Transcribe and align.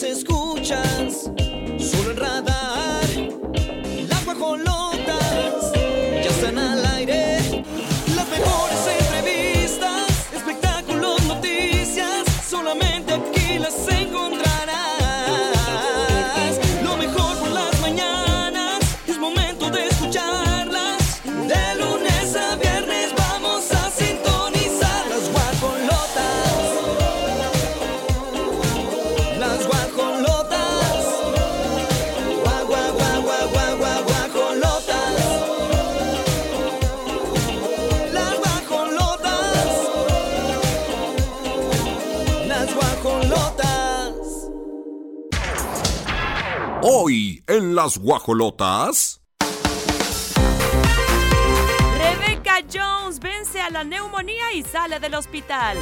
las 0.00 0.04
escuchas 0.04 0.37
las 47.78 47.96
guajolotas. 47.96 49.20
Rebecca 51.96 52.56
Jones 52.72 53.20
vence 53.20 53.60
a 53.60 53.70
la 53.70 53.84
neumonía 53.84 54.52
y 54.52 54.64
sale 54.64 54.98
del 54.98 55.14
hospital. 55.14 55.78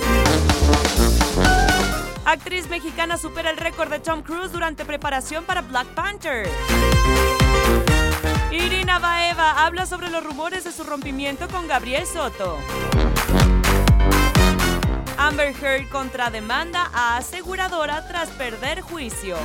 Actriz 2.27 2.69
mexicana 2.69 3.17
supera 3.17 3.48
el 3.48 3.56
récord 3.56 3.89
de 3.89 3.98
Tom 4.01 4.21
Cruise 4.21 4.53
durante 4.53 4.84
preparación 4.84 5.47
para 5.47 5.62
Black 5.62 5.87
Panther. 5.95 6.47
Irina 8.51 8.99
Baeva 8.99 9.65
habla 9.65 9.87
sobre 9.87 10.11
los 10.11 10.23
rumores 10.23 10.65
de 10.65 10.73
su 10.73 10.84
rompimiento 10.84 11.49
con 11.49 11.67
Gabriel 11.67 12.06
Soto. 12.06 12.59
Amber 15.17 15.55
Heard 15.56 15.89
contrademanda 15.89 16.91
a 16.93 17.17
aseguradora 17.17 18.06
tras 18.06 18.28
perder 18.33 18.83
juicio. 18.83 19.39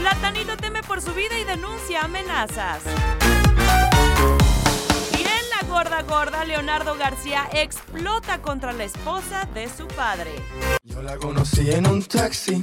Platanito 0.00 0.56
teme 0.56 0.82
por 0.82 1.02
su 1.02 1.12
vida 1.12 1.38
y 1.38 1.44
denuncia 1.44 2.02
amenazas. 2.04 2.80
Y 5.12 5.20
en 5.20 5.50
la 5.50 5.68
gorda 5.68 6.02
gorda, 6.02 6.44
Leonardo 6.46 6.96
García 6.96 7.48
explota 7.52 8.40
contra 8.40 8.72
la 8.72 8.84
esposa 8.84 9.46
de 9.52 9.68
su 9.68 9.86
padre. 9.88 10.30
Yo 10.84 11.02
la 11.02 11.18
conocí 11.18 11.70
en 11.70 11.86
un 11.86 12.02
taxi, 12.02 12.62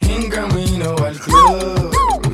en 0.00 0.28
camino 0.28 0.94
al 1.04 1.18
club. 1.18 1.90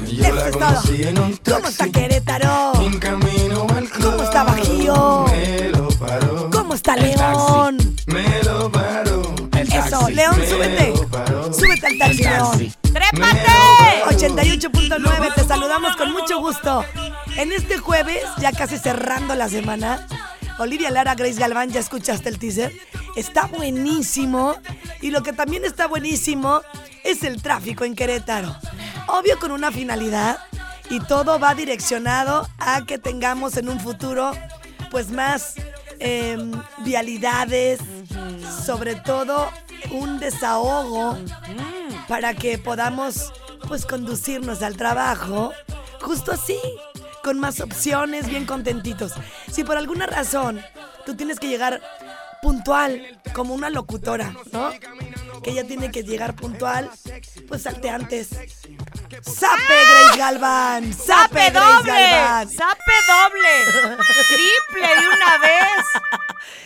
Yo 0.07 0.35
la 0.35 0.51
conocí 0.51 1.05
en 1.05 1.19
un 1.21 1.37
taxi. 1.37 1.53
¿Cómo 1.53 1.69
está 1.69 1.89
Querétaro? 1.89 2.73
En 2.83 2.99
camino 2.99 3.67
al 3.77 3.89
club. 3.89 4.11
¿Cómo 4.11 4.23
está 4.25 4.43
Bajío? 4.43 5.25
Me 5.31 5.69
lo 5.69 5.89
paró. 5.91 6.51
¿Cómo 6.51 6.75
está 6.75 6.97
León? 6.97 7.79
Me 8.07 8.43
lo 8.43 8.73
paró. 8.73 9.23
Eso. 9.53 10.09
León, 10.11 10.35
súbete. 10.49 10.95
Súbete 11.53 11.87
al 11.87 11.99
taxi, 11.99 12.23
León. 12.25 12.73
¡Trépate! 12.93 13.86
88.9, 14.35 15.35
te 15.35 15.45
saludamos 15.45 15.95
con 15.95 16.11
mucho 16.11 16.41
gusto. 16.41 16.85
En 17.37 17.53
este 17.53 17.79
jueves, 17.79 18.25
ya 18.39 18.51
casi 18.51 18.77
cerrando 18.77 19.37
la 19.37 19.49
semana, 19.49 20.05
Olivia 20.59 20.91
Lara, 20.91 21.15
Grace 21.15 21.39
Galván, 21.39 21.71
ya 21.71 21.79
escuchaste 21.79 22.29
el 22.29 22.39
teaser. 22.39 22.73
Está 23.15 23.47
buenísimo. 23.47 24.57
Y 25.01 25.11
lo 25.11 25.23
que 25.23 25.33
también 25.33 25.65
está 25.65 25.87
buenísimo 25.87 26.63
es 27.05 27.23
el 27.23 27.41
tráfico 27.41 27.85
en 27.85 27.95
Querétaro. 27.95 28.57
Obvio 29.07 29.39
con 29.39 29.53
una 29.53 29.71
finalidad. 29.71 30.39
Y 30.91 30.99
todo 31.01 31.39
va 31.39 31.55
direccionado 31.55 32.49
a 32.59 32.85
que 32.85 32.99
tengamos 32.99 33.57
en 33.57 33.69
un 33.69 33.79
futuro, 33.79 34.33
pues 34.91 35.11
más 35.11 35.55
em, 36.01 36.51
vialidades, 36.79 37.81
sobre 38.65 38.97
todo 38.97 39.51
un 39.91 40.19
desahogo 40.19 41.17
para 42.09 42.35
que 42.35 42.59
podamos 42.59 43.33
pues 43.67 43.87
conducirnos 43.87 44.63
al 44.63 44.77
trabajo 44.77 45.53
justo 46.01 46.33
así, 46.33 46.59
con 47.23 47.41
más 47.41 47.61
opciones, 47.61 48.29
bien 48.29 48.47
contentitos. 48.47 49.13
Si 49.51 49.65
por 49.65 49.77
alguna 49.77 50.07
razón 50.07 50.61
tú 51.05 51.17
tienes 51.17 51.41
que 51.41 51.49
llegar 51.49 51.83
puntual, 52.43 53.21
como 53.35 53.55
una 53.55 53.71
locutora, 53.71 54.33
¿no? 54.53 54.71
Que 55.43 55.51
ella 55.51 55.67
tiene 55.67 55.91
que 55.91 56.05
llegar 56.05 56.37
puntual, 56.37 56.91
pues 57.49 57.63
salte 57.63 57.91
antes. 57.91 58.29
¡Sape, 59.23 59.75
Grace 59.91 60.19
Galván! 60.19 60.93
¡Sape, 60.93 61.07
¡Sape 61.07 61.51
Grace 61.51 61.77
doble! 61.77 61.93
Galván! 61.93 62.51
¡Sape 62.51 62.93
doble! 63.09 63.97
¡Triple 64.29 64.89
de 65.01 65.09
una 65.09 65.39
vez! 65.39 65.87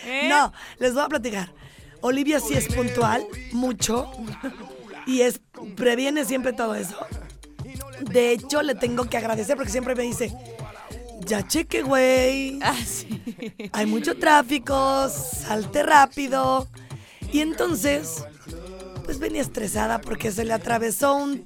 ¿Eh? 0.05 0.27
No, 0.29 0.53
les 0.77 0.93
voy 0.93 1.03
a 1.03 1.07
platicar. 1.07 1.53
Olivia 2.01 2.39
sí 2.39 2.55
es 2.55 2.67
puntual, 2.73 3.25
mucho, 3.51 4.11
y 5.11 5.21
es 5.21 5.41
previene 5.75 6.25
siempre 6.25 6.53
todo 6.53 6.75
eso. 6.75 6.95
De 7.99 8.31
hecho, 8.31 8.61
le 8.61 8.75
tengo 8.75 9.05
que 9.09 9.17
agradecer 9.17 9.55
porque 9.55 9.71
siempre 9.71 9.93
me 9.93 10.03
dice, 10.03 10.33
ya 11.25 11.45
cheque, 11.45 11.81
güey. 11.81 12.59
Ah, 12.61 12.77
sí. 12.85 13.21
Hay 13.73 13.85
mucho 13.85 14.17
tráfico, 14.17 15.09
salte 15.09 15.83
rápido. 15.83 16.67
Y 17.31 17.41
entonces, 17.41 18.25
pues 19.03 19.19
venía 19.19 19.41
estresada 19.41 20.01
porque 20.01 20.31
se 20.31 20.45
le 20.45 20.53
atravesó 20.53 21.15
un... 21.15 21.45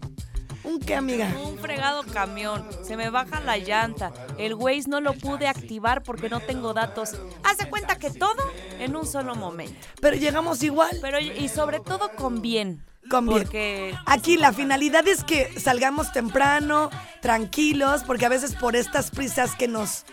¿Un 0.63 0.79
qué, 0.79 0.95
amiga? 0.95 1.31
Un 1.43 1.59
fregado 1.59 2.01
camión. 2.11 2.67
Se 2.83 2.97
me 2.97 3.11
baja 3.11 3.39
la 3.39 3.57
llanta. 3.57 4.11
El 4.39 4.55
Waze 4.55 4.89
no 4.89 4.99
lo 4.99 5.13
pude 5.13 5.47
activar 5.47 6.01
porque 6.01 6.27
no 6.27 6.39
tengo 6.39 6.73
datos. 6.73 7.15
Hace 7.43 7.69
cuenta 7.69 7.99
que 7.99 8.09
todo 8.09 8.41
en 8.79 8.95
un 8.95 9.05
solo 9.05 9.35
momento. 9.35 9.75
Pero 10.01 10.17
llegamos 10.17 10.63
igual. 10.63 10.97
Pero 11.01 11.19
y 11.19 11.47
sobre 11.49 11.79
todo 11.79 12.09
con 12.15 12.41
bien. 12.41 12.83
Con 13.09 13.27
bien. 13.27 13.41
Porque 13.41 13.95
Aquí 14.05 14.37
la 14.37 14.53
finalidad 14.53 15.07
es 15.07 15.23
que 15.23 15.59
salgamos 15.59 16.11
temprano, 16.11 16.89
tranquilos, 17.21 18.03
porque 18.03 18.25
a 18.25 18.29
veces 18.29 18.55
por 18.55 18.75
estas 18.75 19.11
prisas 19.11 19.55
que 19.55 19.67
nos 19.67 20.05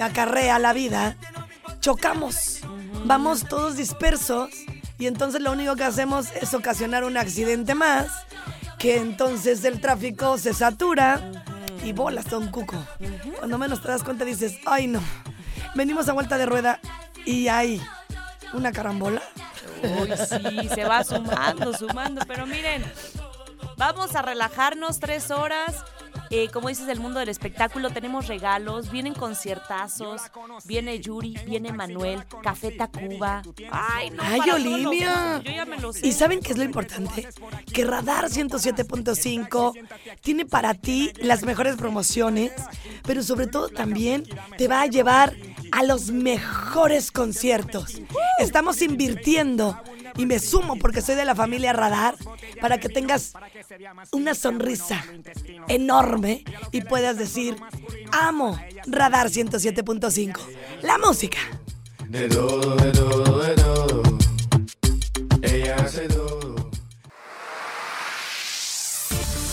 acarrea 0.00 0.58
la 0.58 0.72
vida, 0.72 1.16
chocamos. 1.80 2.60
Vamos 3.04 3.46
todos 3.48 3.76
dispersos 3.76 4.50
y 4.98 5.06
entonces 5.06 5.40
lo 5.40 5.52
único 5.52 5.76
que 5.76 5.84
hacemos 5.84 6.28
es 6.40 6.54
ocasionar 6.54 7.04
un 7.04 7.16
accidente 7.16 7.74
más, 7.74 8.08
que 8.78 8.96
entonces 8.96 9.64
el 9.64 9.80
tráfico 9.80 10.38
se 10.38 10.54
satura 10.54 11.44
y 11.84 11.92
bolas 11.92 12.26
todo 12.26 12.40
un 12.40 12.48
cuco. 12.48 12.76
Cuando 13.38 13.58
menos 13.58 13.82
te 13.82 13.88
das 13.88 14.02
cuenta 14.02 14.24
dices, 14.24 14.58
ay 14.66 14.86
no, 14.86 15.00
venimos 15.74 16.08
a 16.08 16.12
vuelta 16.12 16.38
de 16.38 16.46
rueda 16.46 16.80
y 17.24 17.48
hay 17.48 17.80
una 18.54 18.72
carambola. 18.72 19.22
Uy, 19.82 20.10
sí, 20.16 20.68
se 20.68 20.84
va 20.84 21.04
sumando, 21.04 21.76
sumando. 21.76 22.22
Pero 22.26 22.46
miren, 22.46 22.82
vamos 23.76 24.14
a 24.14 24.22
relajarnos 24.22 24.98
tres 25.00 25.30
horas. 25.30 25.84
Eh, 26.30 26.48
como 26.52 26.68
dices, 26.68 26.86
del 26.86 27.00
mundo 27.00 27.20
del 27.20 27.28
espectáculo, 27.28 27.90
tenemos 27.90 28.26
regalos, 28.26 28.90
vienen 28.90 29.14
conciertazos, 29.14 30.22
viene 30.64 30.98
Yuri, 30.98 31.36
viene 31.46 31.72
Manuel, 31.72 32.24
Café 32.42 32.72
Tacuba. 32.72 33.42
Ay, 33.70 34.10
no, 34.10 34.22
¡Ay, 34.22 34.40
Olivia! 34.50 35.40
Yo 35.44 35.52
ya 35.52 35.64
me 35.64 35.78
lo 35.78 35.92
sé. 35.92 36.06
¿Y 36.06 36.12
saben 36.12 36.40
qué 36.40 36.52
es 36.52 36.58
lo 36.58 36.64
importante? 36.64 37.28
Que 37.72 37.84
Radar 37.84 38.24
107.5 38.24 39.74
tiene 40.22 40.44
para 40.46 40.74
ti 40.74 41.12
las 41.20 41.42
mejores 41.44 41.76
promociones, 41.76 42.52
pero 43.04 43.22
sobre 43.22 43.46
todo 43.46 43.68
también 43.68 44.24
te 44.56 44.66
va 44.66 44.80
a 44.80 44.86
llevar 44.86 45.36
a 45.74 45.82
los 45.82 46.12
mejores 46.12 47.10
conciertos. 47.10 48.00
Estamos 48.38 48.80
invirtiendo 48.80 49.76
y 50.16 50.24
me 50.24 50.38
sumo 50.38 50.76
porque 50.76 51.02
soy 51.02 51.16
de 51.16 51.24
la 51.24 51.34
familia 51.34 51.72
Radar 51.72 52.14
para 52.60 52.78
que 52.78 52.88
tengas 52.88 53.32
una 54.12 54.36
sonrisa 54.36 55.04
enorme 55.66 56.44
y 56.70 56.82
puedas 56.82 57.18
decir, 57.18 57.56
amo 58.12 58.56
Radar 58.86 59.30
107.5. 59.30 60.38
La 60.82 60.96
música. 60.96 61.38
De 62.08 62.28
todo, 62.28 62.76
de 62.76 62.92
todo, 62.92 63.38
de 63.40 63.54
todo. 63.56 64.02
Ella 65.42 65.74
hace 65.74 66.06
todo. 66.06 66.70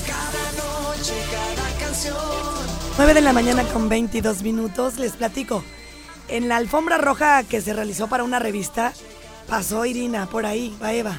Cada 0.05 0.51
noche, 0.51 1.13
cada 1.31 1.79
canción. 1.79 2.15
9 2.97 3.13
de 3.15 3.21
la 3.21 3.33
mañana 3.33 3.63
con 3.73 3.89
22 3.89 4.43
minutos, 4.43 4.99
les 4.99 5.13
platico. 5.13 5.63
En 6.31 6.47
la 6.47 6.55
alfombra 6.55 6.97
roja 6.97 7.43
que 7.43 7.61
se 7.61 7.73
realizó 7.73 8.07
para 8.07 8.23
una 8.23 8.39
revista, 8.39 8.93
pasó 9.49 9.85
Irina 9.85 10.27
por 10.27 10.45
ahí, 10.45 10.75
va 10.81 10.93
Eva. 10.93 11.17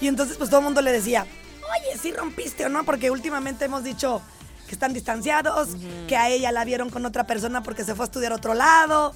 Y 0.00 0.06
entonces 0.06 0.36
pues 0.36 0.48
todo 0.48 0.60
el 0.60 0.64
mundo 0.64 0.80
le 0.82 0.92
decía, 0.92 1.26
oye, 1.62 1.98
sí 1.98 2.12
rompiste 2.12 2.64
o 2.64 2.68
no, 2.68 2.84
porque 2.84 3.10
últimamente 3.10 3.64
hemos 3.64 3.82
dicho 3.82 4.22
que 4.68 4.74
están 4.74 4.92
distanciados, 4.92 5.70
que 6.06 6.16
a 6.16 6.28
ella 6.28 6.52
la 6.52 6.64
vieron 6.64 6.90
con 6.90 7.04
otra 7.04 7.26
persona 7.26 7.64
porque 7.64 7.84
se 7.84 7.96
fue 7.96 8.04
a 8.04 8.06
estudiar 8.06 8.30
a 8.30 8.36
otro 8.36 8.54
lado, 8.54 9.12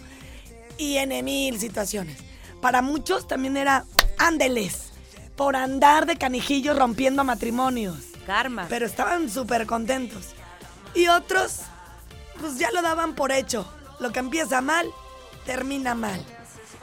y 0.79 0.97
en 0.97 1.25
mil 1.25 1.61
situaciones. 1.61 2.19
Para 2.61 2.83
muchos 2.83 3.29
también 3.29 3.57
era, 3.57 3.85
ándeles, 4.19 4.91
por 5.37 5.55
andar 5.55 6.07
de 6.07 6.17
canijillos 6.17 6.77
rompiendo 6.77 7.23
matrimonios. 7.23 7.99
Karma. 8.27 8.67
Pero 8.69 8.85
estaban 8.85 9.31
súper 9.31 9.67
contentos. 9.67 10.31
Y 10.93 11.07
otros, 11.07 11.61
pues 12.41 12.59
ya 12.59 12.73
lo 12.73 12.83
daban 12.83 13.15
por 13.15 13.31
hecho. 13.31 13.65
Lo 14.01 14.11
que 14.11 14.19
empieza 14.19 14.61
mal, 14.61 14.91
termina 15.45 15.95
mal. 15.95 16.25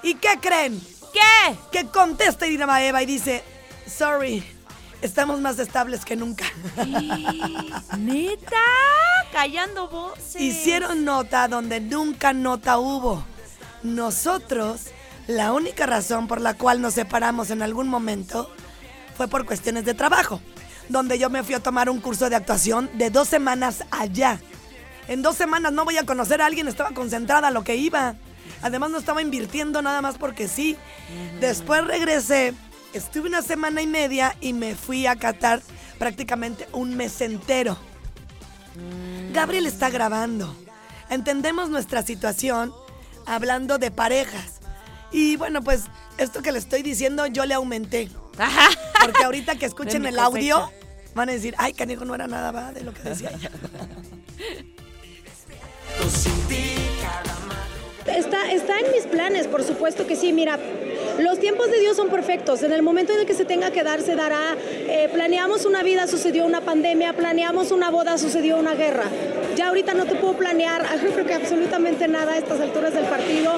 ¿Y 0.03 0.15
qué 0.15 0.39
creen? 0.41 0.81
¿Qué? 1.13 1.55
Que 1.71 1.87
contesta 1.87 2.47
Irina 2.47 2.65
Maeva 2.65 3.03
y 3.03 3.05
dice, 3.05 3.43
sorry, 3.85 4.43
estamos 5.01 5.39
más 5.39 5.59
estables 5.59 6.05
que 6.05 6.15
nunca. 6.15 6.45
¿Neta? 7.97 8.55
Callando 9.31 9.87
voces. 9.89 10.41
Hicieron 10.41 11.05
nota 11.05 11.47
donde 11.47 11.79
nunca 11.79 12.33
nota 12.33 12.77
hubo. 12.79 13.23
Nosotros, 13.83 14.87
la 15.27 15.53
única 15.53 15.85
razón 15.85 16.27
por 16.27 16.41
la 16.41 16.53
cual 16.53 16.81
nos 16.81 16.93
separamos 16.93 17.49
en 17.49 17.61
algún 17.61 17.87
momento 17.87 18.49
fue 19.15 19.27
por 19.27 19.45
cuestiones 19.45 19.85
de 19.85 19.93
trabajo, 19.93 20.41
donde 20.89 21.17
yo 21.19 21.29
me 21.29 21.43
fui 21.43 21.55
a 21.55 21.59
tomar 21.61 21.89
un 21.89 21.99
curso 21.99 22.29
de 22.29 22.35
actuación 22.35 22.89
de 22.97 23.09
dos 23.09 23.27
semanas 23.27 23.83
allá. 23.91 24.39
En 25.07 25.21
dos 25.21 25.35
semanas 25.35 25.73
no 25.73 25.83
voy 25.83 25.97
a 25.97 26.05
conocer 26.05 26.41
a 26.41 26.45
alguien, 26.45 26.67
estaba 26.67 26.91
concentrada 26.91 27.49
a 27.49 27.51
lo 27.51 27.63
que 27.63 27.75
iba. 27.75 28.15
Además 28.61 28.91
no 28.91 28.97
estaba 28.97 29.21
invirtiendo 29.21 29.81
nada 29.81 30.01
más 30.01 30.17
porque 30.17 30.47
sí. 30.47 30.77
Después 31.39 31.85
regresé, 31.85 32.53
estuve 32.93 33.27
una 33.29 33.41
semana 33.41 33.81
y 33.81 33.87
media 33.87 34.35
y 34.41 34.53
me 34.53 34.75
fui 34.75 35.07
a 35.07 35.15
Qatar 35.15 35.61
prácticamente 35.97 36.67
un 36.71 36.95
mes 36.95 37.21
entero. 37.21 37.77
Gabriel 39.33 39.65
está 39.65 39.89
grabando. 39.89 40.55
Entendemos 41.09 41.69
nuestra 41.69 42.03
situación 42.03 42.73
hablando 43.25 43.77
de 43.77 43.91
parejas. 43.91 44.61
Y 45.11 45.35
bueno, 45.35 45.61
pues 45.61 45.83
esto 46.17 46.41
que 46.41 46.51
le 46.51 46.59
estoy 46.59 46.83
diciendo 46.83 47.27
yo 47.27 47.45
le 47.45 47.53
aumenté. 47.53 48.09
Porque 49.01 49.23
ahorita 49.23 49.55
que 49.55 49.65
escuchen 49.65 50.05
el 50.05 50.19
audio 50.19 50.71
van 51.13 51.29
a 51.29 51.33
decir, 51.33 51.53
ay, 51.57 51.73
canijo, 51.73 52.05
no 52.05 52.15
era 52.15 52.27
nada 52.27 52.51
va 52.51 52.71
de 52.71 52.81
lo 52.83 52.93
que 52.93 53.01
decía 53.01 53.31
ella. 53.35 53.51
Está, 58.06 58.51
está 58.51 58.80
en 58.80 58.92
mis 58.92 59.06
planes, 59.06 59.48
por 59.48 59.63
supuesto 59.63 60.07
que 60.07 60.15
sí. 60.15 60.33
Mira, 60.33 60.57
los 61.19 61.39
tiempos 61.39 61.69
de 61.69 61.80
Dios 61.80 61.98
son 61.98 62.09
perfectos. 62.09 62.63
En 62.63 62.71
el 62.71 62.81
momento 62.81 63.13
en 63.13 63.19
el 63.19 63.25
que 63.25 63.33
se 63.33 63.45
tenga 63.45 63.71
que 63.71 63.83
dar, 63.83 64.01
se 64.01 64.15
dará. 64.15 64.56
Eh, 64.88 65.09
planeamos 65.13 65.65
una 65.65 65.83
vida, 65.83 66.07
sucedió 66.07 66.45
una 66.45 66.62
pandemia. 66.62 67.13
Planeamos 67.13 67.71
una 67.71 67.92
boda, 67.92 68.18
sucedió 68.18 68.57
una 68.57 68.74
guerra. 68.74 69.03
Ya 69.56 69.68
ahorita 69.68 69.94
no 69.94 70.06
te 70.06 70.15
puedo 70.15 70.33
planear, 70.33 70.86
creo 71.13 71.25
que 71.25 71.33
absolutamente 71.33 72.07
nada 72.07 72.33
a 72.33 72.38
estas 72.38 72.59
alturas 72.59 72.94
del 72.94 73.06
partido. 73.06 73.53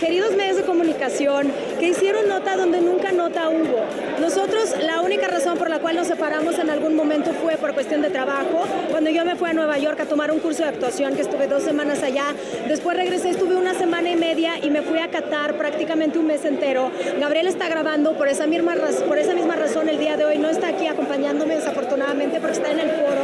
Queridos 0.00 0.34
medios 0.34 0.56
de 0.56 0.64
comunicación, 0.64 1.52
que 1.78 1.88
hicieron 1.88 2.28
nota 2.28 2.56
donde 2.56 2.80
nunca 2.80 3.12
nota 3.12 3.48
hubo. 3.48 3.84
Nosotros, 4.20 4.74
la 4.80 5.00
única 5.00 5.28
razón 5.28 5.56
por 5.56 5.70
la 5.70 5.78
cual 5.78 5.96
nos 5.96 6.08
separamos 6.08 6.58
en 6.58 6.70
algún 6.70 6.96
momento 6.96 7.32
fue 7.32 7.56
por 7.56 7.72
cuestión 7.72 8.02
de 8.02 8.10
trabajo. 8.10 8.64
Cuando 8.90 9.10
yo 9.10 9.24
me 9.24 9.36
fui 9.36 9.48
a 9.48 9.52
Nueva 9.52 9.78
York 9.78 10.00
a 10.00 10.06
tomar 10.06 10.30
un 10.30 10.40
curso 10.40 10.62
de 10.62 10.70
actuación, 10.70 11.14
que 11.14 11.22
estuve 11.22 11.46
dos 11.46 11.62
semanas 11.62 12.02
allá. 12.02 12.34
Después 12.66 12.96
regresé, 12.96 13.30
estuve 13.30 13.54
una 13.54 13.74
semana 13.78 14.10
y 14.10 14.16
media 14.16 14.58
y 14.60 14.70
me 14.70 14.82
fui 14.82 14.98
a 14.98 15.08
Qatar 15.08 15.56
prácticamente 15.56 16.18
un 16.18 16.26
mes 16.26 16.44
entero. 16.44 16.90
Gabriel 17.20 17.46
está 17.46 17.68
grabando, 17.68 18.18
por 18.18 18.26
esa, 18.26 18.46
misma 18.46 18.74
por 19.06 19.18
esa 19.18 19.34
misma 19.34 19.54
razón 19.54 19.88
el 19.88 19.98
día 19.98 20.16
de 20.16 20.24
hoy 20.24 20.38
no 20.38 20.48
está 20.48 20.68
aquí 20.68 20.88
acompañándome 20.88 21.54
desafortunadamente 21.54 22.40
porque 22.40 22.56
está 22.56 22.72
en 22.72 22.80
el 22.80 22.90
foro. 22.90 23.22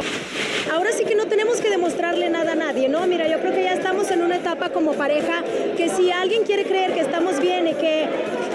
Ahora 0.73 0.91
sí 0.93 1.03
que 1.03 1.15
no 1.15 1.25
tenemos 1.25 1.59
que 1.59 1.69
demostrarle 1.69 2.29
nada 2.29 2.53
a 2.53 2.55
nadie, 2.55 2.87
¿no? 2.87 3.05
Mira, 3.05 3.27
yo 3.27 3.39
creo 3.39 3.53
que 3.53 3.63
ya 3.63 3.73
estamos 3.73 4.09
en 4.11 4.21
una 4.21 4.37
etapa 4.37 4.69
como 4.69 4.93
pareja 4.93 5.43
que 5.75 5.89
si 5.89 6.11
alguien 6.11 6.43
quiere 6.43 6.63
creer 6.63 6.93
que 6.93 7.01
estamos 7.01 7.39
bien 7.41 7.67
y 7.67 7.73
que 7.73 8.07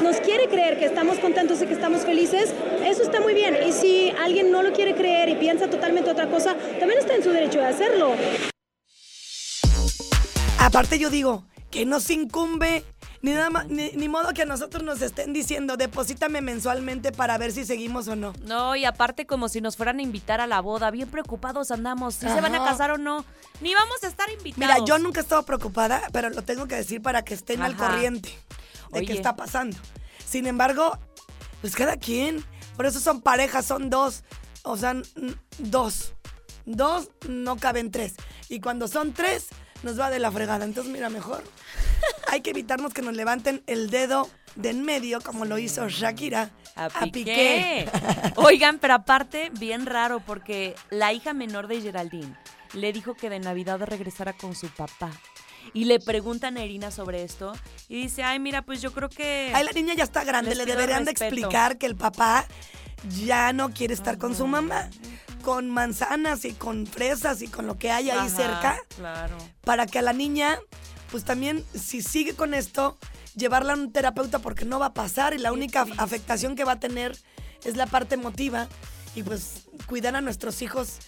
nos 0.02 0.16
quiere 0.16 0.48
creer 0.48 0.78
que 0.78 0.86
estamos 0.86 1.18
contentos 1.18 1.60
y 1.60 1.66
que 1.66 1.74
estamos 1.74 2.00
felices, 2.00 2.54
eso 2.84 3.02
está 3.02 3.20
muy 3.20 3.34
bien. 3.34 3.58
Y 3.66 3.72
si 3.72 4.10
alguien 4.18 4.50
no 4.50 4.62
lo 4.62 4.72
quiere 4.72 4.94
creer 4.94 5.28
y 5.28 5.34
piensa 5.34 5.68
totalmente 5.68 6.10
otra 6.10 6.28
cosa, 6.28 6.56
también 6.78 6.98
está 6.98 7.14
en 7.14 7.22
su 7.22 7.30
derecho 7.30 7.58
de 7.58 7.66
hacerlo. 7.66 8.14
Aparte 10.58 10.98
yo 10.98 11.10
digo, 11.10 11.44
que 11.70 11.86
nos 11.86 12.10
incumbe, 12.10 12.84
ni, 13.22 13.32
nada 13.32 13.50
más, 13.50 13.68
ni, 13.68 13.90
ni 13.92 14.08
modo 14.08 14.32
que 14.32 14.42
a 14.42 14.46
nosotros 14.46 14.82
nos 14.82 15.00
estén 15.02 15.32
diciendo, 15.32 15.76
deposítame 15.76 16.40
mensualmente 16.40 17.12
para 17.12 17.38
ver 17.38 17.52
si 17.52 17.64
seguimos 17.64 18.08
o 18.08 18.16
no. 18.16 18.32
No, 18.44 18.74
y 18.76 18.84
aparte 18.84 19.26
como 19.26 19.48
si 19.48 19.60
nos 19.60 19.76
fueran 19.76 19.98
a 19.98 20.02
invitar 20.02 20.40
a 20.40 20.46
la 20.46 20.60
boda, 20.60 20.90
bien 20.90 21.08
preocupados 21.08 21.70
andamos, 21.70 22.14
si 22.14 22.26
se 22.26 22.40
van 22.40 22.54
a 22.54 22.64
casar 22.64 22.90
o 22.90 22.98
no, 22.98 23.24
ni 23.60 23.74
vamos 23.74 24.02
a 24.02 24.08
estar 24.08 24.28
invitados. 24.30 24.58
Mira, 24.58 24.84
yo 24.84 24.98
nunca 24.98 25.20
he 25.20 25.22
estado 25.22 25.44
preocupada, 25.44 26.02
pero 26.12 26.30
lo 26.30 26.42
tengo 26.42 26.66
que 26.66 26.76
decir 26.76 27.00
para 27.00 27.22
que 27.22 27.34
estén 27.34 27.62
al 27.62 27.76
corriente 27.76 28.30
de 28.90 28.98
Oye. 28.98 29.06
qué 29.06 29.12
está 29.12 29.36
pasando. 29.36 29.76
Sin 30.24 30.46
embargo, 30.46 30.98
pues 31.60 31.74
cada 31.76 31.96
quien, 31.96 32.44
por 32.76 32.86
eso 32.86 33.00
son 33.00 33.20
parejas, 33.20 33.66
son 33.66 33.90
dos, 33.90 34.24
o 34.62 34.76
sea, 34.76 34.94
dos. 35.58 36.14
Dos 36.66 37.08
no 37.28 37.56
caben 37.56 37.90
tres. 37.90 38.14
Y 38.48 38.60
cuando 38.60 38.86
son 38.86 39.12
tres, 39.12 39.48
nos 39.82 39.98
va 39.98 40.10
de 40.10 40.18
la 40.18 40.30
fregada. 40.30 40.64
Entonces, 40.64 40.92
mira, 40.92 41.08
mejor 41.08 41.42
hay 42.28 42.40
que 42.40 42.50
evitarnos 42.50 42.92
que 42.92 43.02
nos 43.02 43.14
levanten 43.14 43.62
el 43.66 43.90
dedo 43.90 44.28
de 44.56 44.70
en 44.70 44.82
medio, 44.82 45.20
como 45.20 45.44
lo 45.44 45.58
hizo 45.58 45.88
Shakira 45.88 46.50
A 46.74 46.86
a 46.86 47.06
Piqué. 47.06 47.12
Piqué. 47.12 47.88
Oigan, 48.36 48.78
pero 48.78 48.94
aparte, 48.94 49.50
bien 49.58 49.86
raro, 49.86 50.20
porque 50.20 50.74
la 50.90 51.12
hija 51.12 51.32
menor 51.32 51.68
de 51.68 51.80
Geraldine 51.80 52.34
le 52.74 52.92
dijo 52.92 53.14
que 53.14 53.30
de 53.30 53.38
Navidad 53.38 53.80
regresara 53.80 54.32
con 54.32 54.54
su 54.54 54.68
papá. 54.68 55.10
Y 55.74 55.84
le 55.84 56.00
preguntan 56.00 56.56
a 56.56 56.64
Irina 56.64 56.90
sobre 56.90 57.22
esto. 57.22 57.52
Y 57.88 58.02
dice, 58.02 58.22
ay, 58.22 58.38
mira, 58.38 58.62
pues 58.62 58.80
yo 58.80 58.92
creo 58.92 59.08
que... 59.08 59.52
Ay, 59.54 59.64
la 59.64 59.72
niña 59.72 59.94
ya 59.94 60.04
está 60.04 60.24
grande, 60.24 60.54
le 60.54 60.64
deberían 60.64 61.04
de 61.04 61.10
explicar 61.10 61.78
que 61.78 61.86
el 61.86 61.96
papá 61.96 62.46
ya 63.24 63.52
no 63.52 63.70
quiere 63.70 63.94
estar 63.94 64.18
con 64.18 64.34
su 64.34 64.46
mamá, 64.46 64.88
con 65.40 65.70
manzanas 65.70 66.44
y 66.44 66.52
con 66.52 66.86
fresas 66.86 67.42
y 67.42 67.48
con 67.48 67.66
lo 67.66 67.78
que 67.78 67.90
hay 67.90 68.10
ahí 68.10 68.18
Ajá, 68.18 68.28
cerca, 68.28 68.78
Claro. 68.96 69.36
para 69.62 69.86
que 69.86 69.98
a 69.98 70.02
la 70.02 70.12
niña, 70.12 70.58
pues 71.10 71.24
también, 71.24 71.64
si 71.74 72.02
sigue 72.02 72.34
con 72.34 72.54
esto, 72.54 72.98
llevarla 73.34 73.72
a 73.72 73.76
un 73.76 73.92
terapeuta 73.92 74.38
porque 74.40 74.64
no 74.64 74.78
va 74.78 74.86
a 74.86 74.94
pasar 74.94 75.34
y 75.34 75.38
la 75.38 75.52
única 75.52 75.86
afectación 75.98 76.56
que 76.56 76.64
va 76.64 76.72
a 76.72 76.80
tener 76.80 77.16
es 77.64 77.76
la 77.76 77.86
parte 77.86 78.14
emotiva 78.14 78.68
y 79.14 79.22
pues 79.22 79.66
cuidar 79.86 80.16
a 80.16 80.20
nuestros 80.20 80.62
hijos 80.62 80.98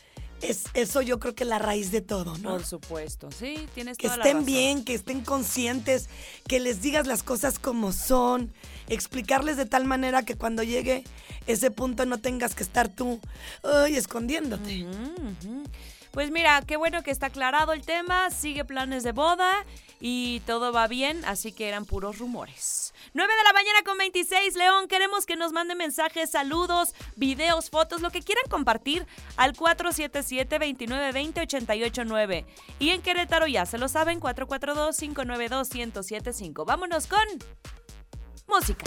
es 0.42 0.64
eso 0.74 1.02
yo 1.02 1.18
creo 1.18 1.34
que 1.34 1.44
la 1.44 1.58
raíz 1.58 1.90
de 1.90 2.00
todo, 2.00 2.36
¿no? 2.38 2.50
Por 2.50 2.64
supuesto, 2.64 3.28
sí, 3.30 3.66
tienes 3.74 3.96
que 3.96 4.08
toda 4.08 4.18
la 4.18 4.24
estén 4.24 4.38
razón. 4.38 4.46
bien, 4.46 4.84
que 4.84 4.94
estén 4.94 5.22
conscientes, 5.22 6.08
que 6.48 6.60
les 6.60 6.82
digas 6.82 7.06
las 7.06 7.22
cosas 7.22 7.58
como 7.58 7.92
son, 7.92 8.52
explicarles 8.88 9.56
de 9.56 9.66
tal 9.66 9.84
manera 9.84 10.24
que 10.24 10.36
cuando 10.36 10.62
llegue 10.62 11.04
ese 11.46 11.70
punto 11.70 12.06
no 12.06 12.18
tengas 12.18 12.54
que 12.54 12.62
estar 12.62 12.88
tú 12.88 13.20
ay, 13.62 13.96
escondiéndote. 13.96 14.86
Pues 16.12 16.30
mira, 16.30 16.62
qué 16.66 16.76
bueno 16.76 17.02
que 17.02 17.10
está 17.10 17.26
aclarado 17.26 17.72
el 17.72 17.84
tema, 17.86 18.30
sigue 18.30 18.66
planes 18.66 19.02
de 19.02 19.12
boda 19.12 19.64
y 19.98 20.40
todo 20.40 20.70
va 20.70 20.86
bien, 20.86 21.24
así 21.24 21.52
que 21.52 21.68
eran 21.68 21.86
puros 21.86 22.18
rumores. 22.18 22.92
9 23.14 23.32
de 23.34 23.44
la 23.44 23.54
mañana 23.54 23.82
con 23.82 23.96
26, 23.96 24.56
León, 24.56 24.88
queremos 24.88 25.24
que 25.24 25.36
nos 25.36 25.52
manden 25.52 25.78
mensajes, 25.78 26.30
saludos, 26.30 26.94
videos, 27.16 27.70
fotos, 27.70 28.02
lo 28.02 28.10
que 28.10 28.20
quieran 28.20 28.44
compartir 28.50 29.06
al 29.38 29.54
477-2920-889. 29.54 32.44
Y 32.78 32.90
en 32.90 33.00
Querétaro 33.00 33.46
ya 33.46 33.64
se 33.64 33.78
lo 33.78 33.88
saben, 33.88 34.20
442-592-1075. 34.20 36.66
Vámonos 36.66 37.06
con 37.06 37.24
música. 38.48 38.84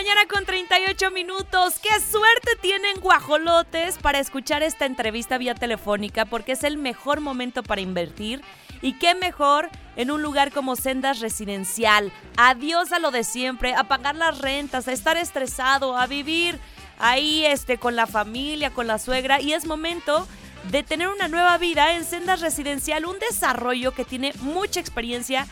9 0.00 0.08
de 0.08 0.14
la 0.14 0.14
mañana 0.14 0.28
con 0.28 0.46
38 0.46 1.10
minutos. 1.10 1.78
¡Qué 1.78 2.00
suerte 2.00 2.56
tienen 2.62 3.00
guajolotes 3.00 3.98
para 3.98 4.18
escuchar 4.18 4.62
esta 4.62 4.86
entrevista 4.86 5.36
vía 5.36 5.54
telefónica! 5.54 6.24
Porque 6.24 6.52
es 6.52 6.64
el 6.64 6.78
mejor 6.78 7.20
momento 7.20 7.62
para 7.62 7.82
invertir. 7.82 8.40
Y 8.80 8.94
qué 8.94 9.14
mejor 9.14 9.68
en 9.96 10.10
un 10.10 10.22
lugar 10.22 10.52
como 10.52 10.76
Sendas 10.76 11.20
Residencial. 11.20 12.12
Adiós 12.38 12.92
a 12.92 12.98
lo 12.98 13.10
de 13.10 13.24
siempre, 13.24 13.74
a 13.74 13.84
pagar 13.84 14.16
las 14.16 14.38
rentas, 14.38 14.88
a 14.88 14.92
estar 14.92 15.16
estresado, 15.18 15.96
a 15.96 16.06
vivir 16.06 16.58
ahí 16.98 17.44
este, 17.44 17.76
con 17.76 17.94
la 17.94 18.06
familia, 18.06 18.70
con 18.70 18.86
la 18.86 18.98
suegra. 18.98 19.40
Y 19.40 19.52
es 19.52 19.66
momento 19.66 20.26
de 20.70 20.82
tener 20.82 21.08
una 21.08 21.28
nueva 21.28 21.58
vida 21.58 21.94
en 21.94 22.04
Sendas 22.04 22.40
Residencial, 22.40 23.04
un 23.04 23.18
desarrollo 23.18 23.92
que 23.92 24.04
tiene 24.06 24.32
mucha 24.40 24.80
experiencia 24.80 25.46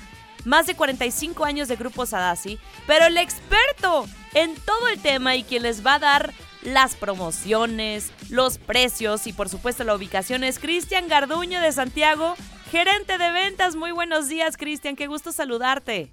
más 0.45 0.67
de 0.67 0.75
45 0.75 1.45
años 1.45 1.69
de 1.69 1.77
Grupo 1.77 2.07
Sadasi, 2.07 2.59
pero 2.87 3.07
el 3.07 3.17
experto 3.17 4.07
en 4.35 4.55
todo 4.55 4.89
el 4.89 5.01
tema 5.01 5.37
y 5.37 5.43
quien 5.43 5.63
les 5.63 5.85
va 5.85 5.95
a 5.95 5.99
dar 5.99 6.33
las 6.63 6.95
promociones, 6.95 8.13
los 8.31 8.59
precios 8.59 9.27
y 9.27 9.33
por 9.33 9.49
supuesto 9.49 9.85
la 9.85 9.95
ubicación 9.95 10.45
es 10.45 10.59
Cristian 10.59 11.09
Garduño 11.09 11.61
de 11.61 11.73
Santiago, 11.73 12.35
gerente 12.71 13.19
de 13.19 13.31
ventas. 13.31 13.77
Muy 13.77 13.93
buenos 13.93 14.29
días, 14.29 14.57
Cristian, 14.57 14.97
qué 14.97 15.07
gusto 15.07 15.33
saludarte. 15.33 16.11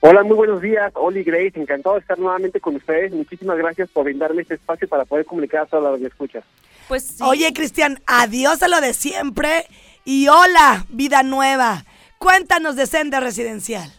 Hola, 0.00 0.22
muy 0.22 0.36
buenos 0.36 0.62
días, 0.62 0.92
Oli 0.94 1.24
Grace, 1.24 1.52
encantado 1.56 1.96
de 1.96 2.02
estar 2.02 2.18
nuevamente 2.18 2.60
con 2.60 2.76
ustedes. 2.76 3.12
Muchísimas 3.12 3.58
gracias 3.58 3.90
por 3.90 4.04
brindarme 4.04 4.42
este 4.42 4.54
espacio 4.54 4.86
para 4.86 5.04
poder 5.04 5.26
comunicar 5.26 5.62
a 5.62 5.66
toda 5.66 5.96
la 5.96 6.06
escucha. 6.06 6.40
Pues 6.86 7.02
sí. 7.02 7.22
Oye, 7.22 7.52
Cristian, 7.52 8.00
adiós 8.06 8.62
a 8.62 8.68
lo 8.68 8.80
de 8.80 8.94
siempre 8.94 9.66
Y 10.04 10.28
hola, 10.28 10.86
vida 10.88 11.22
nueva. 11.22 11.84
Cuéntanos 12.18 12.74
de 12.74 12.86
Senda 12.86 13.20
Residencial. 13.20 13.90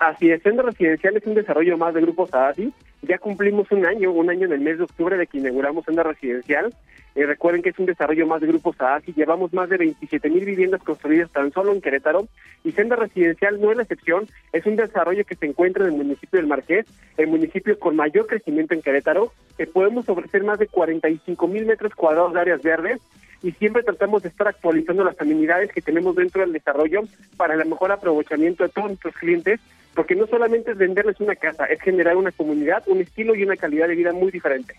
Así 0.00 0.30
es, 0.30 0.42
Senda 0.42 0.64
Residencial 0.64 1.16
es 1.16 1.24
un 1.26 1.34
desarrollo 1.34 1.78
más 1.78 1.94
de 1.94 2.00
Grupo 2.00 2.26
Sadasi. 2.26 2.72
Ya 3.02 3.18
cumplimos 3.18 3.70
un 3.70 3.86
año, 3.86 4.10
un 4.10 4.28
año 4.28 4.46
en 4.46 4.52
el 4.52 4.60
mes 4.60 4.78
de 4.78 4.84
octubre 4.84 5.16
de 5.16 5.28
que 5.28 5.38
inauguramos 5.38 5.84
Senda 5.84 6.02
Residencial. 6.02 6.74
Eh, 7.14 7.24
recuerden 7.24 7.62
que 7.62 7.68
es 7.68 7.78
un 7.78 7.86
desarrollo 7.86 8.26
más 8.26 8.40
de 8.40 8.48
Grupo 8.48 8.74
Sadasi. 8.74 9.12
Llevamos 9.12 9.52
más 9.52 9.68
de 9.68 9.76
27 9.78 10.28
mil 10.28 10.44
viviendas 10.44 10.82
construidas 10.82 11.30
tan 11.30 11.52
solo 11.52 11.72
en 11.72 11.80
Querétaro. 11.80 12.26
Y 12.64 12.72
Senda 12.72 12.96
Residencial 12.96 13.60
no 13.60 13.70
es 13.70 13.76
la 13.76 13.84
excepción. 13.84 14.26
Es 14.52 14.66
un 14.66 14.74
desarrollo 14.74 15.24
que 15.24 15.36
se 15.36 15.46
encuentra 15.46 15.84
en 15.86 15.92
el 15.92 15.96
municipio 15.96 16.40
del 16.40 16.48
Marqués, 16.48 16.84
el 17.16 17.28
municipio 17.28 17.78
con 17.78 17.94
mayor 17.94 18.26
crecimiento 18.26 18.74
en 18.74 18.82
Querétaro. 18.82 19.32
que 19.56 19.68
podemos 19.68 20.08
ofrecer 20.08 20.42
más 20.42 20.58
de 20.58 20.66
45 20.66 21.46
mil 21.46 21.64
metros 21.64 21.94
cuadrados 21.94 22.34
de 22.34 22.40
áreas 22.40 22.60
verdes 22.60 23.00
y 23.42 23.52
siempre 23.52 23.82
tratamos 23.82 24.22
de 24.22 24.28
estar 24.28 24.48
actualizando 24.48 25.04
las 25.04 25.20
amenidades 25.20 25.72
que 25.72 25.82
tenemos 25.82 26.16
dentro 26.16 26.40
del 26.40 26.52
desarrollo 26.52 27.02
para 27.36 27.54
el 27.54 27.66
mejor 27.66 27.92
aprovechamiento 27.92 28.64
de 28.64 28.70
todos 28.70 28.88
nuestros 28.88 29.14
clientes, 29.14 29.60
porque 29.94 30.14
no 30.14 30.26
solamente 30.26 30.72
es 30.72 30.78
venderles 30.78 31.20
una 31.20 31.36
casa, 31.36 31.64
es 31.66 31.80
generar 31.80 32.16
una 32.16 32.32
comunidad, 32.32 32.82
un 32.86 33.00
estilo 33.00 33.34
y 33.34 33.42
una 33.42 33.56
calidad 33.56 33.88
de 33.88 33.94
vida 33.94 34.12
muy 34.12 34.30
diferente. 34.30 34.76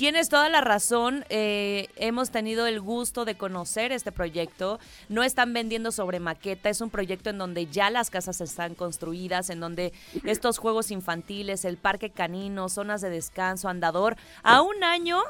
Tienes 0.00 0.30
toda 0.30 0.48
la 0.48 0.62
razón. 0.62 1.26
eh, 1.28 1.88
hemos 1.96 2.30
tenido 2.30 2.66
el 2.66 2.80
gusto 2.80 3.26
de 3.26 3.34
conocer 3.34 3.92
este 3.92 4.12
proyecto. 4.12 4.80
No 5.10 5.22
están 5.22 5.52
vendiendo 5.52 5.92
sobre 5.92 6.20
maqueta. 6.20 6.70
Es 6.70 6.80
un 6.80 6.88
proyecto 6.88 7.28
en 7.28 7.36
donde 7.36 7.66
ya 7.66 7.90
las 7.90 8.08
casas 8.08 8.40
están 8.40 8.74
construidas, 8.74 9.50
en 9.50 9.60
donde 9.60 9.92
estos 10.24 10.56
juegos 10.56 10.90
infantiles, 10.90 11.66
el 11.66 11.76
parque 11.76 12.08
canino, 12.08 12.70
zonas 12.70 13.02
de 13.02 13.10
descanso, 13.10 13.68
andador, 13.68 14.16
a 14.42 14.62
un 14.62 14.82
año, 14.84 15.20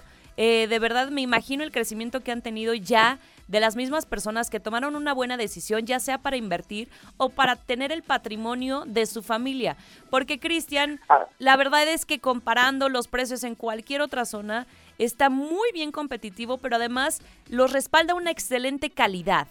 eh, 0.42 0.68
de 0.68 0.78
verdad 0.78 1.10
me 1.10 1.20
imagino 1.20 1.62
el 1.64 1.70
crecimiento 1.70 2.22
que 2.22 2.32
han 2.32 2.40
tenido 2.40 2.72
ya 2.72 3.18
de 3.46 3.60
las 3.60 3.76
mismas 3.76 4.06
personas 4.06 4.48
que 4.48 4.58
tomaron 4.58 4.96
una 4.96 5.12
buena 5.12 5.36
decisión, 5.36 5.84
ya 5.84 6.00
sea 6.00 6.16
para 6.16 6.38
invertir 6.38 6.88
o 7.18 7.28
para 7.28 7.56
tener 7.56 7.92
el 7.92 8.02
patrimonio 8.02 8.84
de 8.86 9.04
su 9.04 9.22
familia. 9.22 9.76
Porque, 10.08 10.40
Cristian, 10.40 10.98
Ah. 11.10 11.26
la 11.38 11.58
verdad 11.58 11.86
es 11.86 12.06
que 12.06 12.20
comparando 12.20 12.88
los 12.88 13.06
precios 13.06 13.44
en 13.44 13.54
cualquier 13.54 14.00
otra 14.00 14.24
zona, 14.24 14.66
está 14.96 15.28
muy 15.28 15.72
bien 15.74 15.92
competitivo, 15.92 16.56
pero 16.56 16.76
además 16.76 17.20
los 17.50 17.70
respalda 17.70 18.14
una 18.14 18.30
excelente 18.30 18.88
calidad. 18.88 19.46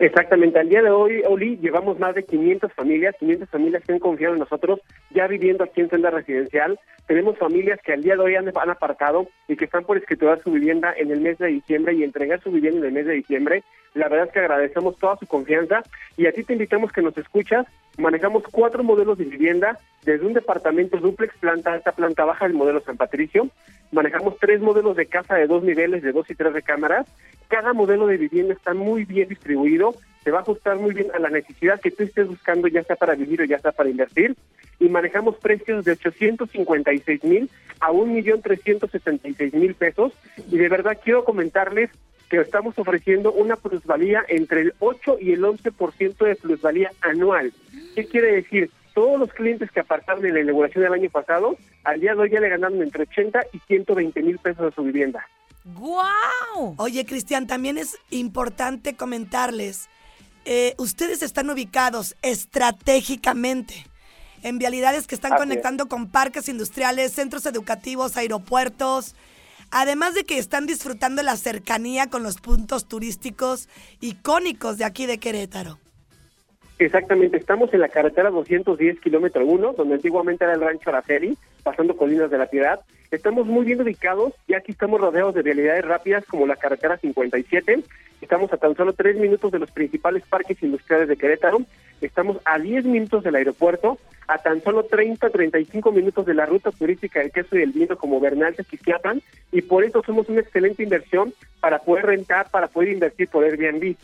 Exactamente, 0.00 0.60
al 0.60 0.68
día 0.68 0.80
de 0.80 0.90
hoy, 0.90 1.22
Oli, 1.26 1.56
llevamos 1.56 1.98
más 1.98 2.14
de 2.14 2.22
500 2.22 2.72
familias, 2.72 3.16
500 3.18 3.48
familias 3.48 3.82
que 3.84 3.92
han 3.92 3.98
confiado 3.98 4.34
en 4.34 4.40
nosotros, 4.40 4.80
ya 5.10 5.26
viviendo 5.26 5.64
aquí 5.64 5.80
en 5.80 5.90
Senda 5.90 6.10
Residencial. 6.10 6.78
Tenemos 7.08 7.36
familias 7.36 7.80
que 7.82 7.94
al 7.94 8.02
día 8.02 8.14
de 8.14 8.22
hoy 8.22 8.36
han, 8.36 8.46
han 8.46 8.70
apartado 8.70 9.26
y 9.48 9.56
que 9.56 9.64
están 9.64 9.84
por 9.84 9.96
escriturar 9.96 10.40
su 10.44 10.52
vivienda 10.52 10.94
en 10.96 11.10
el 11.10 11.20
mes 11.20 11.38
de 11.38 11.48
diciembre 11.48 11.94
y 11.94 12.04
entregar 12.04 12.40
su 12.40 12.52
vivienda 12.52 12.78
en 12.78 12.86
el 12.86 12.92
mes 12.92 13.06
de 13.06 13.14
diciembre. 13.14 13.64
La 13.98 14.08
verdad 14.08 14.28
es 14.28 14.32
que 14.32 14.38
agradecemos 14.38 14.96
toda 14.96 15.16
su 15.16 15.26
confianza 15.26 15.82
y 16.16 16.26
a 16.26 16.32
ti 16.32 16.44
te 16.44 16.52
invitamos 16.52 16.92
que 16.92 17.02
nos 17.02 17.18
escuchas. 17.18 17.66
Manejamos 17.96 18.44
cuatro 18.44 18.84
modelos 18.84 19.18
de 19.18 19.24
vivienda, 19.24 19.76
desde 20.04 20.24
un 20.24 20.34
departamento 20.34 20.98
duplex, 20.98 21.36
planta 21.38 21.72
alta, 21.72 21.90
planta 21.90 22.24
baja, 22.24 22.46
el 22.46 22.54
modelo 22.54 22.80
San 22.80 22.96
Patricio. 22.96 23.48
Manejamos 23.90 24.38
tres 24.38 24.60
modelos 24.60 24.94
de 24.94 25.06
casa 25.06 25.34
de 25.34 25.48
dos 25.48 25.64
niveles, 25.64 26.04
de 26.04 26.12
dos 26.12 26.30
y 26.30 26.36
tres 26.36 26.52
recámaras. 26.52 27.08
Cada 27.48 27.72
modelo 27.72 28.06
de 28.06 28.18
vivienda 28.18 28.54
está 28.54 28.72
muy 28.72 29.04
bien 29.04 29.28
distribuido, 29.28 29.96
se 30.22 30.30
va 30.30 30.38
a 30.38 30.42
ajustar 30.42 30.76
muy 30.76 30.94
bien 30.94 31.08
a 31.12 31.18
la 31.18 31.30
necesidad 31.30 31.80
que 31.80 31.90
tú 31.90 32.04
estés 32.04 32.28
buscando, 32.28 32.68
ya 32.68 32.84
sea 32.84 32.94
para 32.94 33.16
vivir 33.16 33.42
o 33.42 33.46
ya 33.46 33.58
sea 33.58 33.72
para 33.72 33.90
invertir. 33.90 34.36
Y 34.78 34.88
manejamos 34.88 35.36
precios 35.38 35.84
de 35.84 35.92
856 35.92 37.24
mil 37.24 37.50
a 37.80 37.90
1.376.000 37.90 39.54
mil 39.54 39.74
pesos. 39.74 40.12
Y 40.52 40.56
de 40.56 40.68
verdad 40.68 40.98
quiero 41.02 41.24
comentarles 41.24 41.90
que 42.28 42.40
estamos 42.40 42.78
ofreciendo 42.78 43.32
una 43.32 43.56
plusvalía 43.56 44.24
entre 44.28 44.62
el 44.62 44.74
8 44.80 45.18
y 45.20 45.32
el 45.32 45.42
11% 45.42 46.16
de 46.24 46.36
plusvalía 46.36 46.92
anual. 47.00 47.52
¿Qué 47.94 48.06
quiere 48.06 48.32
decir? 48.32 48.70
Todos 48.94 49.18
los 49.18 49.32
clientes 49.32 49.70
que 49.70 49.80
apartaron 49.80 50.26
en 50.26 50.34
la 50.34 50.40
inauguración 50.40 50.84
del 50.84 50.92
año 50.92 51.08
pasado, 51.10 51.56
al 51.84 52.00
día 52.00 52.14
de 52.14 52.20
hoy 52.20 52.30
ya 52.30 52.40
le 52.40 52.48
ganaron 52.48 52.82
entre 52.82 53.04
80 53.04 53.40
y 53.52 53.58
120 53.60 54.22
mil 54.22 54.38
pesos 54.38 54.72
a 54.72 54.74
su 54.74 54.82
vivienda. 54.82 55.26
¡Guau! 55.64 56.74
Oye, 56.78 57.04
Cristian, 57.04 57.46
también 57.46 57.78
es 57.78 57.96
importante 58.10 58.96
comentarles, 58.96 59.88
eh, 60.44 60.74
ustedes 60.78 61.22
están 61.22 61.50
ubicados 61.50 62.16
estratégicamente 62.22 63.86
en 64.42 64.58
vialidades 64.58 65.06
que 65.06 65.14
están 65.14 65.32
Así 65.34 65.42
es. 65.42 65.48
conectando 65.48 65.88
con 65.88 66.08
parques 66.08 66.48
industriales, 66.48 67.12
centros 67.12 67.44
educativos, 67.46 68.16
aeropuertos, 68.16 69.14
además 69.70 70.14
de 70.14 70.24
que 70.24 70.38
están 70.38 70.66
disfrutando 70.66 71.22
la 71.22 71.36
cercanía 71.36 72.08
con 72.08 72.22
los 72.22 72.36
puntos 72.36 72.86
turísticos 72.86 73.68
icónicos 74.00 74.78
de 74.78 74.84
aquí 74.84 75.06
de 75.06 75.18
Querétaro. 75.18 75.78
Exactamente, 76.78 77.36
estamos 77.36 77.74
en 77.74 77.80
la 77.80 77.88
carretera 77.88 78.30
210 78.30 79.00
kilómetro 79.00 79.44
1, 79.44 79.72
donde 79.72 79.94
antiguamente 79.94 80.44
era 80.44 80.54
el 80.54 80.60
rancho 80.60 80.90
Araceli, 80.90 81.36
pasando 81.64 81.96
colinas 81.96 82.30
de 82.30 82.38
la 82.38 82.46
Piedad. 82.46 82.80
Estamos 83.10 83.46
muy 83.46 83.64
bien 83.66 83.80
ubicados, 83.80 84.32
y 84.46 84.54
aquí 84.54 84.70
estamos 84.70 85.00
rodeados 85.00 85.34
de 85.34 85.42
vialidades 85.42 85.84
rápidas 85.84 86.24
como 86.26 86.46
la 86.46 86.54
carretera 86.54 86.96
57. 86.96 87.82
Estamos 88.20 88.52
a 88.52 88.58
tan 88.58 88.76
solo 88.76 88.92
tres 88.92 89.16
minutos 89.16 89.50
de 89.50 89.58
los 89.58 89.72
principales 89.72 90.22
parques 90.28 90.62
industriales 90.62 91.08
de 91.08 91.16
Querétaro. 91.16 91.62
Estamos 92.00 92.38
a 92.44 92.60
10 92.60 92.84
minutos 92.84 93.24
del 93.24 93.34
aeropuerto, 93.34 93.98
a 94.28 94.38
tan 94.38 94.62
solo 94.62 94.84
30, 94.84 95.30
35 95.30 95.90
minutos 95.90 96.26
de 96.26 96.34
la 96.34 96.46
ruta 96.46 96.70
turística 96.70 97.18
del 97.18 97.32
queso 97.32 97.56
y 97.56 97.62
el 97.62 97.72
vino 97.72 97.96
como 97.96 98.20
Bernal 98.20 98.54
de 98.54 98.62
Quiquiapan, 98.62 99.20
y 99.50 99.62
por 99.62 99.82
eso 99.82 100.00
somos 100.06 100.28
una 100.28 100.40
excelente 100.40 100.84
inversión 100.84 101.34
para 101.60 101.80
poder 101.80 102.06
rentar, 102.06 102.50
para 102.52 102.68
poder 102.68 102.90
invertir 102.90 103.28
por 103.28 103.42
Airbnb. 103.42 103.96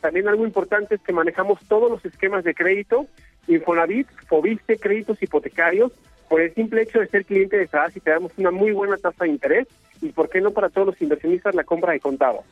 También 0.00 0.28
algo 0.28 0.44
importante 0.44 0.94
es 0.94 1.00
que 1.00 1.12
manejamos 1.12 1.60
todos 1.68 1.90
los 1.90 2.04
esquemas 2.04 2.44
de 2.44 2.54
crédito, 2.54 3.06
Infonavit, 3.46 4.08
Fobiste, 4.26 4.78
créditos 4.78 5.22
hipotecarios, 5.22 5.92
por 6.28 6.40
el 6.40 6.54
simple 6.54 6.82
hecho 6.82 7.00
de 7.00 7.08
ser 7.08 7.24
cliente 7.24 7.56
de 7.56 7.66
SADAS 7.66 7.96
y 7.96 8.00
te 8.00 8.10
damos 8.10 8.32
una 8.36 8.50
muy 8.50 8.72
buena 8.72 8.96
tasa 8.96 9.24
de 9.24 9.30
interés 9.30 9.66
y 10.00 10.10
por 10.10 10.28
qué 10.28 10.40
no 10.40 10.50
para 10.50 10.68
todos 10.68 10.88
los 10.88 11.02
inversionistas 11.02 11.54
la 11.54 11.64
compra 11.64 11.92
de 11.92 12.00
contado. 12.00 12.44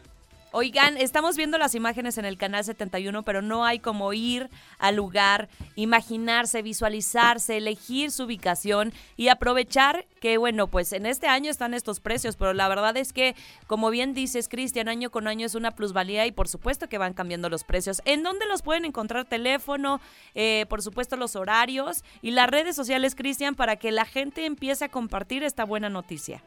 Oigan, 0.58 0.96
estamos 0.96 1.36
viendo 1.36 1.58
las 1.58 1.75
imágenes 1.75 2.16
en 2.16 2.25
el 2.25 2.38
canal 2.38 2.64
71, 2.64 3.25
pero 3.25 3.42
no 3.42 3.66
hay 3.66 3.78
como 3.78 4.14
ir 4.14 4.48
al 4.78 4.96
lugar, 4.96 5.50
imaginarse, 5.75 6.62
visualizarse, 6.62 7.58
elegir 7.58 8.10
su 8.10 8.25
ubicación 8.25 8.94
y 9.18 9.28
aprovechar 9.28 10.06
que, 10.18 10.38
bueno, 10.38 10.68
pues 10.68 10.94
en 10.94 11.04
este 11.04 11.26
año 11.26 11.50
están 11.50 11.75
estos 11.75 12.00
precios, 12.00 12.36
pero 12.36 12.54
la 12.54 12.68
verdad 12.68 12.96
es 12.96 13.12
que, 13.12 13.36
como 13.66 13.90
bien 13.90 14.14
dices, 14.14 14.48
Cristian, 14.48 14.88
año 14.88 15.10
con 15.10 15.28
año 15.28 15.44
es 15.44 15.54
una 15.54 15.72
plusvalía 15.72 16.25
y 16.25 16.32
por 16.32 16.48
supuesto 16.48 16.88
que 16.88 16.96
van 16.96 17.12
cambiando 17.12 17.50
los 17.50 17.62
precios. 17.62 18.00
¿En 18.06 18.22
dónde 18.22 18.46
los 18.46 18.62
pueden 18.62 18.86
encontrar? 18.86 19.26
Teléfono, 19.26 20.00
eh, 20.34 20.64
por 20.70 20.80
supuesto 20.80 21.16
los 21.16 21.36
horarios 21.36 22.02
y 22.22 22.30
las 22.30 22.48
redes 22.48 22.75
sociales, 22.75 23.14
Cristian, 23.14 23.56
para 23.56 23.76
que 23.76 23.92
la 23.92 24.06
gente 24.06 24.46
empiece 24.46 24.86
a 24.86 24.88
compartir 24.88 25.42
esta 25.42 25.66
buena 25.66 25.90
noticia. 25.90 26.42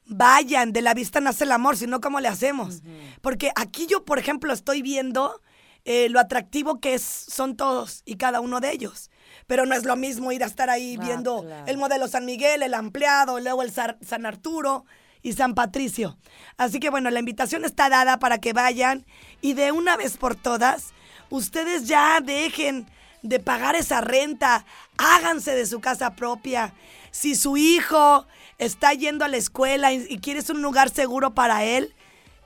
Vayan, 0.09 0.71
de 0.71 0.81
la 0.81 0.93
vista 0.93 1.19
nace 1.19 1.43
el 1.43 1.51
amor, 1.51 1.75
si 1.77 1.85
no, 1.87 1.99
¿cómo 1.99 2.19
le 2.19 2.27
hacemos? 2.29 2.81
Porque 3.21 3.51
aquí 3.55 3.87
yo, 3.87 4.05
por 4.05 4.19
ejemplo, 4.19 4.53
estoy 4.53 4.81
viendo 4.81 5.41
eh, 5.85 6.07
lo 6.09 6.19
atractivo 6.19 6.79
que 6.79 6.93
es, 6.93 7.01
son 7.03 7.55
todos 7.57 8.01
y 8.05 8.15
cada 8.15 8.39
uno 8.39 8.59
de 8.59 8.71
ellos. 8.71 9.09
Pero 9.47 9.65
no 9.65 9.75
es 9.75 9.83
lo 9.85 9.95
mismo 9.95 10.31
ir 10.31 10.43
a 10.43 10.47
estar 10.47 10.69
ahí 10.69 10.97
Ah, 10.99 11.03
viendo 11.05 11.43
claro. 11.43 11.65
el 11.67 11.77
modelo 11.77 12.07
San 12.07 12.25
Miguel, 12.25 12.63
el 12.63 12.73
ampliado, 12.73 13.39
luego 13.39 13.61
el 13.63 13.71
Sar- 13.71 13.97
San 14.05 14.25
Arturo 14.25 14.85
y 15.21 15.33
San 15.33 15.55
Patricio. 15.55 16.17
Así 16.57 16.79
que 16.79 16.89
bueno, 16.89 17.09
la 17.09 17.19
invitación 17.19 17.65
está 17.65 17.89
dada 17.89 18.17
para 18.19 18.37
que 18.39 18.53
vayan 18.53 19.05
y 19.41 19.53
de 19.53 19.71
una 19.73 19.97
vez 19.97 20.17
por 20.17 20.35
todas, 20.35 20.93
ustedes 21.29 21.87
ya 21.87 22.19
dejen 22.21 22.89
de 23.23 23.39
pagar 23.39 23.75
esa 23.75 23.99
renta, 24.01 24.65
háganse 24.97 25.53
de 25.55 25.65
su 25.65 25.79
casa 25.81 26.15
propia. 26.15 26.73
Si 27.11 27.35
su 27.35 27.57
hijo 27.57 28.27
está 28.57 28.93
yendo 28.93 29.25
a 29.25 29.27
la 29.27 29.37
escuela 29.37 29.93
y, 29.93 30.05
y 30.09 30.19
quieres 30.19 30.49
un 30.49 30.61
lugar 30.61 30.89
seguro 30.89 31.33
para 31.33 31.63
él, 31.63 31.93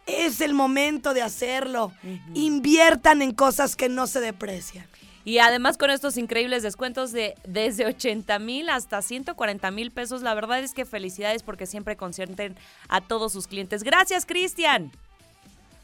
es 0.05 0.41
el 0.41 0.53
momento 0.53 1.13
de 1.13 1.21
hacerlo. 1.21 1.91
Inviertan 2.33 3.21
en 3.21 3.33
cosas 3.33 3.75
que 3.75 3.89
no 3.89 4.07
se 4.07 4.19
deprecian. 4.19 4.87
Y 5.23 5.37
además 5.37 5.77
con 5.77 5.91
estos 5.91 6.17
increíbles 6.17 6.63
descuentos 6.63 7.11
de 7.11 7.35
desde 7.45 7.85
80 7.85 8.39
mil 8.39 8.69
hasta 8.69 9.01
140 9.01 9.69
mil 9.69 9.91
pesos, 9.91 10.23
la 10.23 10.33
verdad 10.33 10.59
es 10.59 10.73
que 10.73 10.85
felicidades 10.85 11.43
porque 11.43 11.67
siempre 11.67 11.95
consienten 11.95 12.55
a 12.89 13.01
todos 13.01 13.31
sus 13.31 13.47
clientes. 13.47 13.83
Gracias, 13.83 14.25
Cristian. 14.25 14.91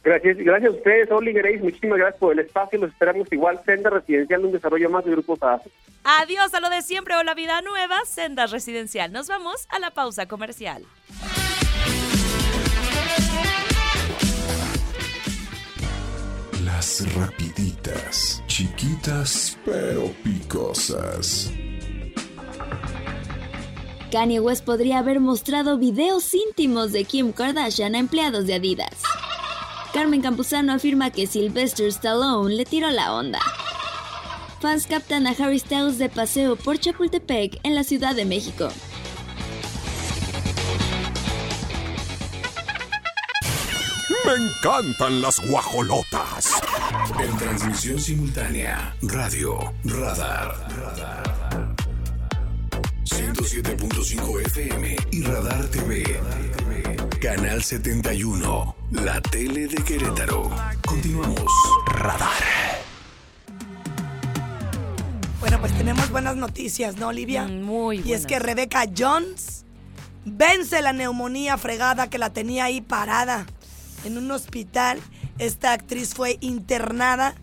Gracias, 0.03 0.37
gracias 0.37 0.73
a 0.73 0.75
ustedes, 0.75 1.11
Oli 1.11 1.33
Grace, 1.33 1.59
muchísimas 1.59 1.97
gracias 1.97 2.19
por 2.19 2.33
el 2.33 2.39
espacio, 2.39 2.79
los 2.79 2.91
esperamos 2.91 3.27
igual, 3.31 3.59
Senda 3.65 3.89
Residencial, 3.89 4.45
un 4.45 4.51
desarrollo 4.53 4.89
más 4.89 5.03
de 5.03 5.11
Grupo 5.11 5.37
ASO. 5.41 5.69
Adiós 6.03 6.53
a 6.53 6.61
lo 6.61 6.69
de 6.69 6.81
siempre 6.81 7.15
o 7.15 7.23
la 7.23 7.33
vida 7.33 7.61
nueva, 7.61 7.97
Senda 8.05 8.45
Residencial. 8.47 9.11
Nos 9.11 9.27
vamos 9.27 9.67
a 9.69 9.79
la 9.79 9.91
pausa 9.91 10.25
comercial. 10.27 10.85
Las 16.63 17.15
rapiditas, 17.15 18.43
chiquitas 18.47 19.57
pero 19.65 20.11
picosas. 20.23 21.51
Kanye 24.11 24.39
West 24.39 24.63
podría 24.63 24.99
haber 24.99 25.19
mostrado 25.19 25.77
videos 25.77 26.33
íntimos 26.33 26.93
de 26.93 27.03
Kim 27.03 27.33
Kardashian 27.33 27.95
a 27.95 27.99
empleados 27.99 28.47
de 28.47 28.55
Adidas. 28.55 29.03
Carmen 29.93 30.21
Campuzano 30.21 30.73
afirma 30.73 31.11
que 31.11 31.27
Sylvester 31.27 31.87
Stallone 31.87 32.55
le 32.55 32.65
tiró 32.65 32.89
la 32.89 33.13
onda. 33.13 33.39
Fans 34.59 34.87
captan 34.87 35.27
a 35.27 35.31
Harry 35.31 35.59
Styles 35.59 35.97
de 35.97 36.09
paseo 36.09 36.55
por 36.55 36.79
Chapultepec 36.79 37.59
en 37.63 37.75
la 37.75 37.83
Ciudad 37.83 38.15
de 38.15 38.25
México. 38.25 38.69
Me 44.25 44.33
encantan 44.33 45.21
las 45.21 45.39
guajolotas. 45.47 46.61
En 47.19 47.37
transmisión 47.37 47.99
simultánea, 47.99 48.95
radio, 49.01 49.73
radar, 49.85 50.53
radar. 50.69 51.75
107.5 53.05 54.45
FM 54.47 54.95
y 55.11 55.21
Radar 55.21 55.65
TV. 55.67 56.19
Canal 57.19 57.63
71, 57.63 58.75
la 58.91 59.19
tele 59.21 59.67
de 59.67 59.83
Querétaro. 59.83 60.51
Continuamos. 60.85 61.51
Radar. 61.87 62.29
Bueno, 65.39 65.59
pues 65.59 65.75
tenemos 65.77 66.09
buenas 66.11 66.35
noticias, 66.35 66.97
¿no, 66.97 67.07
Olivia? 67.07 67.47
Mm, 67.47 67.61
Muy 67.63 67.97
Y 68.05 68.13
es 68.13 68.27
que 68.27 68.35
buenas. 68.35 68.45
Rebeca 68.45 68.83
Jones 68.95 69.65
vence 70.25 70.81
la 70.81 70.93
neumonía 70.93 71.57
fregada 71.57 72.07
que 72.09 72.19
la 72.19 72.31
tenía 72.31 72.65
ahí 72.65 72.81
parada 72.81 73.47
en 74.05 74.17
un 74.17 74.29
hospital. 74.29 74.99
Esta 75.39 75.73
actriz 75.73 76.13
fue 76.13 76.37
internada, 76.41 77.33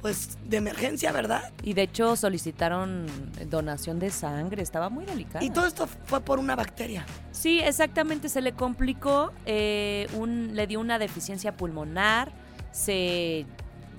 pues, 0.00 0.38
de 0.44 0.56
emergencia, 0.58 1.12
¿verdad? 1.12 1.52
Y 1.62 1.74
de 1.74 1.82
hecho 1.82 2.16
solicitaron 2.16 3.06
donación 3.50 3.98
de 3.98 4.10
sangre, 4.10 4.62
estaba 4.62 4.88
muy 4.90 5.04
delicada. 5.04 5.44
Y 5.44 5.50
todo 5.50 5.66
esto 5.66 5.86
fue 5.86 6.20
por 6.20 6.38
una 6.38 6.54
bacteria. 6.56 7.04
Sí, 7.32 7.60
exactamente, 7.60 8.28
se 8.28 8.40
le 8.40 8.52
complicó, 8.52 9.32
eh, 9.46 10.06
un, 10.14 10.54
le 10.54 10.66
dio 10.66 10.80
una 10.80 10.98
deficiencia 10.98 11.56
pulmonar, 11.56 12.32
se 12.70 13.46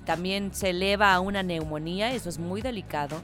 también 0.04 0.52
se 0.54 0.70
eleva 0.70 1.14
a 1.14 1.20
una 1.20 1.42
neumonía, 1.42 2.12
eso 2.12 2.28
es 2.28 2.38
muy 2.38 2.62
delicado. 2.62 3.20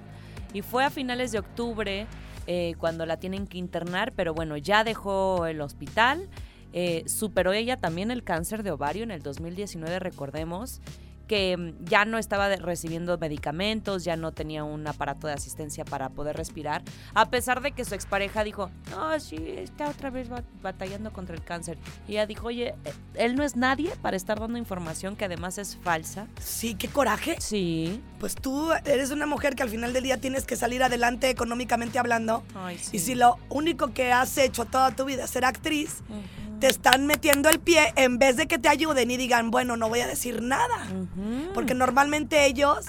Y 0.52 0.62
fue 0.62 0.84
a 0.84 0.90
finales 0.90 1.32
de 1.32 1.38
octubre 1.38 2.06
eh, 2.46 2.74
cuando 2.78 3.06
la 3.06 3.16
tienen 3.16 3.46
que 3.46 3.58
internar, 3.58 4.12
pero 4.12 4.34
bueno, 4.34 4.56
ya 4.56 4.84
dejó 4.84 5.46
el 5.46 5.60
hospital. 5.60 6.28
eh, 6.72 7.04
superó 7.06 7.52
ella 7.52 7.78
también 7.78 8.10
el 8.10 8.22
cáncer 8.22 8.62
de 8.62 8.70
ovario 8.70 9.02
en 9.02 9.10
el 9.10 9.22
2019, 9.22 9.98
recordemos 9.98 10.80
que 11.26 11.56
mm, 11.56 11.84
ya 11.84 12.04
no 12.04 12.18
estaba 12.18 12.48
recibiendo 12.56 13.18
medicamentos, 13.18 14.04
ya 14.04 14.16
no 14.16 14.32
tenía 14.32 14.64
un 14.64 14.86
aparato 14.86 15.26
de 15.26 15.32
asistencia 15.32 15.84
para 15.84 16.08
poder 16.10 16.36
respirar, 16.36 16.82
a 17.14 17.30
pesar 17.30 17.60
de 17.62 17.72
que 17.72 17.84
su 17.84 17.94
expareja 17.94 18.44
dijo, 18.44 18.70
no, 18.90 19.18
sí, 19.20 19.36
está 19.36 19.88
otra 19.88 20.10
vez 20.10 20.28
ba- 20.28 20.44
batallando 20.62 21.12
contra 21.12 21.34
el 21.34 21.42
cáncer. 21.42 21.78
Y 22.08 22.12
ella 22.12 22.26
dijo, 22.26 22.46
oye, 22.48 22.74
eh, 22.84 22.92
él 23.14 23.34
no 23.36 23.42
es 23.44 23.56
nadie 23.56 23.90
para 24.02 24.16
estar 24.16 24.38
dando 24.40 24.58
información 24.58 25.16
que 25.16 25.24
además 25.24 25.58
es 25.58 25.76
falsa. 25.76 26.26
Sí, 26.40 26.74
qué 26.74 26.88
coraje. 26.88 27.36
Sí. 27.40 28.00
Pues 28.20 28.34
tú 28.34 28.70
eres 28.84 29.10
una 29.10 29.26
mujer 29.26 29.54
que 29.56 29.62
al 29.62 29.68
final 29.68 29.92
del 29.92 30.04
día 30.04 30.18
tienes 30.18 30.44
que 30.46 30.56
salir 30.56 30.82
adelante 30.82 31.28
económicamente 31.30 31.98
hablando. 31.98 32.42
Ay, 32.54 32.78
sí. 32.78 32.96
Y 32.96 33.00
si 33.00 33.14
lo 33.14 33.36
único 33.48 33.92
que 33.92 34.12
has 34.12 34.36
hecho 34.38 34.64
toda 34.64 34.90
tu 34.92 35.04
vida 35.04 35.24
es 35.24 35.30
ser 35.30 35.44
actriz, 35.44 36.02
te 36.60 36.68
están 36.68 37.06
metiendo 37.06 37.48
el 37.48 37.60
pie 37.60 37.92
en 37.96 38.18
vez 38.18 38.36
de 38.36 38.46
que 38.46 38.58
te 38.58 38.68
ayuden 38.68 39.10
y 39.10 39.16
digan, 39.16 39.50
bueno, 39.50 39.76
no 39.76 39.88
voy 39.88 40.00
a 40.00 40.06
decir 40.06 40.42
nada. 40.42 40.86
Porque 41.54 41.74
normalmente 41.74 42.46
ellos, 42.46 42.86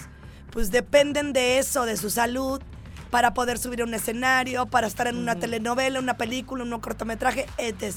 pues 0.52 0.72
dependen 0.72 1.34
de 1.34 1.60
eso, 1.60 1.86
de 1.86 1.98
su 1.98 2.10
salud, 2.10 2.62
para 3.10 3.34
poder 3.34 3.58
subir 3.58 3.82
a 3.82 3.86
un 3.86 3.94
escenario, 3.94 4.66
para 4.66 4.88
estar 4.88 5.08
en 5.08 5.18
una 5.18 5.36
telenovela, 5.36 6.00
una 6.00 6.18
película, 6.18 6.64
un 6.64 6.80
cortometraje, 6.80 7.46
etc. 7.58 7.96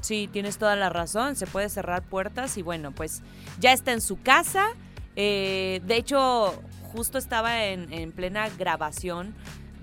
Sí, 0.00 0.28
tienes 0.32 0.58
toda 0.58 0.76
la 0.76 0.88
razón, 0.88 1.36
se 1.36 1.46
puede 1.46 1.68
cerrar 1.68 2.02
puertas 2.02 2.56
y 2.56 2.62
bueno, 2.62 2.92
pues 2.92 3.22
ya 3.58 3.72
está 3.72 3.92
en 3.92 4.00
su 4.00 4.20
casa. 4.20 4.68
Eh, 5.16 5.80
de 5.84 5.96
hecho, 5.96 6.62
justo 6.92 7.18
estaba 7.18 7.64
en, 7.64 7.92
en 7.92 8.12
plena 8.12 8.48
grabación 8.50 9.34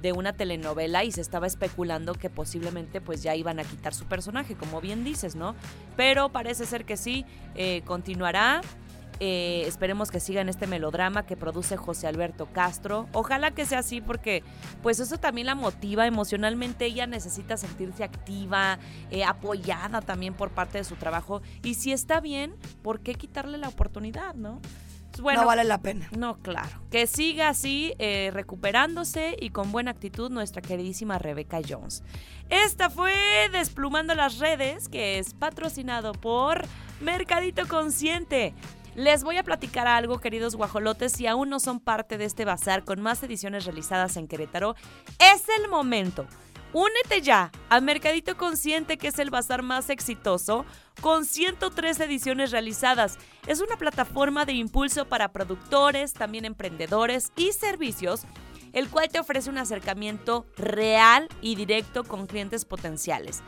de 0.03 0.11
una 0.11 0.33
telenovela 0.33 1.05
y 1.05 1.11
se 1.11 1.21
estaba 1.21 1.47
especulando 1.47 2.13
que 2.13 2.29
posiblemente 2.29 3.01
pues 3.01 3.23
ya 3.23 3.35
iban 3.35 3.59
a 3.59 3.63
quitar 3.63 3.93
su 3.93 4.05
personaje, 4.05 4.55
como 4.55 4.81
bien 4.81 5.03
dices, 5.05 5.35
¿no? 5.35 5.55
Pero 5.95 6.29
parece 6.29 6.65
ser 6.65 6.83
que 6.85 6.97
sí, 6.97 7.25
eh, 7.55 7.81
continuará. 7.85 8.61
Eh, 9.19 9.63
esperemos 9.65 10.11
que 10.11 10.19
siga 10.19 10.41
en 10.41 10.49
este 10.49 10.67
melodrama 10.67 11.25
que 11.25 11.37
produce 11.37 11.77
José 11.77 12.07
Alberto 12.07 12.47
Castro. 12.51 13.07
Ojalá 13.13 13.51
que 13.51 13.65
sea 13.65 13.79
así 13.79 14.01
porque 14.01 14.43
pues 14.81 14.99
eso 14.99 15.17
también 15.17 15.47
la 15.47 15.55
motiva 15.55 16.05
emocionalmente. 16.05 16.85
Ella 16.85 17.07
necesita 17.07 17.55
sentirse 17.55 18.03
activa, 18.03 18.79
eh, 19.09 19.23
apoyada 19.23 20.01
también 20.01 20.33
por 20.33 20.49
parte 20.49 20.79
de 20.79 20.83
su 20.83 20.95
trabajo. 20.95 21.41
Y 21.63 21.75
si 21.75 21.93
está 21.93 22.19
bien, 22.19 22.55
¿por 22.81 22.99
qué 22.99 23.15
quitarle 23.15 23.57
la 23.57 23.69
oportunidad, 23.69 24.33
no? 24.33 24.59
Pues, 25.13 25.21
Bueno, 25.21 25.41
no 25.41 25.47
vale 25.47 25.63
la 25.63 25.79
pena. 25.79 26.09
no, 26.17 26.37
claro. 26.39 26.69
Que 26.89 27.05
siga 27.05 27.49
así, 27.49 27.93
eh, 27.99 28.31
recuperándose 28.33 29.35
y 29.39 29.51
con 29.51 29.71
buena 29.71 29.91
actitud 29.91 30.31
nuestra 30.31 30.61
queridísima 30.61 31.19
Rebecca 31.19 31.59
Jones. 31.67 32.03
Esta 32.49 32.89
fue 32.89 33.13
Desplumando 33.51 34.15
las 34.15 34.39
Redes, 34.39 34.89
que 34.89 35.19
es 35.19 35.33
patrocinado 35.33 36.13
por 36.13 36.65
Mercadito 36.99 37.67
Consciente. 37.67 38.53
Les 38.95 39.23
voy 39.23 39.37
a 39.37 39.43
platicar 39.43 39.87
algo, 39.87 40.19
queridos 40.19 40.55
guajolotes, 40.55 41.13
si 41.13 41.25
aún 41.27 41.49
no 41.49 41.59
son 41.59 41.79
parte 41.79 42.17
de 42.17 42.25
este 42.25 42.45
bazar 42.45 42.83
con 42.83 43.01
más 43.01 43.23
ediciones 43.23 43.65
realizadas 43.65 44.17
en 44.17 44.27
Querétaro, 44.27 44.75
es 45.19 45.43
el 45.59 45.69
momento. 45.69 46.27
Únete 46.73 47.21
ya 47.21 47.51
a 47.69 47.79
Mercadito 47.81 48.35
Consciente, 48.35 48.97
que 48.97 49.09
es 49.09 49.19
el 49.19 49.29
bazar 49.29 49.61
más 49.61 49.91
exitoso, 49.91 50.65
con 51.01 51.23
103 51.23 51.99
ediciones 51.99 52.49
realizadas. 52.49 53.19
Es 53.45 53.61
una 53.61 53.77
plataforma 53.77 54.45
de 54.45 54.53
impulso 54.53 55.05
para 55.05 55.31
productores, 55.31 56.13
también 56.13 56.45
emprendedores 56.45 57.31
y 57.35 57.51
servicios, 57.51 58.23
el 58.73 58.89
cual 58.89 59.09
te 59.09 59.19
ofrece 59.19 59.51
un 59.51 59.59
acercamiento 59.59 60.47
real 60.57 61.29
y 61.41 61.53
directo 61.53 62.03
con 62.05 62.25
clientes 62.25 62.65
potenciales. 62.65 63.43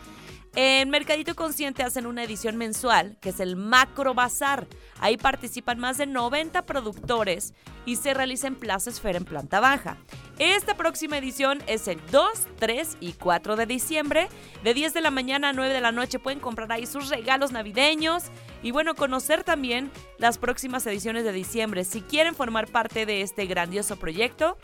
En 0.56 0.92
Mercadito 0.92 1.36
Consciente 1.36 1.82
hacen 1.82 2.06
una 2.06 2.24
edición 2.24 2.58
mensual, 2.58 3.18
que 3.22 3.30
es 3.30 3.40
el 3.40 3.56
Macro 3.56 4.14
Bazar. 4.14 4.68
Ahí 5.00 5.18
participan 5.18 5.80
más 5.80 5.98
de 5.98 6.06
90 6.06 6.62
productores 6.68 7.56
y 7.86 7.96
se 7.96 8.14
realiza 8.14 8.48
en 8.48 8.56
Plaza 8.56 8.90
Esfera 8.90 9.18
en 9.18 9.26
planta 9.26 9.60
baja. 9.60 9.98
Esta 10.40 10.76
próxima 10.76 11.18
edición 11.18 11.62
es 11.68 11.88
el 11.88 12.00
2, 12.12 12.30
3 12.60 12.98
y 13.00 13.14
4 13.14 13.56
de 13.56 13.66
diciembre. 13.66 14.28
De 14.64 14.74
10 14.74 14.94
de 14.94 15.02
la 15.02 15.12
mañana 15.12 15.50
a 15.50 15.54
9 15.54 15.74
de 15.74 15.82
la 15.82 15.92
noche 15.92 16.20
pueden 16.20 16.40
comprar 16.40 16.72
ahí 16.72 16.86
sus 16.86 17.10
regalos 17.10 17.52
navideños 17.52 18.24
y 18.62 18.72
bueno, 18.72 18.96
conocer 18.96 19.44
también 19.44 19.92
las 20.18 20.38
próximas 20.38 20.86
ediciones 20.88 21.24
de 21.24 21.32
diciembre. 21.32 21.86
Si 21.86 22.02
quieren 22.02 22.36
formar 22.36 22.68
parte 22.68 23.06
de 23.06 23.22
este 23.22 23.46
grandioso 23.46 23.98
proyecto, 23.98 24.58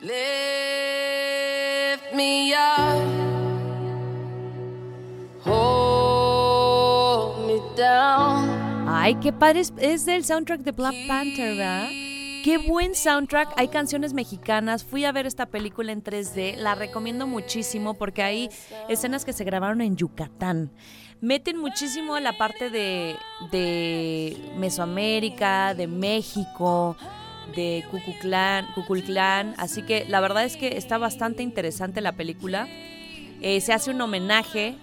Lift 0.00 0.12
me 2.14 2.54
up, 2.54 3.02
hold 5.44 7.46
me 7.46 7.60
down. 7.76 8.48
Ay, 8.88 9.14
qué 9.16 9.32
padre 9.32 9.60
es, 9.60 9.72
es 9.78 10.04
del 10.06 10.24
soundtrack 10.24 10.62
de 10.62 10.72
Black 10.72 10.94
Panther, 11.06 11.56
¿verdad? 11.56 11.90
Qué 12.42 12.58
buen 12.58 12.96
soundtrack, 12.96 13.52
hay 13.56 13.68
canciones 13.68 14.14
mexicanas. 14.14 14.82
Fui 14.82 15.04
a 15.04 15.12
ver 15.12 15.26
esta 15.26 15.46
película 15.46 15.92
en 15.92 16.02
3D, 16.02 16.56
la 16.56 16.74
recomiendo 16.74 17.28
muchísimo 17.28 17.94
porque 17.94 18.24
hay 18.24 18.50
escenas 18.88 19.24
que 19.24 19.32
se 19.32 19.44
grabaron 19.44 19.80
en 19.80 19.96
Yucatán. 19.96 20.72
Meten 21.22 21.56
muchísimo 21.56 22.18
la 22.18 22.36
parte 22.36 22.68
de, 22.68 23.16
de 23.52 24.36
Mesoamérica, 24.56 25.72
de 25.72 25.86
México, 25.86 26.96
de 27.54 27.84
Cucuclán, 27.92 28.66
Cuculclán. 28.74 29.54
Así 29.56 29.82
que 29.82 30.04
la 30.08 30.18
verdad 30.18 30.44
es 30.44 30.56
que 30.56 30.76
está 30.76 30.98
bastante 30.98 31.44
interesante 31.44 32.00
la 32.00 32.10
película. 32.10 32.66
Eh, 33.40 33.60
se 33.60 33.72
hace 33.72 33.92
un 33.92 34.00
homenaje 34.00 34.74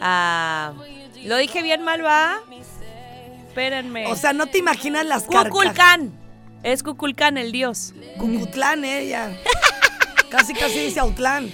a 0.00 0.72
Lo 1.24 1.36
dije 1.36 1.64
bien 1.64 1.82
mal, 1.82 2.04
¿va? 2.04 2.36
Espérenme. 3.48 4.06
O 4.06 4.14
sea, 4.14 4.32
no 4.32 4.46
te 4.46 4.58
imaginas 4.58 5.04
las. 5.04 5.24
Cuculcán. 5.24 6.12
Es 6.62 6.84
Cuculcán 6.84 7.38
el 7.38 7.50
dios. 7.50 7.92
Cucutlán, 8.18 8.84
ella. 8.84 9.36
casi, 10.30 10.54
casi 10.54 10.78
dice 10.78 11.00
Autlán. 11.00 11.50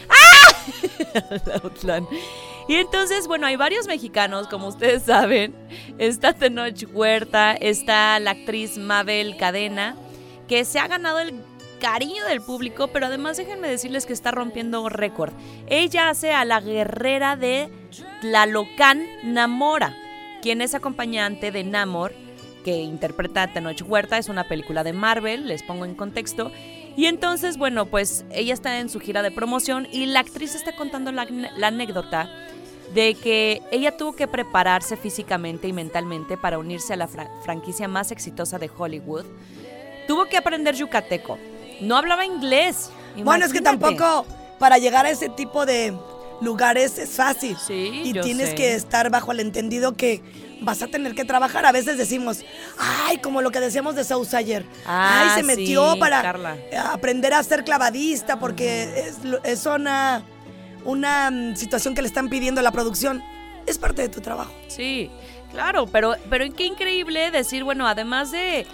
Autlán. 1.62 2.07
Y 2.66 2.77
entonces, 2.77 3.27
bueno, 3.27 3.46
hay 3.46 3.57
varios 3.57 3.87
mexicanos, 3.87 4.48
como 4.48 4.68
ustedes 4.68 5.03
saben. 5.07 5.55
Está 5.98 6.33
Tenoch 6.33 6.85
Huerta, 6.92 7.53
está 7.53 8.18
la 8.20 8.33
actriz 8.33 8.79
Mabel 8.79 9.37
Cadena, 9.37 9.96
que 10.48 10.64
se 10.64 10.79
ha 10.79 10.88
ganado 10.88 11.18
el 11.20 11.35
cariño 11.81 12.24
del 12.24 12.40
público, 12.40 12.88
pero 12.88 13.07
además 13.07 13.37
déjenme 13.37 13.68
decirles 13.68 14.07
que 14.07 14.14
está 14.14 14.31
rompiendo 14.31 14.88
récord. 14.88 15.33
Ella 15.66 16.09
hace 16.09 16.33
a 16.33 16.44
la 16.46 16.61
guerrera 16.61 17.37
de 17.37 17.68
Tlalocan 18.22 19.05
Namora, 19.22 19.94
quien 20.40 20.62
es 20.62 20.74
acompañante 20.74 21.53
de 21.53 21.64
Namor, 21.64 22.14
que 22.64 22.79
interpreta 22.79 23.42
a 23.42 23.53
Tenoch 23.53 23.83
Huerta, 23.87 24.16
es 24.16 24.31
una 24.31 24.48
película 24.48 24.83
de 24.83 24.94
Marvel, 24.94 25.46
les 25.46 25.62
pongo 25.62 25.85
en 25.85 25.94
contexto. 25.94 26.50
Y 26.96 27.07
entonces, 27.07 27.59
bueno, 27.59 27.87
pues 27.87 28.24
ella 28.31 28.55
está 28.55 28.79
en 28.79 28.88
su 28.88 29.00
gira 29.00 29.20
de 29.22 29.31
promoción 29.31 29.87
y 29.92 30.07
la 30.07 30.20
actriz 30.20 30.55
está 30.55 30.74
contando 30.74 31.12
la, 31.12 31.27
la 31.27 31.66
anécdota 31.66 32.31
de 32.94 33.14
que 33.14 33.62
ella 33.72 33.96
tuvo 33.96 34.14
que 34.14 34.28
prepararse 34.28 34.96
físicamente 34.96 35.66
y 35.68 35.72
mentalmente 35.72 36.37
para 36.37 36.59
unirse 36.59 36.92
a 36.92 36.96
la 36.96 37.09
fra- 37.09 37.28
franquicia 37.42 37.88
más 37.88 38.11
exitosa 38.12 38.59
de 38.59 38.70
Hollywood. 38.76 39.24
Tuvo 40.07 40.26
que 40.26 40.37
aprender 40.37 40.74
yucateco. 40.74 41.38
No 41.80 41.96
hablaba 41.96 42.24
inglés. 42.24 42.90
Bueno, 43.16 43.44
es 43.46 43.52
que 43.52 43.61
tampoco 43.61 44.26
para 44.59 44.78
llegar 44.78 45.07
a 45.07 45.11
ese 45.11 45.28
tipo 45.28 45.66
de 45.66 45.92
lugares 46.40 46.98
es 46.98 47.11
fácil. 47.11 47.57
Sí, 47.59 48.02
y 48.04 48.12
yo 48.12 48.22
tienes 48.22 48.50
sé. 48.50 48.54
que 48.54 48.74
estar 48.74 49.11
bajo 49.11 49.33
el 49.33 49.40
entendido 49.40 49.96
que 49.96 50.20
vas 50.61 50.83
a 50.83 50.87
tener 50.87 51.14
que 51.14 51.24
trabajar. 51.24 51.64
A 51.66 51.72
veces 51.72 51.96
decimos, 51.98 52.44
ay, 52.78 53.18
como 53.18 53.40
lo 53.42 53.50
que 53.50 53.61
decíamos 53.61 53.94
de 53.96 54.04
Sousa 54.04 54.38
ayer. 54.38 54.64
Ah, 54.87 55.30
ay, 55.35 55.40
se 55.40 55.42
metió 55.42 55.94
sí, 55.94 55.98
para 56.00 56.22
Carla. 56.22 56.57
aprender 56.92 57.35
a 57.35 57.42
ser 57.42 57.64
clavadista 57.64 58.38
porque 58.38 59.09
es, 59.09 59.16
es 59.44 59.66
una, 59.66 60.24
una 60.85 61.31
mm, 61.31 61.57
situación 61.57 61.94
que 61.94 62.03
le 62.03 62.09
están 62.09 62.29
pidiendo 62.29 62.62
la 62.62 62.73
producción. 62.73 63.23
Es 63.66 63.79
parte 63.79 64.03
de 64.03 64.09
tu 64.09 64.20
trabajo. 64.20 64.53
Sí, 64.68 65.11
claro, 65.51 65.87
pero, 65.87 66.14
pero 66.29 66.44
qué 66.55 66.66
increíble 66.66 67.31
decir, 67.31 67.64
bueno, 67.64 67.87
además 67.87 68.31
de 68.31 68.66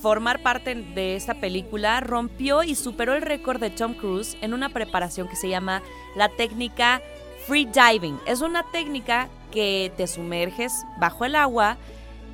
formar 0.00 0.42
parte 0.42 0.74
de 0.74 1.16
esta 1.16 1.34
película, 1.34 2.00
rompió 2.00 2.62
y 2.62 2.74
superó 2.74 3.14
el 3.14 3.22
récord 3.22 3.60
de 3.60 3.70
Tom 3.70 3.94
Cruise 3.94 4.36
en 4.40 4.54
una 4.54 4.68
preparación 4.68 5.28
que 5.28 5.36
se 5.36 5.48
llama 5.48 5.82
la 6.16 6.28
técnica 6.28 7.02
free 7.46 7.66
diving. 7.66 8.18
Es 8.26 8.40
una 8.40 8.62
técnica 8.70 9.28
que 9.50 9.92
te 9.96 10.06
sumerges 10.06 10.84
bajo 10.98 11.24
el 11.24 11.34
agua 11.34 11.76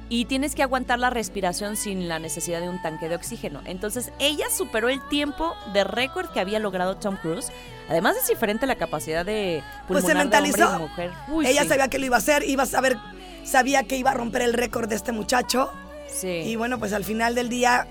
y 0.09 0.27
tienes 0.27 0.55
que 0.55 0.63
aguantar 0.63 0.99
la 0.99 1.11
respiración 1.11 1.77
sin 1.77 2.09
la 2.09 2.19
necesidad 2.19 2.61
de 2.61 2.69
un 2.69 2.81
tanque 2.83 3.09
de 3.09 3.17
oxígeno. 3.17 3.61
Entonces 3.65 4.13
ella 4.19 4.47
superó 4.55 4.89
el 4.89 5.01
tiempo 5.09 5.55
de 5.73 5.83
récord 5.85 6.29
que 6.31 6.41
había 6.41 6.59
logrado 6.59 6.97
Tom 6.97 7.17
Cruise. 7.17 7.51
Además 7.89 8.17
es 8.21 8.29
diferente 8.29 8.67
la 8.67 8.77
capacidad 8.77 9.25
de 9.25 9.63
Pues 9.89 10.05
se 10.05 10.13
pulmonar 10.13 10.31
de 10.31 10.37
hombre 10.37 10.51
mentalizó. 10.53 10.77
y 10.77 10.89
mujer. 10.89 11.11
Uy, 11.29 11.47
Ella 11.47 11.63
sí. 11.63 11.69
sabía 11.69 11.89
que 11.89 11.99
lo 11.99 12.07
iba 12.07 12.17
a 12.17 12.19
hacer, 12.19 12.43
iba 12.49 12.63
a 12.63 12.67
saber, 12.67 12.97
sabía 13.45 13.83
que 13.85 13.97
iba 13.97 14.11
a 14.11 14.15
romper 14.15 14.43
el 14.43 14.53
récord 14.53 14.89
de 14.89 14.97
este 14.97 15.13
muchacho. 15.13 15.71
Sí. 16.09 16.29
Y 16.29 16.57
bueno, 16.57 16.79
pues 16.79 16.93
al 16.93 17.05
final 17.05 17.35
del 17.35 17.49
día 17.49 17.87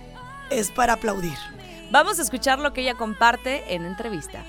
es 0.49 0.71
para 0.71 0.93
aplaudir. 0.93 1.38
Vamos 1.91 2.19
a 2.19 2.21
escuchar 2.21 2.60
lo 2.60 2.73
que 2.73 2.82
ella 2.82 2.93
comparte 2.95 3.73
en 3.73 3.86
entrevista. 3.86 4.43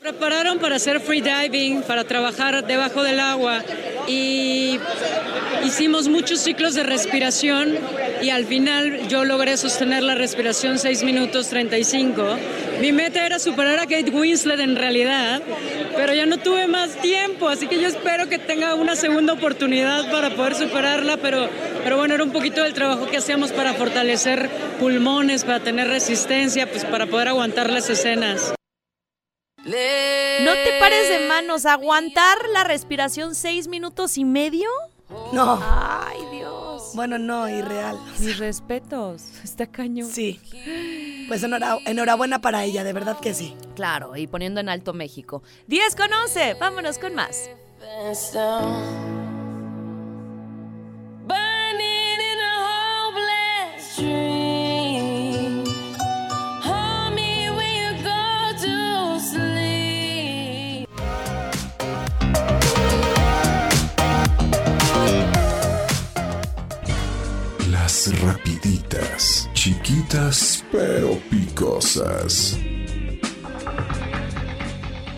Prepararon 0.00 0.58
para 0.58 0.76
hacer 0.76 0.98
free 0.98 1.20
diving, 1.20 1.82
para 1.82 2.04
trabajar 2.04 2.66
debajo 2.66 3.02
del 3.02 3.20
agua 3.20 3.62
y 4.08 4.80
hicimos 5.62 6.08
muchos 6.08 6.40
ciclos 6.40 6.74
de 6.74 6.84
respiración 6.84 7.76
y 8.22 8.30
al 8.30 8.46
final 8.46 9.08
yo 9.08 9.26
logré 9.26 9.58
sostener 9.58 10.02
la 10.02 10.14
respiración 10.14 10.78
6 10.78 11.02
minutos 11.02 11.50
35. 11.50 12.24
Mi 12.80 12.92
meta 12.92 13.26
era 13.26 13.38
superar 13.38 13.78
a 13.78 13.82
Kate 13.82 14.10
Winslet 14.10 14.60
en 14.60 14.74
realidad, 14.74 15.42
pero 15.94 16.14
ya 16.14 16.24
no 16.24 16.38
tuve 16.38 16.66
más 16.66 16.96
tiempo, 17.02 17.50
así 17.50 17.66
que 17.66 17.78
yo 17.78 17.86
espero 17.86 18.26
que 18.26 18.38
tenga 18.38 18.74
una 18.76 18.96
segunda 18.96 19.34
oportunidad 19.34 20.10
para 20.10 20.30
poder 20.34 20.54
superarla, 20.54 21.18
pero, 21.18 21.50
pero 21.84 21.98
bueno, 21.98 22.14
era 22.14 22.24
un 22.24 22.32
poquito 22.32 22.62
del 22.62 22.72
trabajo 22.72 23.06
que 23.06 23.18
hacíamos 23.18 23.52
para 23.52 23.74
fortalecer 23.74 24.48
pulmones, 24.78 25.44
para 25.44 25.60
tener 25.60 25.88
resistencia, 25.88 26.70
pues 26.70 26.86
para 26.86 27.04
poder 27.04 27.28
aguantar 27.28 27.68
las 27.68 27.90
escenas. 27.90 28.54
¿No 29.64 30.52
te 30.54 30.78
pares 30.80 31.08
de 31.08 31.26
manos? 31.28 31.66
¿Aguantar 31.66 32.38
la 32.52 32.64
respiración 32.64 33.34
seis 33.34 33.68
minutos 33.68 34.16
y 34.18 34.24
medio? 34.24 34.68
No. 35.32 35.60
Ay, 35.62 36.18
Dios. 36.32 36.92
Bueno, 36.94 37.18
no, 37.18 37.48
irreal. 37.48 37.98
Mis 38.18 38.38
respetos. 38.38 39.22
Está 39.44 39.66
cañón. 39.66 40.08
Sí. 40.08 40.40
Pues 41.28 41.42
enhora- 41.42 41.78
enhorabuena 41.84 42.40
para 42.40 42.64
ella, 42.64 42.84
de 42.84 42.92
verdad 42.92 43.18
que 43.20 43.34
sí. 43.34 43.54
Claro, 43.76 44.16
y 44.16 44.26
poniendo 44.26 44.60
en 44.60 44.68
alto 44.68 44.92
México. 44.92 45.42
10 45.66 45.94
con 45.96 46.12
11. 46.12 46.54
Vámonos 46.54 46.98
con 46.98 47.14
más. 47.14 47.50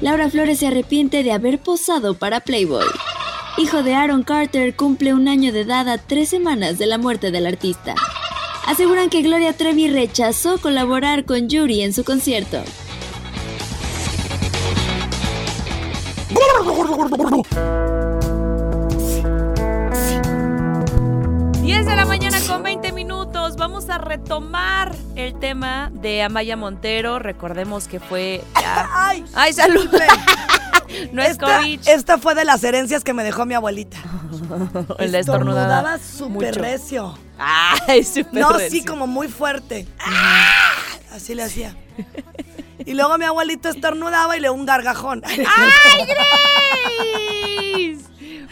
Laura 0.00 0.30
Flores 0.30 0.58
se 0.58 0.66
arrepiente 0.66 1.22
de 1.22 1.32
haber 1.32 1.58
posado 1.58 2.14
para 2.14 2.40
Playboy. 2.40 2.86
Hijo 3.58 3.82
de 3.82 3.94
Aaron 3.94 4.22
Carter 4.22 4.74
cumple 4.74 5.12
un 5.12 5.28
año 5.28 5.52
de 5.52 5.60
edad 5.60 5.88
a 5.88 5.98
tres 5.98 6.30
semanas 6.30 6.78
de 6.78 6.86
la 6.86 6.98
muerte 6.98 7.30
del 7.30 7.46
artista. 7.46 7.94
Aseguran 8.66 9.10
que 9.10 9.22
Gloria 9.22 9.52
Trevi 9.52 9.88
rechazó 9.88 10.58
colaborar 10.58 11.24
con 11.24 11.48
Yuri 11.48 11.82
en 11.82 11.92
su 11.92 12.04
concierto. 12.04 12.62
Diez 21.60 21.86
de 21.86 21.96
la 21.96 22.06
mañana 22.06 22.38
con 22.48 22.62
20 22.62 22.92
minutos. 22.92 23.56
Vamos 23.56 23.90
a 23.90 23.98
retomar 23.98 24.91
el 25.16 25.38
tema 25.38 25.90
de 25.92 26.22
Amaya 26.22 26.56
Montero. 26.56 27.18
Recordemos 27.18 27.88
que 27.88 28.00
fue. 28.00 28.42
ya- 28.60 28.88
¡Ay! 28.94 29.24
¡Ay, 29.34 29.52
salud! 29.52 29.88
no 31.12 31.22
es 31.22 31.30
Esta, 31.32 31.58
COVID. 31.58 31.80
esta 31.88 32.18
fue 32.18 32.34
de 32.34 32.44
las 32.44 32.62
herencias 32.64 33.02
que 33.04 33.12
me 33.14 33.24
dejó 33.24 33.46
mi 33.46 33.54
abuelita. 33.54 33.98
La. 34.98 35.18
Estornudaba 35.18 35.98
súper 35.98 36.54
recio. 36.56 37.16
Ay, 37.38 38.04
súper 38.04 38.40
No, 38.40 38.52
recio. 38.52 38.70
sí, 38.70 38.84
como 38.84 39.06
muy 39.06 39.28
fuerte. 39.28 39.86
¡Ah! 39.98 40.48
Así 41.12 41.34
le 41.34 41.42
hacía. 41.42 41.76
Y 42.84 42.94
luego 42.94 43.18
mi 43.18 43.24
abuelito 43.26 43.68
estornudaba 43.68 44.36
y 44.36 44.40
le 44.40 44.48
un 44.50 44.64
gargajón. 44.64 45.22
¡Ay, 45.24 45.44
Grace! 46.06 47.91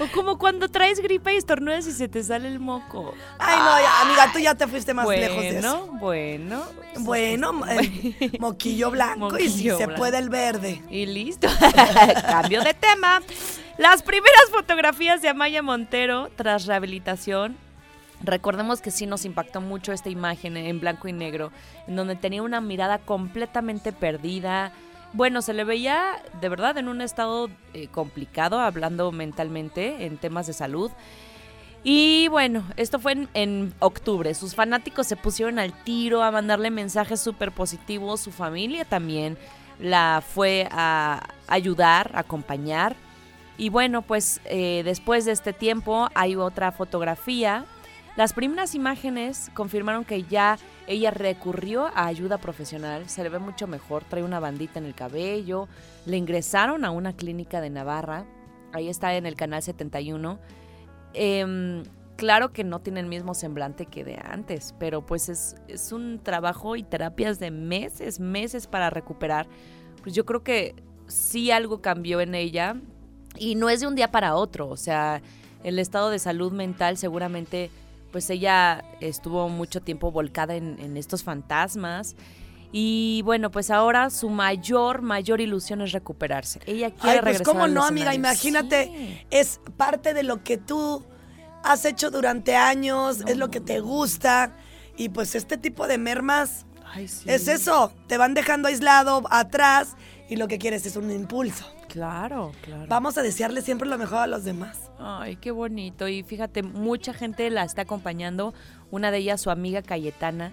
O 0.00 0.06
como 0.12 0.38
cuando 0.38 0.68
traes 0.68 0.98
gripa 1.00 1.32
y 1.32 1.36
estornudas 1.36 1.86
y 1.86 1.92
se 1.92 2.08
te 2.08 2.24
sale 2.24 2.48
el 2.48 2.58
moco. 2.58 3.14
Ay, 3.38 3.58
no, 3.58 3.78
ya, 3.78 4.00
amiga, 4.00 4.32
tú 4.32 4.38
ya 4.38 4.54
te 4.54 4.66
fuiste 4.66 4.94
más 4.94 5.04
bueno, 5.04 5.20
lejos 5.20 5.42
de 5.42 5.58
eso. 5.58 5.86
Bueno, 6.00 6.64
Bueno, 7.00 7.62
eh, 7.68 8.32
moquillo 8.38 8.90
blanco 8.90 9.38
y 9.38 9.50
si 9.50 9.70
se 9.70 9.88
puede 9.88 10.18
el 10.18 10.30
verde. 10.30 10.82
Y 10.88 11.04
listo. 11.06 11.48
Cambio 12.26 12.62
de 12.62 12.72
tema. 12.72 13.20
Las 13.76 14.02
primeras 14.02 14.50
fotografías 14.50 15.22
de 15.22 15.28
Amaya 15.28 15.62
Montero 15.62 16.30
tras 16.34 16.66
rehabilitación. 16.66 17.56
Recordemos 18.22 18.80
que 18.80 18.90
sí 18.90 19.06
nos 19.06 19.24
impactó 19.24 19.60
mucho 19.60 19.92
esta 19.92 20.10
imagen 20.10 20.56
en 20.56 20.80
blanco 20.80 21.08
y 21.08 21.12
negro, 21.12 21.52
en 21.86 21.96
donde 21.96 22.16
tenía 22.16 22.42
una 22.42 22.60
mirada 22.60 22.98
completamente 22.98 23.92
perdida. 23.92 24.72
Bueno, 25.12 25.42
se 25.42 25.54
le 25.54 25.64
veía 25.64 26.22
de 26.40 26.48
verdad 26.48 26.78
en 26.78 26.88
un 26.88 27.00
estado 27.00 27.50
eh, 27.74 27.88
complicado, 27.88 28.60
hablando 28.60 29.10
mentalmente 29.10 30.06
en 30.06 30.18
temas 30.18 30.46
de 30.46 30.52
salud. 30.52 30.90
Y 31.82 32.28
bueno, 32.28 32.64
esto 32.76 32.98
fue 32.98 33.12
en, 33.12 33.28
en 33.34 33.74
octubre. 33.80 34.34
Sus 34.34 34.54
fanáticos 34.54 35.06
se 35.06 35.16
pusieron 35.16 35.58
al 35.58 35.72
tiro 35.82 36.22
a 36.22 36.30
mandarle 36.30 36.70
mensajes 36.70 37.20
súper 37.20 37.50
positivos. 37.52 38.20
Su 38.20 38.30
familia 38.30 38.84
también 38.84 39.36
la 39.80 40.22
fue 40.26 40.68
a 40.70 41.28
ayudar, 41.48 42.12
a 42.14 42.20
acompañar. 42.20 42.94
Y 43.56 43.68
bueno, 43.68 44.02
pues 44.02 44.40
eh, 44.44 44.82
después 44.84 45.24
de 45.24 45.32
este 45.32 45.52
tiempo 45.52 46.08
hay 46.14 46.36
otra 46.36 46.70
fotografía 46.70 47.64
Las 48.16 48.32
primeras 48.32 48.74
imágenes 48.74 49.50
confirmaron 49.54 50.04
que 50.04 50.24
ya 50.24 50.58
ella 50.86 51.10
recurrió 51.10 51.86
a 51.86 52.06
ayuda 52.06 52.38
profesional, 52.38 53.08
se 53.08 53.22
le 53.22 53.28
ve 53.28 53.38
mucho 53.38 53.66
mejor, 53.66 54.04
trae 54.04 54.24
una 54.24 54.40
bandita 54.40 54.78
en 54.80 54.86
el 54.86 54.94
cabello, 54.94 55.68
le 56.06 56.16
ingresaron 56.16 56.84
a 56.84 56.90
una 56.90 57.12
clínica 57.12 57.60
de 57.60 57.70
Navarra, 57.70 58.24
ahí 58.72 58.88
está 58.88 59.14
en 59.14 59.26
el 59.26 59.36
canal 59.36 59.62
71. 59.62 60.38
Em, 61.14 61.84
claro 62.16 62.52
que 62.52 62.64
no 62.64 62.80
tiene 62.80 63.00
el 63.00 63.06
mismo 63.06 63.34
semblante 63.34 63.86
que 63.86 64.04
de 64.04 64.18
antes, 64.22 64.74
pero 64.78 65.06
pues 65.06 65.28
es, 65.28 65.54
es 65.68 65.92
un 65.92 66.18
trabajo 66.20 66.74
y 66.74 66.82
terapias 66.82 67.38
de 67.38 67.52
meses, 67.52 68.18
meses 68.18 68.66
para 68.66 68.90
recuperar. 68.90 69.46
Pues 70.02 70.14
yo 70.14 70.26
creo 70.26 70.42
que 70.42 70.74
sí 71.06 71.52
algo 71.52 71.80
cambió 71.80 72.20
en 72.20 72.34
ella 72.34 72.76
y 73.36 73.54
no 73.54 73.70
es 73.70 73.80
de 73.80 73.86
un 73.86 73.94
día 73.94 74.10
para 74.10 74.34
otro, 74.34 74.68
o 74.68 74.76
sea, 74.76 75.22
el 75.62 75.78
estado 75.78 76.10
de 76.10 76.18
salud 76.18 76.52
mental 76.52 76.96
seguramente 76.96 77.70
pues 78.10 78.30
ella 78.30 78.84
estuvo 79.00 79.48
mucho 79.48 79.80
tiempo 79.80 80.10
volcada 80.10 80.54
en, 80.54 80.96
estos 80.96 81.22
fantasmas. 81.22 82.16
Y 82.72 83.22
bueno, 83.24 83.50
pues 83.50 83.70
ahora 83.70 84.10
su 84.10 84.28
mayor, 84.28 85.02
mayor 85.02 85.40
ilusión 85.40 85.80
es 85.80 85.92
recuperarse. 85.92 86.60
Ella 86.66 86.90
quiere 86.90 87.18
Ay, 87.18 87.18
pues 87.18 87.24
regresar 87.24 87.46
cómo 87.46 87.66
no, 87.66 87.84
amiga, 87.84 88.14
imagínate, 88.14 89.26
es 89.30 89.60
parte 89.76 90.14
de 90.14 90.22
lo 90.22 90.44
que 90.44 90.56
tú 90.56 91.04
has 91.64 91.84
hecho 91.84 92.10
durante 92.10 92.54
años, 92.54 93.22
es 93.26 93.36
lo 93.36 93.50
que 93.50 93.60
te 93.60 93.80
gusta. 93.80 94.56
Y 94.96 95.08
pues 95.08 95.34
este 95.34 95.56
tipo 95.56 95.86
de 95.88 95.98
mermas 95.98 96.66
Ay, 96.92 97.08
sí. 97.08 97.28
es 97.28 97.48
eso, 97.48 97.92
te 98.06 98.18
van 98.18 98.34
dejando 98.34 98.68
aislado 98.68 99.22
atrás 99.30 99.96
y 100.28 100.36
lo 100.36 100.46
que 100.46 100.58
quieres 100.58 100.86
es 100.86 100.96
un 100.96 101.10
impulso. 101.10 101.66
Claro, 101.88 102.52
claro. 102.62 102.86
Vamos 102.88 103.18
a 103.18 103.22
desearle 103.22 103.62
siempre 103.62 103.88
lo 103.88 103.98
mejor 103.98 104.18
a 104.18 104.26
los 104.28 104.44
demás. 104.44 104.89
Ay, 105.02 105.36
qué 105.36 105.50
bonito. 105.50 106.08
Y 106.08 106.22
fíjate, 106.22 106.62
mucha 106.62 107.14
gente 107.14 107.48
la 107.50 107.64
está 107.64 107.82
acompañando. 107.82 108.54
Una 108.90 109.10
de 109.10 109.18
ellas, 109.18 109.40
su 109.40 109.50
amiga 109.50 109.82
Cayetana, 109.82 110.52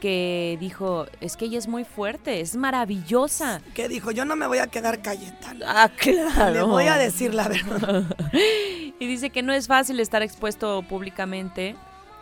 que 0.00 0.56
dijo, 0.58 1.06
es 1.20 1.36
que 1.36 1.46
ella 1.46 1.58
es 1.58 1.68
muy 1.68 1.84
fuerte, 1.84 2.40
es 2.40 2.56
maravillosa. 2.56 3.60
Que 3.74 3.88
dijo, 3.88 4.10
yo 4.10 4.24
no 4.24 4.36
me 4.36 4.46
voy 4.46 4.58
a 4.58 4.68
quedar 4.68 5.02
Cayetana. 5.02 5.64
Ah, 5.66 5.90
claro. 5.96 6.52
Le 6.52 6.62
voy 6.62 6.84
a 6.84 6.96
decir 6.96 7.34
la 7.34 7.48
verdad. 7.48 8.04
y 8.98 9.06
dice 9.06 9.30
que 9.30 9.42
no 9.42 9.52
es 9.52 9.66
fácil 9.66 10.00
estar 10.00 10.22
expuesto 10.22 10.82
públicamente 10.82 11.76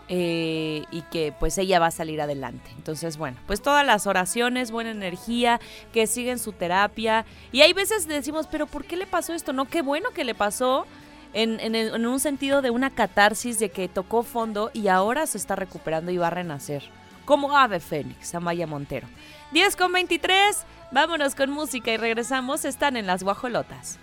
eh, 0.09 0.85
y 0.91 1.03
que 1.03 1.33
pues 1.39 1.59
ella 1.59 1.79
va 1.79 1.87
a 1.87 1.91
salir 1.91 2.21
adelante. 2.21 2.71
Entonces, 2.77 3.17
bueno, 3.17 3.39
pues 3.47 3.63
todas 3.63 3.87
las 3.87 4.07
oraciones, 4.07 4.71
buena 4.71 4.91
energía, 4.91 5.61
que 5.93 6.07
siguen 6.07 6.39
su 6.39 6.53
terapia. 6.53 7.25
Y 7.53 7.61
hay 7.61 7.73
veces 7.73 8.09
decimos, 8.09 8.49
pero 8.51 8.67
¿por 8.67 8.85
qué 8.85 8.97
le 8.97 9.07
pasó 9.07 9.33
esto? 9.33 9.53
No, 9.53 9.67
qué 9.67 9.83
bueno 9.83 10.11
que 10.11 10.25
le 10.25 10.35
pasó. 10.35 10.87
En, 11.35 11.61
en- 11.61 11.75
en 11.75 12.07
un 12.07 12.21
sentido 12.21 12.61
de 12.63 12.71
una 12.71 12.91
catarsis 12.91 13.59
de 13.59 13.71
que 13.71 13.89
tocó 13.89 14.23
fondo 14.23 14.71
y 14.75 14.89
ahora 14.89 15.27
se 15.27 15.39
está 15.39 15.57
recuperando 15.57 16.11
y 16.11 16.19
va 16.19 16.27
a 16.27 16.31
renacer. 16.31 16.83
Como 17.25 17.57
ave 17.57 17.81
fénix, 17.81 18.35
Amaya 18.35 18.67
Montero. 18.67 19.07
10 19.53 19.77
con 19.77 19.93
23, 19.93 20.65
vámonos 20.91 21.35
con 21.35 21.51
música 21.51 21.91
y 21.93 21.97
regresamos. 21.97 22.65
Están 22.65 22.97
en 22.97 23.07
las 23.07 23.23
guajolotas. 23.23 23.99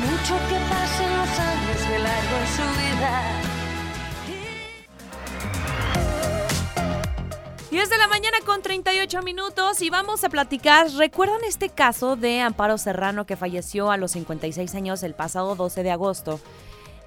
Mucho 0.00 0.34
que 0.48 0.56
pasen 0.68 1.16
los 1.16 1.38
años 1.38 1.88
de 1.88 1.98
largo 1.98 2.36
en 2.36 2.46
su 2.48 2.62
vida. 2.96 3.22
10 7.70 7.90
de 7.90 7.98
la 7.98 8.08
mañana 8.08 8.38
con 8.46 8.62
38 8.62 9.22
minutos 9.22 9.82
y 9.82 9.90
vamos 9.90 10.24
a 10.24 10.28
platicar. 10.30 10.88
¿Recuerdan 10.92 11.44
este 11.46 11.68
caso 11.68 12.16
de 12.16 12.40
Amparo 12.40 12.78
Serrano 12.78 13.24
que 13.26 13.36
falleció 13.36 13.90
a 13.90 13.96
los 13.98 14.12
56 14.12 14.74
años 14.74 15.02
el 15.02 15.14
pasado 15.14 15.54
12 15.54 15.82
de 15.82 15.90
agosto? 15.90 16.40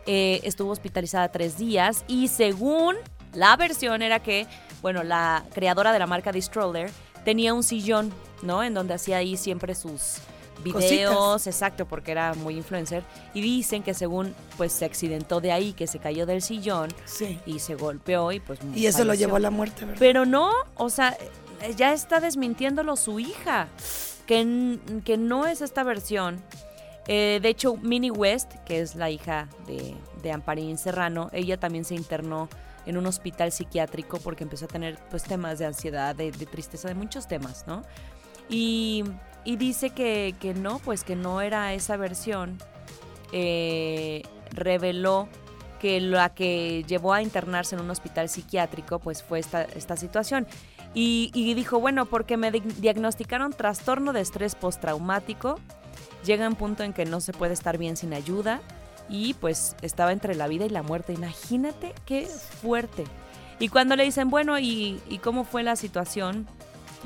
Eh, 0.08 0.42
estuvo 0.44 0.72
hospitalizada 0.72 1.32
tres 1.32 1.58
días 1.58 2.04
y 2.08 2.28
según 2.28 2.96
la 3.34 3.56
versión 3.56 4.02
era 4.02 4.20
que, 4.20 4.48
bueno, 4.82 5.04
la 5.04 5.46
creadora 5.54 5.94
de 5.94 6.00
la 6.00 6.08
marca 6.08 6.32
de 6.32 6.42
Stroller 6.42 6.90
tenía 7.24 7.54
un 7.54 7.64
sillón, 7.64 8.12
¿no? 8.42 8.64
En 8.64 8.74
donde 8.74 8.94
hacía 8.96 9.18
ahí 9.18 9.38
siempre 9.38 9.76
sus 9.76 10.18
videos, 10.64 11.16
Cositas. 11.16 11.48
exacto, 11.48 11.86
porque 11.88 12.12
era 12.12 12.34
muy 12.34 12.56
influencer. 12.56 13.04
Y 13.34 13.42
dicen 13.42 13.84
que 13.84 13.94
según, 13.94 14.36
pues 14.58 14.72
se 14.72 14.86
accidentó 14.86 15.40
de 15.42 15.52
ahí, 15.52 15.74
que 15.74 15.88
se 15.88 16.00
cayó 16.00 16.26
del 16.26 16.42
sillón 16.42 16.90
Sí. 17.06 17.40
y 17.46 17.60
se 17.60 17.76
golpeó 17.76 18.32
y 18.32 18.40
pues 18.40 18.60
Y 18.76 18.86
eso 18.88 19.04
lo 19.06 19.14
llevó 19.14 19.36
a 19.38 19.40
la 19.40 19.50
muerte, 19.52 19.86
¿verdad? 19.86 19.98
Pero 20.00 20.26
no, 20.26 20.52
o 20.76 20.90
sea, 20.90 21.16
ya 21.78 21.94
está 21.94 22.20
desmintiéndolo 22.20 22.96
su 22.96 23.20
hija, 23.20 23.68
que, 24.26 24.78
que 25.06 25.18
no 25.18 25.46
es 25.48 25.62
esta 25.62 25.84
versión. 25.84 26.42
Eh, 27.08 27.40
de 27.42 27.50
hecho, 27.50 27.78
Minnie 27.78 28.12
West, 28.12 28.54
que 28.66 28.80
es 28.82 28.96
la 28.96 29.10
hija 29.10 29.50
de, 29.68 29.96
de 30.22 30.32
Amparín 30.32 30.78
Serrano, 30.78 31.30
ella 31.34 31.58
también 31.60 31.84
se 31.84 31.96
internó 31.96 32.48
en 32.86 32.98
un 32.98 33.06
hospital 33.06 33.52
psiquiátrico 33.52 34.18
porque 34.20 34.44
empezó 34.44 34.66
a 34.66 34.68
tener 34.68 34.98
pues 35.10 35.24
temas 35.24 35.60
de 35.60 35.66
ansiedad, 35.66 36.16
de, 36.16 36.32
tristeza, 36.32 36.88
de 36.88 36.96
muchos 36.96 37.28
temas, 37.28 37.66
¿no? 37.68 37.84
Y, 38.50 39.04
dice 39.46 39.92
que, 39.92 40.36
que 40.40 40.54
no, 40.54 40.80
pues 40.80 41.04
que 41.04 41.16
no 41.16 41.42
era 41.42 41.74
esa 41.74 41.98
versión. 41.98 42.58
Eh, 43.32 44.24
reveló 44.52 45.30
que 45.80 46.02
la 46.02 46.34
que 46.34 46.84
llevó 46.88 47.14
a 47.14 47.22
internarse 47.22 47.76
en 47.76 47.82
un 47.82 47.90
hospital 47.90 48.30
psiquiátrico 48.30 49.00
pues 49.00 49.24
fue 49.24 49.40
esta, 49.40 49.64
esta 49.64 49.96
situación. 49.96 50.46
Y, 50.94 51.32
y 51.34 51.54
dijo, 51.54 51.80
bueno, 51.80 52.06
porque 52.06 52.36
me 52.36 52.52
di- 52.52 52.60
diagnosticaron 52.60 53.54
trastorno 53.54 54.12
de 54.12 54.22
estrés 54.22 54.56
postraumático, 54.56 55.60
llega 56.23 56.47
un 56.47 56.55
punto 56.55 56.84
en 56.84 56.93
que 56.93 57.05
no 57.05 57.21
se 57.21 57.34
puede 57.34 57.53
estar 57.53 57.77
bien 57.77 57.97
sin 57.97 58.13
ayuda 58.13 58.62
y 59.10 59.34
pues 59.36 59.75
estaba 59.81 60.12
entre 60.12 60.36
la 60.36 60.47
vida 60.47 60.65
y 60.65 60.69
la 60.69 60.84
muerte. 60.84 61.13
Imagínate 61.13 61.93
qué 62.05 62.25
fuerte. 62.25 63.03
Y 63.60 63.69
cuando 63.69 63.95
le 63.95 64.03
dicen, 64.03 64.29
bueno, 64.29 64.57
¿y, 64.57 64.99
y 65.07 65.19
cómo 65.19 65.43
fue 65.43 65.63
la 65.63 65.75
situación? 65.75 66.47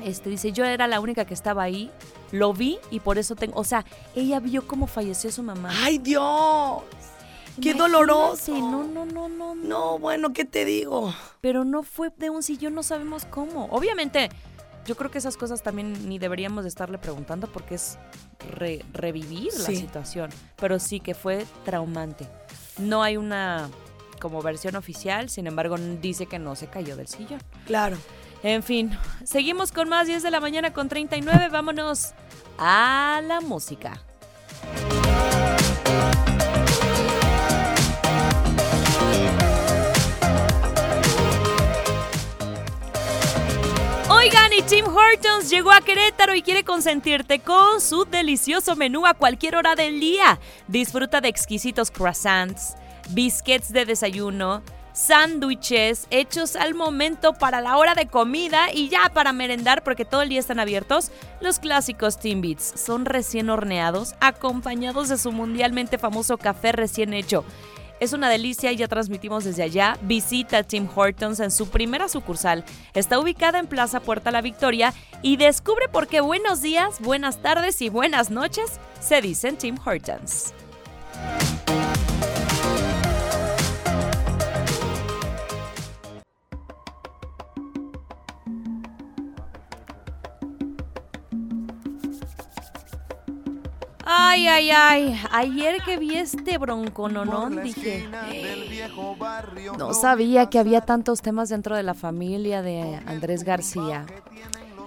Este 0.02 0.30
dice, 0.30 0.52
yo 0.52 0.64
era 0.64 0.86
la 0.86 1.00
única 1.00 1.24
que 1.24 1.34
estaba 1.34 1.62
ahí, 1.62 1.90
lo 2.32 2.52
vi 2.52 2.78
y 2.90 3.00
por 3.00 3.18
eso 3.18 3.34
tengo, 3.34 3.58
o 3.58 3.64
sea, 3.64 3.84
ella 4.14 4.40
vio 4.40 4.66
cómo 4.66 4.86
falleció 4.86 5.32
su 5.32 5.42
mamá. 5.42 5.70
¡Ay, 5.82 5.98
Dios! 5.98 6.82
¡Qué 7.60 7.70
Imagínate, 7.70 7.78
doloroso! 7.78 8.52
No, 8.58 8.84
no, 8.84 9.06
no, 9.06 9.28
no, 9.28 9.54
no. 9.54 9.54
No, 9.54 9.98
bueno, 9.98 10.34
¿qué 10.34 10.44
te 10.44 10.66
digo? 10.66 11.14
Pero 11.40 11.64
no 11.64 11.82
fue 11.82 12.12
de 12.18 12.28
un 12.28 12.42
sillón, 12.42 12.74
no 12.74 12.82
sabemos 12.82 13.24
cómo. 13.24 13.66
Obviamente, 13.70 14.28
yo 14.86 14.96
creo 14.96 15.10
que 15.10 15.18
esas 15.18 15.36
cosas 15.36 15.62
también 15.62 16.08
ni 16.08 16.18
deberíamos 16.18 16.64
de 16.64 16.68
estarle 16.68 16.98
preguntando 16.98 17.46
porque 17.48 17.74
es 17.76 17.98
re- 18.56 18.84
revivir 18.92 19.52
la 19.54 19.66
situación. 19.66 20.30
Pero 20.56 20.78
sí 20.78 21.00
que 21.00 21.14
fue 21.14 21.46
traumante. 21.64 22.26
No 22.78 23.02
hay 23.02 23.16
una 23.16 23.68
como 24.20 24.40
versión 24.42 24.76
oficial, 24.76 25.28
sin 25.28 25.46
embargo, 25.46 25.76
dice 25.76 26.26
que 26.26 26.38
no 26.38 26.56
se 26.56 26.68
cayó 26.68 26.96
del 26.96 27.06
sillón. 27.08 27.40
Claro. 27.66 27.96
En 28.42 28.62
fin, 28.62 28.96
seguimos 29.24 29.72
con 29.72 29.88
más 29.88 30.06
10 30.06 30.22
de 30.22 30.30
la 30.30 30.40
mañana 30.40 30.72
con 30.72 30.88
39. 30.88 31.48
Vámonos 31.50 32.12
a 32.58 33.20
la 33.26 33.40
música. 33.40 34.00
Oigan, 44.26 44.52
y 44.52 44.62
Tim 44.62 44.86
Hortons 44.86 45.48
llegó 45.50 45.70
a 45.70 45.80
Querétaro 45.80 46.34
y 46.34 46.42
quiere 46.42 46.64
consentirte 46.64 47.38
con 47.38 47.80
su 47.80 48.06
delicioso 48.06 48.74
menú 48.74 49.06
a 49.06 49.14
cualquier 49.14 49.54
hora 49.54 49.76
del 49.76 50.00
día. 50.00 50.40
Disfruta 50.66 51.20
de 51.20 51.28
exquisitos 51.28 51.92
croissants, 51.92 52.74
biscuits 53.10 53.72
de 53.72 53.84
desayuno, 53.84 54.64
sándwiches 54.92 56.08
hechos 56.10 56.56
al 56.56 56.74
momento 56.74 57.34
para 57.34 57.60
la 57.60 57.76
hora 57.76 57.94
de 57.94 58.08
comida 58.08 58.72
y 58.74 58.88
ya 58.88 59.12
para 59.14 59.32
merendar 59.32 59.84
porque 59.84 60.04
todo 60.04 60.22
el 60.22 60.28
día 60.28 60.40
están 60.40 60.58
abiertos. 60.58 61.12
Los 61.40 61.60
clásicos 61.60 62.18
Timbits 62.18 62.72
son 62.74 63.04
recién 63.04 63.48
horneados, 63.48 64.16
acompañados 64.18 65.08
de 65.08 65.18
su 65.18 65.30
mundialmente 65.30 65.98
famoso 65.98 66.36
café 66.36 66.72
recién 66.72 67.14
hecho. 67.14 67.44
Es 67.98 68.12
una 68.12 68.28
delicia 68.28 68.72
y 68.72 68.76
ya 68.76 68.88
transmitimos 68.88 69.44
desde 69.44 69.62
allá. 69.62 69.98
Visita 70.02 70.62
Tim 70.62 70.88
Hortons 70.94 71.40
en 71.40 71.50
su 71.50 71.68
primera 71.68 72.08
sucursal. 72.08 72.64
Está 72.94 73.18
ubicada 73.18 73.58
en 73.58 73.66
Plaza 73.66 74.00
Puerta 74.00 74.30
La 74.30 74.42
Victoria 74.42 74.92
y 75.22 75.36
descubre 75.36 75.88
por 75.88 76.06
qué 76.06 76.20
buenos 76.20 76.60
días, 76.60 77.00
buenas 77.00 77.40
tardes 77.42 77.80
y 77.80 77.88
buenas 77.88 78.30
noches 78.30 78.80
se 79.00 79.20
dicen 79.20 79.56
Tim 79.56 79.76
Hortons. 79.84 80.52
Ay, 94.18 94.46
ay, 94.46 94.70
ay. 94.70 95.22
Ayer 95.30 95.82
que 95.84 95.98
vi 95.98 96.16
este 96.16 96.56
broncononón 96.56 97.62
dije, 97.62 98.08
no 99.76 99.92
sabía 99.92 100.48
que 100.48 100.58
había 100.58 100.80
tantos 100.80 101.20
temas 101.20 101.50
dentro 101.50 101.76
de 101.76 101.82
la 101.82 101.92
familia 101.92 102.62
de 102.62 102.98
Andrés 103.06 103.44
García. 103.44 104.06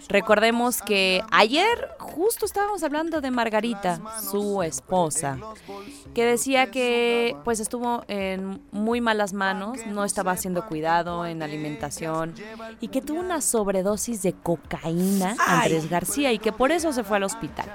Recordemos 0.07 0.81
que 0.81 1.21
ayer 1.29 1.67
justo 1.99 2.45
estábamos 2.45 2.81
hablando 2.81 3.21
de 3.21 3.29
Margarita, 3.29 4.01
su 4.31 4.63
esposa, 4.63 5.37
que 6.15 6.25
decía 6.25 6.71
que 6.71 7.35
pues 7.43 7.59
estuvo 7.59 8.03
en 8.07 8.61
muy 8.71 9.01
malas 9.01 9.33
manos, 9.33 9.77
no 9.85 10.05
estaba 10.05 10.31
haciendo 10.31 10.65
cuidado 10.65 11.27
en 11.27 11.43
alimentación 11.43 12.33
y 12.79 12.87
que 12.87 13.01
tuvo 13.01 13.19
una 13.19 13.41
sobredosis 13.41 14.23
de 14.23 14.33
cocaína, 14.33 15.35
Andrés 15.45 15.87
García, 15.87 16.31
y 16.31 16.39
que 16.39 16.51
por 16.51 16.71
eso 16.71 16.91
se 16.91 17.03
fue 17.03 17.17
al 17.17 17.23
hospital. 17.23 17.69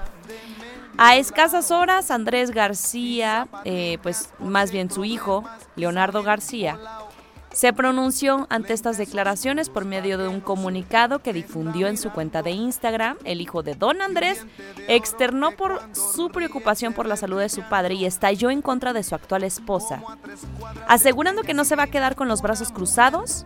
A 0.97 1.17
escasas 1.17 1.71
horas, 1.71 2.11
Andrés 2.11 2.53
García, 2.53 3.49
eh, 3.65 3.99
pues 4.03 4.31
más 4.39 4.71
bien 4.71 4.91
su 4.91 5.05
hijo, 5.05 5.45
Leonardo 5.75 6.23
García, 6.23 6.79
se 7.53 7.73
pronunció 7.73 8.47
ante 8.51 8.73
estas 8.73 8.99
declaraciones 8.99 9.71
por 9.71 9.85
medio 9.85 10.19
de 10.19 10.27
un 10.27 10.41
comunicado 10.41 11.21
que 11.21 11.33
difundió 11.33 11.87
en 11.87 11.97
su 11.97 12.11
cuenta 12.11 12.43
de 12.43 12.51
Instagram. 12.51 13.17
El 13.25 13.41
hijo 13.41 13.63
de 13.63 13.75
Don 13.75 14.03
Andrés 14.03 14.45
externó 14.89 15.53
por 15.53 15.81
su 15.93 16.31
preocupación 16.31 16.93
por 16.93 17.07
la 17.07 17.17
salud 17.17 17.39
de 17.39 17.49
su 17.49 17.63
padre 17.63 17.95
y 17.95 18.07
estalló 18.07 18.51
en 18.51 18.61
contra 18.61 18.93
de 18.93 19.05
su 19.05 19.15
actual 19.15 19.45
esposa, 19.45 20.03
asegurando 20.89 21.43
que 21.43 21.55
no 21.55 21.65
se 21.65 21.77
va 21.77 21.85
a 21.85 21.91
quedar 21.91 22.17
con 22.17 22.29
los 22.29 22.43
brazos 22.43 22.73
cruzados. 22.73 23.45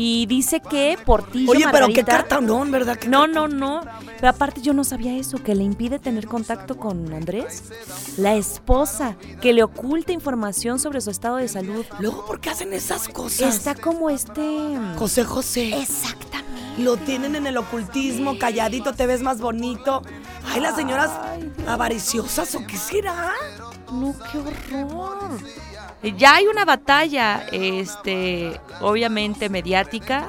Y 0.00 0.26
dice 0.26 0.60
que 0.60 0.96
Portillo 1.04 1.50
Oye, 1.50 1.66
pero 1.72 1.88
qué 1.88 2.04
cartón, 2.04 2.70
¿verdad? 2.70 2.96
¿Qué 2.96 3.08
no, 3.08 3.26
no, 3.26 3.48
no. 3.48 3.80
Pero 4.14 4.28
aparte 4.28 4.60
yo 4.60 4.72
no 4.72 4.84
sabía 4.84 5.16
eso, 5.16 5.42
que 5.42 5.56
le 5.56 5.64
impide 5.64 5.98
tener 5.98 6.28
contacto 6.28 6.76
con 6.76 7.12
Andrés. 7.12 7.64
La 8.16 8.36
esposa, 8.36 9.16
que 9.40 9.52
le 9.52 9.64
oculta 9.64 10.12
información 10.12 10.78
sobre 10.78 11.00
su 11.00 11.10
estado 11.10 11.38
de 11.38 11.48
salud. 11.48 11.84
Luego, 11.98 12.24
¿por 12.26 12.40
qué 12.40 12.50
hacen 12.50 12.72
esas 12.74 13.08
cosas? 13.08 13.56
Está 13.56 13.74
como 13.74 14.08
este... 14.08 14.78
José 14.96 15.24
José. 15.24 15.76
Exactamente. 15.76 16.80
Lo 16.80 16.96
tienen 16.96 17.34
en 17.34 17.48
el 17.48 17.56
ocultismo, 17.56 18.38
calladito, 18.38 18.92
te 18.92 19.04
ves 19.04 19.20
más 19.20 19.40
bonito. 19.40 20.02
Ay, 20.46 20.60
las 20.60 20.76
señoras 20.76 21.10
avariciosas, 21.66 22.54
¿o 22.54 22.64
qué 22.64 22.76
será? 22.76 23.32
No, 23.90 24.14
qué 24.30 24.38
horror. 24.38 25.40
Ya 26.02 26.36
hay 26.36 26.46
una 26.46 26.64
batalla, 26.64 27.46
este, 27.50 28.60
obviamente 28.80 29.48
mediática. 29.48 30.28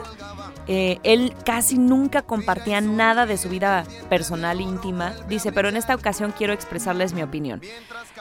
Eh, 0.71 0.99
él 1.01 1.33
casi 1.45 1.79
nunca 1.79 2.21
compartía 2.21 2.79
nada 2.79 3.25
de 3.25 3.37
su 3.37 3.49
vida 3.49 3.85
personal 4.07 4.61
íntima. 4.61 5.15
Dice, 5.27 5.51
pero 5.51 5.67
en 5.67 5.75
esta 5.75 5.95
ocasión 5.95 6.31
quiero 6.37 6.53
expresarles 6.53 7.13
mi 7.13 7.23
opinión. 7.23 7.59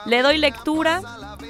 Le 0.07 0.23
doy 0.23 0.39
lectura 0.39 1.03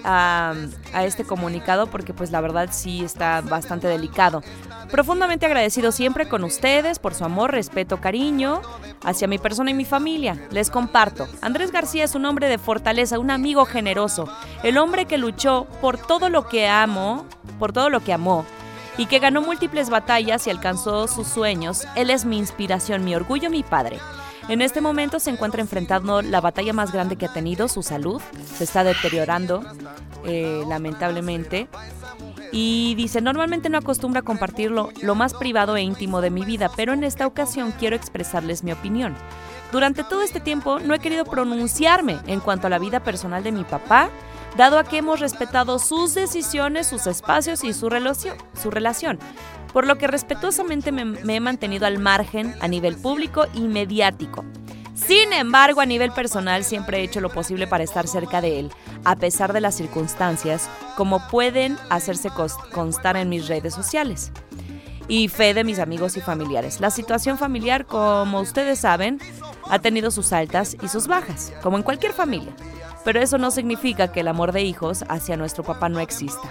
a, 0.02 0.54
a 0.92 1.04
este 1.04 1.22
comunicado 1.22 1.86
porque 1.86 2.12
pues 2.12 2.32
la 2.32 2.40
verdad 2.40 2.70
sí 2.72 3.04
está 3.04 3.42
bastante 3.42 3.86
delicado. 3.86 4.42
Profundamente 4.90 5.46
agradecido 5.46 5.92
siempre 5.92 6.28
con 6.28 6.42
ustedes 6.42 6.98
por 6.98 7.14
su 7.14 7.24
amor, 7.24 7.52
respeto, 7.52 8.00
cariño 8.00 8.60
hacia 9.04 9.28
mi 9.28 9.38
persona 9.38 9.70
y 9.70 9.74
mi 9.74 9.84
familia. 9.84 10.48
Les 10.50 10.68
comparto. 10.68 11.28
Andrés 11.42 11.70
García 11.70 12.02
es 12.02 12.16
un 12.16 12.24
hombre 12.24 12.48
de 12.48 12.58
fortaleza, 12.58 13.20
un 13.20 13.30
amigo 13.30 13.66
generoso, 13.66 14.28
el 14.64 14.76
hombre 14.78 15.04
que 15.04 15.16
luchó 15.16 15.68
por 15.80 15.96
todo 15.96 16.28
lo 16.28 16.48
que 16.48 16.66
amo, 16.66 17.24
por 17.60 17.72
todo 17.72 17.88
lo 17.88 18.00
que 18.00 18.12
amó 18.12 18.44
y 18.98 19.06
que 19.06 19.20
ganó 19.20 19.40
múltiples 19.40 19.88
batallas 19.88 20.46
y 20.46 20.50
alcanzó 20.50 21.06
sus 21.06 21.26
sueños. 21.28 21.86
Él 21.94 22.10
es 22.10 22.26
mi 22.26 22.36
inspiración, 22.36 23.04
mi 23.04 23.14
orgullo, 23.14 23.48
mi 23.48 23.62
padre. 23.62 23.98
En 24.48 24.60
este 24.60 24.80
momento 24.80 25.20
se 25.20 25.30
encuentra 25.30 25.60
enfrentando 25.60 26.20
la 26.20 26.40
batalla 26.40 26.72
más 26.72 26.90
grande 26.92 27.16
que 27.16 27.26
ha 27.26 27.32
tenido, 27.32 27.68
su 27.68 27.82
salud. 27.82 28.20
Se 28.56 28.64
está 28.64 28.82
deteriorando, 28.82 29.62
eh, 30.24 30.64
lamentablemente. 30.66 31.68
Y 32.50 32.94
dice, 32.96 33.20
normalmente 33.20 33.68
no 33.68 33.78
acostumbro 33.78 34.20
a 34.20 34.24
compartirlo 34.24 34.90
lo 35.02 35.14
más 35.14 35.34
privado 35.34 35.76
e 35.76 35.82
íntimo 35.82 36.20
de 36.20 36.30
mi 36.30 36.44
vida, 36.44 36.70
pero 36.74 36.92
en 36.92 37.04
esta 37.04 37.26
ocasión 37.26 37.72
quiero 37.78 37.94
expresarles 37.94 38.64
mi 38.64 38.72
opinión. 38.72 39.14
Durante 39.70 40.02
todo 40.02 40.22
este 40.22 40.40
tiempo 40.40 40.80
no 40.80 40.94
he 40.94 40.98
querido 40.98 41.26
pronunciarme 41.26 42.16
en 42.26 42.40
cuanto 42.40 42.66
a 42.66 42.70
la 42.70 42.78
vida 42.78 43.00
personal 43.00 43.44
de 43.44 43.52
mi 43.52 43.64
papá, 43.64 44.08
dado 44.56 44.78
a 44.78 44.84
que 44.84 44.98
hemos 44.98 45.20
respetado 45.20 45.78
sus 45.78 46.14
decisiones, 46.14 46.86
sus 46.86 47.06
espacios 47.06 47.64
y 47.64 47.72
su 47.72 47.88
relación, 47.88 49.18
por 49.72 49.86
lo 49.86 49.98
que 49.98 50.06
respetuosamente 50.06 50.92
me, 50.92 51.04
me 51.04 51.36
he 51.36 51.40
mantenido 51.40 51.86
al 51.86 51.98
margen 51.98 52.54
a 52.60 52.68
nivel 52.68 52.96
público 52.96 53.46
y 53.54 53.62
mediático. 53.62 54.44
Sin 54.94 55.32
embargo, 55.32 55.80
a 55.80 55.86
nivel 55.86 56.10
personal 56.10 56.64
siempre 56.64 56.98
he 56.98 57.04
hecho 57.04 57.20
lo 57.20 57.30
posible 57.30 57.68
para 57.68 57.84
estar 57.84 58.08
cerca 58.08 58.40
de 58.40 58.58
él, 58.58 58.72
a 59.04 59.14
pesar 59.14 59.52
de 59.52 59.60
las 59.60 59.76
circunstancias, 59.76 60.68
como 60.96 61.26
pueden 61.28 61.78
hacerse 61.88 62.30
constar 62.72 63.16
en 63.16 63.28
mis 63.28 63.46
redes 63.46 63.74
sociales 63.74 64.32
y 65.08 65.28
fe 65.28 65.54
de 65.54 65.64
mis 65.64 65.78
amigos 65.78 66.16
y 66.16 66.20
familiares. 66.20 66.80
La 66.80 66.90
situación 66.90 67.38
familiar, 67.38 67.86
como 67.86 68.40
ustedes 68.40 68.80
saben, 68.80 69.18
ha 69.70 69.78
tenido 69.78 70.10
sus 70.10 70.32
altas 70.32 70.76
y 70.82 70.88
sus 70.88 71.06
bajas, 71.06 71.52
como 71.62 71.76
en 71.76 71.82
cualquier 71.82 72.12
familia. 72.12 72.54
Pero 73.04 73.20
eso 73.20 73.38
no 73.38 73.50
significa 73.50 74.08
que 74.12 74.20
el 74.20 74.28
amor 74.28 74.52
de 74.52 74.62
hijos 74.62 75.04
hacia 75.08 75.36
nuestro 75.36 75.64
papá 75.64 75.88
no 75.88 76.00
exista. 76.00 76.48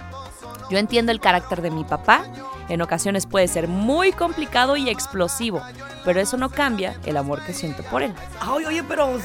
Yo 0.70 0.78
entiendo 0.78 1.12
el 1.12 1.20
carácter 1.20 1.62
de 1.62 1.70
mi 1.70 1.84
papá, 1.84 2.24
en 2.68 2.82
ocasiones 2.82 3.26
puede 3.26 3.48
ser 3.48 3.68
muy 3.68 4.12
complicado 4.12 4.76
y 4.76 4.90
explosivo, 4.90 5.62
pero 6.04 6.20
eso 6.20 6.36
no 6.36 6.50
cambia 6.50 6.98
el 7.06 7.16
amor 7.16 7.42
que 7.44 7.54
siento 7.54 7.82
por 7.84 8.02
él. 8.02 8.14
Ay, 8.40 8.64
oye, 8.66 8.82
pero 8.82 9.18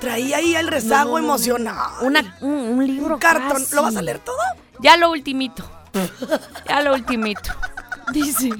traía 0.00 0.36
ahí 0.36 0.54
el 0.54 0.68
rezago 0.68 1.18
No, 1.18 1.24
emocional. 1.24 1.90
Una- 2.02 2.36
un, 2.40 2.52
un 2.52 2.86
libro. 2.86 3.14
Un 3.14 3.20
cartón. 3.20 3.62
casi. 3.62 3.74
¿Lo 3.74 3.82
vas 3.82 3.96
a 3.96 4.02
leer 4.02 4.18
todo? 4.20 4.36
Ya 4.80 4.96
lo 4.96 5.10
ultimito. 5.10 5.64
Ya 6.68 6.82
lo 6.82 6.92
ultimito. 6.94 7.50
Dice. 8.12 8.50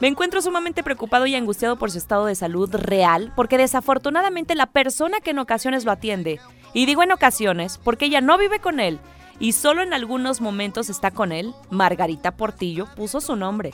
Me 0.00 0.08
encuentro 0.08 0.42
sumamente 0.42 0.82
preocupado 0.82 1.26
y 1.26 1.34
angustiado 1.34 1.76
por 1.76 1.90
su 1.90 1.98
estado 1.98 2.26
de 2.26 2.34
salud 2.34 2.68
real, 2.74 3.32
porque 3.36 3.56
desafortunadamente 3.56 4.54
la 4.54 4.66
persona 4.66 5.20
que 5.20 5.30
en 5.30 5.38
ocasiones 5.38 5.84
lo 5.84 5.92
atiende, 5.92 6.40
y 6.72 6.86
digo 6.86 7.02
en 7.02 7.12
ocasiones, 7.12 7.78
porque 7.82 8.06
ella 8.06 8.20
no 8.20 8.36
vive 8.36 8.58
con 8.58 8.80
él, 8.80 8.98
y 9.38 9.52
solo 9.52 9.82
en 9.82 9.94
algunos 9.94 10.40
momentos 10.40 10.90
está 10.90 11.10
con 11.10 11.32
él, 11.32 11.54
Margarita 11.70 12.36
Portillo 12.36 12.86
puso 12.96 13.20
su 13.20 13.36
nombre. 13.36 13.72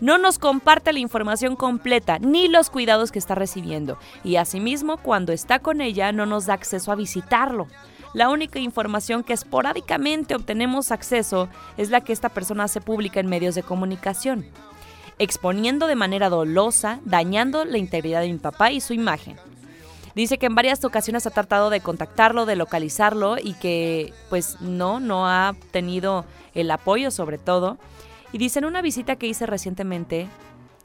No 0.00 0.18
nos 0.18 0.38
comparte 0.38 0.92
la 0.92 0.98
información 0.98 1.56
completa 1.56 2.18
ni 2.18 2.48
los 2.48 2.70
cuidados 2.70 3.12
que 3.12 3.18
está 3.18 3.34
recibiendo, 3.34 3.98
y 4.24 4.36
asimismo 4.36 4.98
cuando 4.98 5.32
está 5.32 5.58
con 5.60 5.80
ella 5.80 6.12
no 6.12 6.26
nos 6.26 6.46
da 6.46 6.54
acceso 6.54 6.92
a 6.92 6.96
visitarlo. 6.96 7.66
La 8.12 8.28
única 8.28 8.58
información 8.58 9.22
que 9.24 9.32
esporádicamente 9.32 10.34
obtenemos 10.34 10.92
acceso 10.92 11.48
es 11.78 11.88
la 11.88 12.02
que 12.02 12.12
esta 12.12 12.28
persona 12.28 12.64
hace 12.64 12.80
pública 12.80 13.20
en 13.20 13.26
medios 13.26 13.54
de 13.54 13.62
comunicación, 13.62 14.44
exponiendo 15.22 15.86
de 15.86 15.94
manera 15.94 16.28
dolosa, 16.28 16.98
dañando 17.04 17.64
la 17.64 17.78
integridad 17.78 18.22
de 18.22 18.32
mi 18.32 18.38
papá 18.38 18.72
y 18.72 18.80
su 18.80 18.92
imagen. 18.92 19.36
Dice 20.14 20.36
que 20.36 20.46
en 20.46 20.54
varias 20.54 20.84
ocasiones 20.84 21.26
ha 21.26 21.30
tratado 21.30 21.70
de 21.70 21.80
contactarlo, 21.80 22.44
de 22.44 22.56
localizarlo 22.56 23.36
y 23.42 23.54
que 23.54 24.12
pues 24.28 24.60
no, 24.60 25.00
no 25.00 25.28
ha 25.28 25.54
tenido 25.70 26.26
el 26.54 26.70
apoyo 26.70 27.10
sobre 27.10 27.38
todo. 27.38 27.78
Y 28.32 28.38
dice 28.38 28.58
en 28.58 28.64
una 28.64 28.82
visita 28.82 29.16
que 29.16 29.26
hice 29.26 29.46
recientemente, 29.46 30.28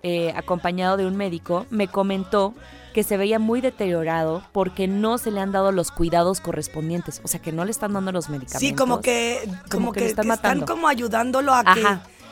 eh, 0.04 0.32
acompañado 0.36 0.96
de 0.96 1.08
un 1.08 1.16
médico, 1.16 1.66
me 1.72 1.88
comentó 1.88 2.54
que 2.94 3.04
se 3.04 3.18
veía 3.18 3.40
muy 3.40 3.62
deteriorado 3.62 4.44
porque 4.54 4.88
no 4.88 5.18
se 5.18 5.32
le 5.32 5.40
han 5.40 5.52
dado 5.52 5.72
los 5.72 5.92
cuidados 5.92 6.40
correspondientes, 6.40 7.22
o 7.24 7.28
sea 7.28 7.42
que 7.42 7.52
no 7.52 7.66
le 7.66 7.72
están 7.72 7.94
dando 7.94 8.12
los 8.12 8.30
medicamentos. 8.30 8.60
Sí, 8.60 8.74
como 8.74 9.02
que, 9.02 9.50
como, 9.70 9.92
que 9.92 10.06
están 10.06 10.28
que 10.28 10.34
están 10.34 10.50
matando. 10.52 10.66
como 10.66 10.88
ayudándolo 10.88 11.54
a 11.54 11.64
que 11.64 11.84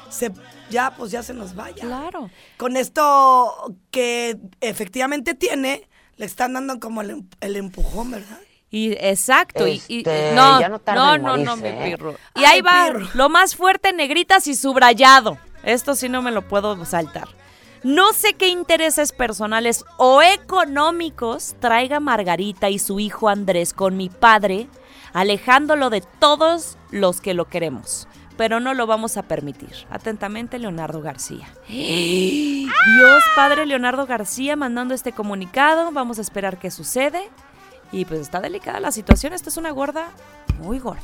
se, 0.10 0.32
ya, 0.70 0.96
pues 0.96 1.12
ya 1.12 1.24
se 1.24 1.34
nos 1.34 1.56
vaya. 1.56 1.84
Claro. 1.84 2.30
Con 2.58 2.78
esto 2.78 3.76
que 3.92 4.38
efectivamente 4.62 5.34
tiene, 5.34 5.88
le 6.18 6.26
están 6.26 6.54
dando 6.54 6.80
como 6.80 7.02
el, 7.02 7.10
em- 7.12 7.30
el 7.42 7.56
empujón, 7.56 8.12
¿verdad? 8.12 8.40
Y 8.72 8.92
exacto, 8.94 9.68
y- 9.68 9.82
y, 9.88 10.00
Este, 10.00 10.34
no, 10.34 10.60
ya 10.60 10.70
no 10.70 10.82
no, 10.96 11.18
no, 11.18 11.38
no, 11.38 11.56
mi 11.56 11.68
¿eh? 11.70 11.82
pirro. 11.86 12.16
Y 12.36 12.40
Ay, 12.40 12.46
ahí 12.46 12.62
va, 12.62 12.88
pirro. 12.88 13.08
lo 13.14 13.30
más 13.30 13.56
fuerte, 13.56 13.94
negritas 13.94 14.48
y 14.48 14.56
subrayado. 14.56 15.38
Esto 15.64 15.96
sí 15.96 16.10
no 16.10 16.22
me 16.22 16.32
lo 16.32 16.48
puedo 16.48 16.84
saltar. 16.86 17.28
No 17.84 18.14
sé 18.14 18.34
qué 18.34 18.48
intereses 18.48 19.12
personales 19.12 19.86
o 19.98 20.22
económicos 20.24 21.56
traiga 21.60 22.00
Margarita 22.00 22.70
y 22.70 22.80
su 22.80 23.00
hijo 23.00 23.30
Andrés 23.30 23.74
con 23.74 23.96
mi 23.96 24.10
padre, 24.10 24.68
alejándolo 25.14 25.90
de 25.90 26.02
todos 26.20 26.78
los 26.92 27.22
que 27.22 27.34
lo 27.34 27.46
queremos. 27.46 28.08
Pero 28.38 28.60
no 28.60 28.74
lo 28.74 28.88
vamos 28.88 29.18
a 29.18 29.24
permitir. 29.24 29.72
Atentamente, 29.90 30.60
Leonardo 30.60 31.02
García. 31.02 31.48
Dios 31.68 33.24
Padre 33.36 33.66
Leonardo 33.66 34.06
García 34.06 34.56
mandando 34.56 34.94
este 34.94 35.12
comunicado. 35.12 35.92
Vamos 35.92 36.18
a 36.20 36.22
esperar 36.22 36.60
qué 36.60 36.72
sucede. 36.72 37.30
Y 37.92 38.06
pues 38.06 38.20
está 38.20 38.42
delicada 38.42 38.80
la 38.80 38.92
situación. 38.92 39.34
Esta 39.34 39.50
es 39.50 39.58
una 39.58 39.72
gorda 39.72 40.10
muy 40.60 40.80
gorda. 40.80 41.02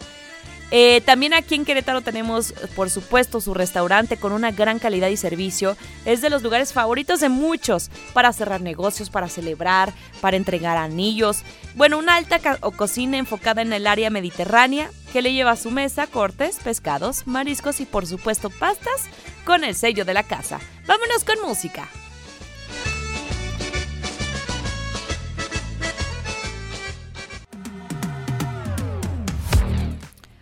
Eh, 0.69 0.99
también 1.05 1.33
aquí 1.33 1.55
en 1.55 1.63
Querétaro 1.63 2.01
tenemos, 2.01 2.53
por 2.75 2.89
supuesto, 2.89 3.39
su 3.39 3.53
restaurante 3.53 4.17
con 4.17 4.33
una 4.33 4.51
gran 4.51 4.79
calidad 4.79 5.07
y 5.07 5.15
servicio. 5.15 5.77
Es 6.03 6.19
de 6.19 6.29
los 6.29 6.43
lugares 6.43 6.73
favoritos 6.73 7.21
de 7.21 7.29
muchos 7.29 7.89
para 8.13 8.33
cerrar 8.33 8.59
negocios, 8.59 9.09
para 9.09 9.29
celebrar, 9.29 9.93
para 10.19 10.35
entregar 10.35 10.75
anillos. 10.75 11.43
Bueno, 11.75 11.97
una 11.97 12.15
alta 12.15 12.39
ca- 12.39 12.57
o 12.61 12.71
cocina 12.71 13.17
enfocada 13.17 13.61
en 13.61 13.71
el 13.71 13.87
área 13.87 14.09
mediterránea 14.09 14.91
que 15.17 15.23
le 15.23 15.33
lleva 15.33 15.49
a 15.49 15.55
su 15.55 15.71
mesa 15.71 16.05
cortes, 16.05 16.59
pescados, 16.63 17.25
mariscos 17.25 17.79
y 17.79 17.87
por 17.87 18.05
supuesto 18.05 18.51
pastas 18.51 19.07
con 19.45 19.63
el 19.63 19.73
sello 19.73 20.05
de 20.05 20.13
la 20.13 20.21
casa. 20.21 20.59
Vámonos 20.85 21.23
con 21.23 21.41
música. 21.41 21.89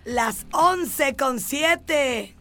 Las 0.04 0.46
11 0.52 1.16
con 1.16 1.40
7. 1.40 2.35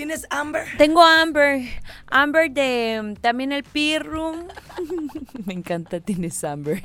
¿Tienes 0.00 0.26
Amber? 0.30 0.66
Tengo 0.78 1.04
Amber. 1.04 1.60
Amber 2.06 2.50
de 2.50 3.02
mm, 3.02 3.14
también 3.20 3.52
el 3.52 3.64
Pirrum. 3.64 4.48
Me 5.44 5.52
encanta, 5.52 6.00
tienes 6.00 6.42
Amber. 6.42 6.82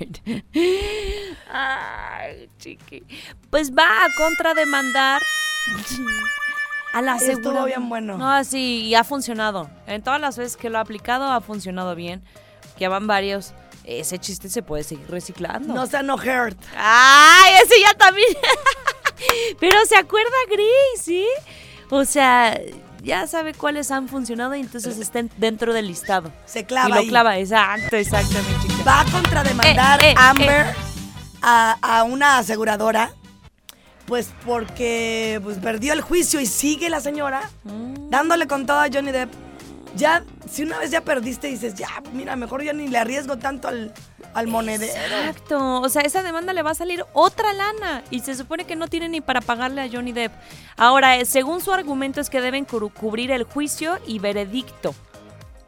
Ay, 1.50 2.50
chiqui. 2.60 3.04
Pues 3.50 3.72
va 3.72 3.86
a 3.86 4.08
contrademandar 4.18 5.22
a 6.92 7.02
la 7.02 7.16
Estuvo 7.16 7.32
asegurada. 7.32 7.66
bien 7.68 7.88
bueno. 7.88 8.18
No, 8.18 8.44
sí, 8.44 8.82
y 8.82 8.96
ha 8.96 9.06
funcionado. 9.06 9.70
En 9.88 10.04
todas 10.04 10.20
las 10.20 10.38
veces 10.38 10.58
que 10.58 10.70
lo 10.70 10.78
ha 10.78 10.82
aplicado 10.82 11.32
ha 11.32 11.40
funcionado 11.40 11.96
bien. 11.96 12.22
Que 12.78 12.90
van 12.90 13.08
varios. 13.08 13.54
Ese 13.86 14.20
chiste 14.20 14.50
se 14.50 14.62
puede 14.62 14.84
seguir 14.84 15.10
reciclando. 15.10 15.74
No 15.74 15.86
sea 15.88 16.04
no 16.04 16.16
hurt. 16.16 16.62
¡Ay, 16.76 17.54
ese 17.64 17.80
ya 17.80 17.94
también! 17.94 18.28
Pero 19.62 19.86
se 19.86 19.96
acuerda 19.96 20.36
Grace, 20.50 21.02
¿sí? 21.02 21.26
O 21.90 22.04
sea, 22.04 22.60
ya 23.06 23.26
sabe 23.28 23.54
cuáles 23.54 23.92
han 23.92 24.10
funcionado 24.10 24.56
y 24.56 24.60
entonces 24.62 24.98
estén 25.00 25.30
dentro 25.38 25.74
del 25.74 25.88
listado. 25.88 26.32
Se 26.46 26.66
clava 26.66 26.90
Y 26.90 26.92
lo 26.94 27.00
ahí. 27.00 27.08
clava, 27.08 27.38
exacto, 27.38 27.96
chica. 27.98 28.84
Va 28.86 29.02
a 29.02 29.06
contrademandar 29.06 30.04
Eh, 30.04 30.12
eh, 30.12 30.16
Amber 30.18 30.68
eh. 30.68 30.74
A, 31.42 31.78
a 31.82 32.04
una 32.04 32.40
aseguradora. 32.40 33.12
Pues 34.08 34.30
porque 34.46 35.40
pues, 35.44 35.58
perdió 35.58 35.94
el 35.94 36.02
juicio 36.02 36.40
y 36.40 36.46
sigue 36.46 36.90
la 36.90 37.00
señora 37.02 37.50
Mm. 37.64 38.10
dándole 38.10 38.46
con 38.48 38.66
todo 38.66 38.80
a 38.80 38.88
Johnny 38.92 39.12
Depp. 39.12 39.32
Ya, 39.96 40.24
si 40.52 40.62
una 40.64 40.78
vez 40.78 40.92
ya 40.92 41.02
perdiste, 41.02 41.48
dices, 41.48 41.74
ya, 41.76 41.88
mira, 42.14 42.36
mejor 42.36 42.62
ya 42.64 42.74
ni 42.74 42.88
le 42.88 42.98
arriesgo 42.98 43.38
tanto 43.38 43.68
al, 43.70 43.94
al 44.36 44.48
monedero. 44.48 44.94
Exacto. 45.18 45.82
O 45.82 45.90
sea, 45.90 46.04
esa 46.04 46.22
demanda 46.22 46.54
le 46.54 46.62
va 46.62 46.72
a 46.72 46.76
salir 46.76 47.04
otra 47.14 47.52
lana. 47.54 48.04
Y 48.12 48.20
se 48.20 48.36
supone 48.36 48.66
que 48.66 48.76
no 48.76 48.88
tiene 48.88 49.10
ni 49.10 49.22
para 49.22 49.42
pagarle 49.42 49.82
a 49.82 49.90
Johnny 49.92 50.12
Depp. 50.12 50.32
Ahora, 50.78 51.18
eh, 51.18 51.26
según 51.26 51.62
su 51.62 51.72
argumento, 51.74 52.22
es 52.22 52.30
que 52.30 52.42
deben 52.42 52.66
cu- 52.66 52.90
cubrir 52.92 53.32
el 53.32 53.44
juicio 53.44 53.98
y 54.06 54.20
veredicto. 54.20 54.94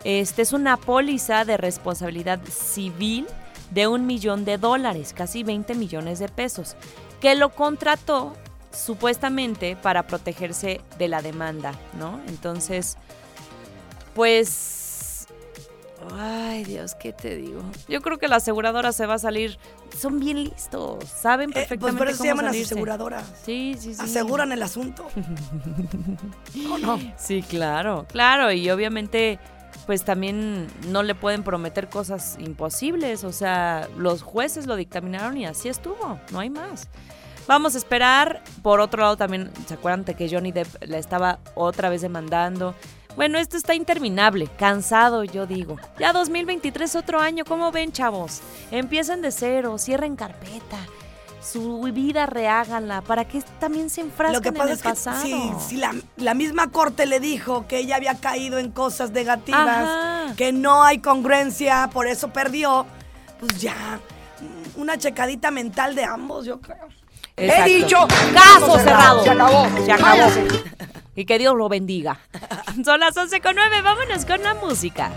Este 0.04 0.42
es 0.44 0.54
una 0.54 0.78
póliza 0.78 1.44
de 1.44 1.58
responsabilidad 1.58 2.40
civil 2.50 3.26
de 3.72 3.88
un 3.88 4.06
millón 4.06 4.46
de 4.46 4.58
dólares, 4.58 5.14
casi 5.16 5.44
20 5.44 5.74
millones 5.76 6.20
de 6.20 6.30
pesos, 6.30 6.76
que 7.20 7.36
lo 7.36 7.50
contrató 7.50 8.36
supuestamente 8.72 9.76
para 9.76 10.08
protegerse 10.08 10.82
de 11.00 11.08
la 11.08 11.22
demanda, 11.22 11.74
¿no? 12.00 12.22
Entonces, 12.28 12.96
pues 14.14 14.77
Ay, 16.16 16.64
Dios, 16.64 16.96
¿qué 16.96 17.14
te 17.14 17.36
digo? 17.36 17.62
Yo 17.88 18.02
creo 18.02 18.18
que 18.18 18.28
la 18.28 18.38
aseguradora 18.38 18.92
se 18.92 19.06
va 19.06 19.16
a 19.16 19.20
salir. 19.20 19.58
Son 19.98 20.20
bien 20.20 20.44
listos, 20.44 21.04
saben 21.06 21.50
Eh, 21.50 21.54
pues 21.54 21.66
perfectamente 21.68 21.98
por 21.98 22.08
eso 22.08 22.18
se 22.18 22.30
cómo 22.30 22.42
llaman 22.42 22.46
las 22.46 22.66
aseguradoras. 22.66 23.24
Sí, 23.44 23.76
sí, 23.80 23.94
sí. 23.94 24.02
Aseguran 24.02 24.52
el 24.52 24.64
asunto. 24.64 25.08
¿O 26.72 26.78
no? 26.78 27.00
Sí, 27.18 27.42
claro, 27.42 28.06
claro. 28.12 28.52
Y 28.52 28.70
obviamente, 28.70 29.40
pues 29.86 30.04
también 30.04 30.68
no 30.88 31.04
le 31.04 31.16
pueden 31.16 31.44
prometer 31.44 31.90
cosas 31.90 32.38
imposibles. 32.40 33.24
O 33.24 33.32
sea, 33.32 33.88
los 33.98 34.22
jueces 34.22 34.68
lo 34.68 34.76
dictaminaron 34.76 35.38
y 35.38 35.46
así 35.46 35.70
estuvo. 35.70 36.20
No 36.32 36.40
hay 36.40 36.50
más. 36.50 36.88
Vamos 37.48 37.76
a 37.76 37.78
esperar. 37.78 38.44
Por 38.62 38.82
otro 38.82 39.02
lado, 39.02 39.16
también, 39.18 39.52
¿se 39.68 39.76
acuerdan 39.76 40.04
de 40.04 40.16
que 40.16 40.30
Johnny 40.30 40.52
Depp 40.52 40.84
la 40.86 40.98
estaba 40.98 41.40
otra 41.56 41.90
vez 41.90 42.02
demandando? 42.02 42.76
Bueno, 43.18 43.40
esto 43.40 43.58
está 43.58 43.74
interminable, 43.74 44.48
cansado, 44.60 45.24
yo 45.24 45.48
digo. 45.48 45.76
Ya 46.00 46.14
2023, 46.14 46.96
otro 46.96 47.20
año, 47.20 47.46
¿cómo 47.46 47.72
ven, 47.72 47.92
chavos? 47.92 48.42
Empiecen 48.70 49.24
de 49.24 49.32
cero, 49.32 49.80
cierren 49.80 50.16
carpeta. 50.16 50.78
Su 51.42 51.82
vida 51.94 52.28
reháganla, 52.28 53.02
para 53.02 53.26
que 53.26 53.42
también 53.60 53.90
se 53.90 54.02
enfrasquen 54.02 54.34
Lo 54.36 54.42
que 54.42 54.50
en 54.50 54.54
pasa 54.54 54.70
el 54.70 54.76
es 54.76 54.82
que 54.84 54.90
pasado. 54.90 55.22
si, 55.24 55.52
si 55.68 55.78
la, 55.78 55.96
la 56.18 56.36
misma 56.36 56.70
corte 56.70 57.08
le 57.08 57.20
dijo 57.20 57.66
que 57.68 57.80
ella 57.80 57.96
había 57.96 58.14
caído 58.16 58.60
en 58.60 58.70
cosas 58.72 59.10
negativas, 59.10 59.68
Ajá. 59.68 60.34
que 60.36 60.52
no 60.54 60.84
hay 60.84 61.00
congruencia, 61.00 61.90
por 61.92 62.06
eso 62.06 62.30
perdió, 62.30 62.86
pues 63.40 63.60
ya, 63.60 64.00
una 64.76 65.00
checadita 65.00 65.50
mental 65.50 65.96
de 65.96 66.04
ambos, 66.04 66.46
yo 66.46 66.62
creo. 66.62 66.88
Exacto. 67.36 67.64
He 67.70 67.76
dicho, 67.76 68.08
caso 68.34 68.80
cerrado. 68.80 69.24
Se 69.24 69.30
acabó. 69.30 69.86
Se 69.86 69.92
acabó. 69.92 70.32
Y 71.18 71.26
que 71.26 71.40
Dios 71.40 71.56
lo 71.56 71.68
bendiga. 71.68 72.20
Son 72.86 73.00
las 73.00 73.18
11 73.18 73.42
con 73.42 73.56
9, 73.56 73.82
vámonos 73.82 74.24
con 74.24 74.44
la 74.44 74.54
música. 74.54 75.12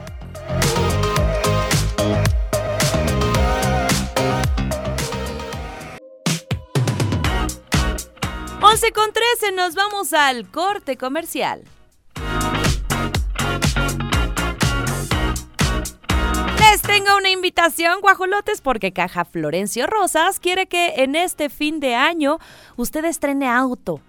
Once 8.62 8.92
con 8.92 9.12
13, 9.12 9.52
nos 9.54 9.74
vamos 9.74 10.14
al 10.14 10.50
corte 10.50 10.96
comercial. 10.96 11.64
Les 16.60 16.80
tengo 16.80 17.14
una 17.18 17.28
invitación, 17.28 18.00
guajolotes, 18.00 18.62
porque 18.62 18.94
Caja 18.94 19.26
Florencio 19.26 19.86
Rosas 19.86 20.40
quiere 20.40 20.66
que 20.66 20.94
en 21.02 21.14
este 21.14 21.50
fin 21.50 21.78
de 21.78 21.94
año 21.94 22.38
usted 22.76 23.04
estrene 23.04 23.46
auto. 23.46 24.00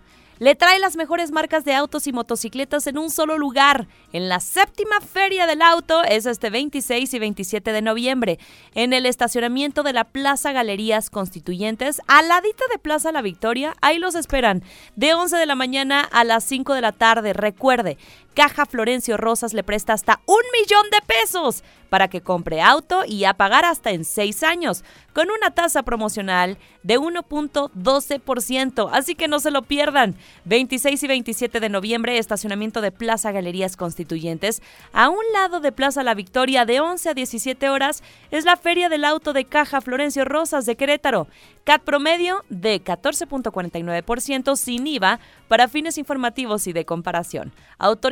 Le 0.42 0.56
trae 0.56 0.80
las 0.80 0.96
mejores 0.96 1.30
marcas 1.30 1.66
de 1.66 1.76
autos 1.76 2.08
y 2.08 2.14
motocicletas 2.14 2.88
en 2.88 2.98
un 2.98 3.12
solo 3.12 3.38
lugar, 3.38 3.88
en 4.12 4.28
la 4.28 4.40
séptima 4.40 5.00
Feria 5.00 5.46
del 5.46 5.62
Auto, 5.62 6.04
es 6.04 6.26
este 6.26 6.50
26 6.50 7.14
y 7.14 7.20
27 7.20 7.72
de 7.72 7.84
noviembre, 7.84 8.40
en 8.74 8.92
el 8.94 9.06
estacionamiento 9.06 9.84
de 9.84 9.94
la 9.94 10.06
Plaza 10.06 10.52
Galerías 10.52 11.12
Constituyentes, 11.12 12.02
al 12.08 12.28
ladito 12.28 12.64
de 12.72 12.80
Plaza 12.80 13.12
La 13.12 13.22
Victoria, 13.22 13.76
ahí 13.82 14.00
los 14.00 14.16
esperan, 14.16 14.64
de 14.96 15.14
11 15.14 15.38
de 15.38 15.46
la 15.46 15.54
mañana 15.54 16.02
a 16.02 16.24
las 16.24 16.44
5 16.46 16.74
de 16.74 16.82
la 16.82 16.92
tarde. 16.92 17.34
Recuerde, 17.34 18.00
Caja 18.34 18.66
Florencio 18.66 19.18
Rosas 19.18 19.54
le 19.54 19.64
presta 19.64 19.94
hasta 19.94 20.22
un 20.26 20.42
millón 20.54 20.90
de 20.92 21.02
pesos 21.06 21.64
para 21.92 22.08
que 22.08 22.22
compre 22.22 22.62
auto 22.62 23.04
y 23.06 23.26
a 23.26 23.34
pagar 23.34 23.66
hasta 23.66 23.92
en 23.92 24.06
seis 24.06 24.44
años, 24.44 24.86
con 25.12 25.30
una 25.30 25.52
tasa 25.52 25.84
promocional 25.84 26.58
de 26.84 26.98
1.12%. 26.98 28.90
Así 28.94 29.14
que 29.14 29.28
no 29.28 29.42
se 29.42 29.52
lo 29.52 29.64
pierdan. 29.64 30.16
26 30.46 31.04
y 31.04 31.08
27 31.08 31.60
de 31.60 31.68
noviembre, 31.68 32.18
estacionamiento 32.18 32.80
de 32.80 32.94
Plaza 32.94 33.34
Galerías 33.34 33.76
Constituyentes. 33.76 34.62
A 34.94 35.10
un 35.10 35.20
lado 35.34 35.60
de 35.60 35.74
Plaza 35.74 36.02
La 36.02 36.14
Victoria, 36.14 36.64
de 36.64 36.80
11 36.80 37.10
a 37.10 37.14
17 37.14 37.70
horas, 37.70 38.04
es 38.32 38.46
la 38.46 38.56
Feria 38.56 38.88
del 38.88 39.04
Auto 39.04 39.34
de 39.34 39.44
Caja 39.44 39.82
Florencio 39.82 40.24
Rosas 40.24 40.66
de 40.66 40.78
Querétaro. 40.78 41.28
CAT 41.66 41.84
promedio 41.84 42.44
de 42.50 42.82
14.49% 42.82 44.56
sin 44.56 44.88
IVA 44.88 45.20
para 45.48 45.68
fines 45.68 45.98
informativos 45.98 46.66
y 46.68 46.74
de 46.74 46.86
comparación. 46.86 47.52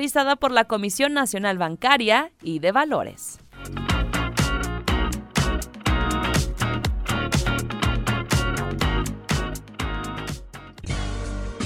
Autorizada 0.10 0.38
por 0.38 0.52
la 0.52 0.66
Comisión 0.66 1.14
Nacional 1.14 1.60
Bancaria 1.60 2.32
y 2.42 2.58
de 2.58 2.72
Valores. 2.72 3.38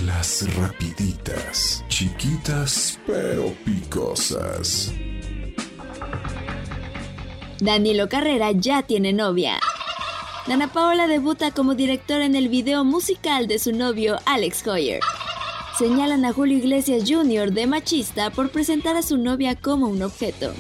Las 0.06 0.46
rapiditas, 0.58 1.86
chiquitas 1.88 3.00
pero 3.08 3.54
picosas. 3.64 4.91
Danilo 7.62 8.10
Carrera 8.10 8.52
ya 8.52 8.82
tiene 8.82 9.14
novia. 9.14 9.58
Dana 10.48 10.68
Paola 10.68 11.08
debuta 11.08 11.52
como 11.52 11.76
directora 11.76 12.26
en 12.26 12.36
el 12.36 12.50
video 12.50 12.84
musical 12.84 13.48
de 13.48 13.58
su 13.58 13.72
novio 13.72 14.18
Alex 14.26 14.68
Hoyer. 14.68 15.00
Señalan 15.78 16.24
a 16.26 16.34
Julio 16.34 16.58
Iglesias 16.58 17.04
Jr. 17.08 17.52
de 17.52 17.66
machista 17.68 18.30
por 18.30 18.50
presentar 18.52 18.96
a 18.96 19.02
su 19.02 19.18
novia 19.18 19.56
como 19.56 19.88
un 19.88 20.02
objeto. 20.04 20.54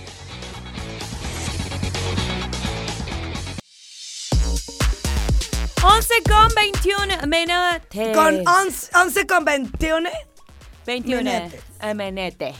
Once 5.83 6.13
con 6.25 6.47
21 6.55 7.27
minutos. 7.27 8.15
Con 8.15 8.47
11, 8.47 8.89
11 8.95 9.27
con 9.27 9.45
21. 9.45 10.09
21 10.85 11.23
Menetes. 11.23 11.61
eh, 11.81 11.93
menete. 11.93 12.53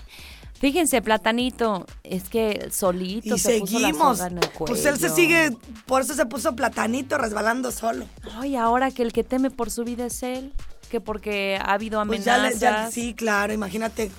Fíjense, 0.59 1.01
Platanito, 1.01 1.85
es 2.03 2.29
que 2.29 2.69
solito 2.71 3.35
Y 3.35 3.39
se 3.39 3.59
puso 3.59 3.79
la 3.79 3.87
seguimos. 3.89 4.17
soga 4.17 4.29
en 4.29 4.37
el 4.37 4.49
Pues 4.57 4.85
él 4.85 4.93
se 4.97 5.07
cuello. 5.09 5.15
sigue, 5.15 5.57
por 5.85 6.01
eso 6.01 6.13
se 6.13 6.25
puso 6.25 6.55
platanito 6.55 7.17
resbalando 7.17 7.71
solo. 7.71 8.05
Ay, 8.37 8.55
ahora 8.55 8.89
que 8.91 9.03
el 9.03 9.11
que 9.11 9.25
teme 9.25 9.51
por 9.51 9.71
su 9.71 9.83
vida 9.83 10.05
es 10.05 10.23
él, 10.23 10.53
que 10.93 11.01
porque 11.01 11.57
ha 11.59 11.73
habido 11.73 12.05
Pues 12.05 12.23
ya, 12.23 12.35
amenazas. 12.35 12.61
le- 12.61 12.67
ya- 12.67 12.91
sí, 12.91 13.15
claro, 13.15 13.51
imagínate 13.51 14.11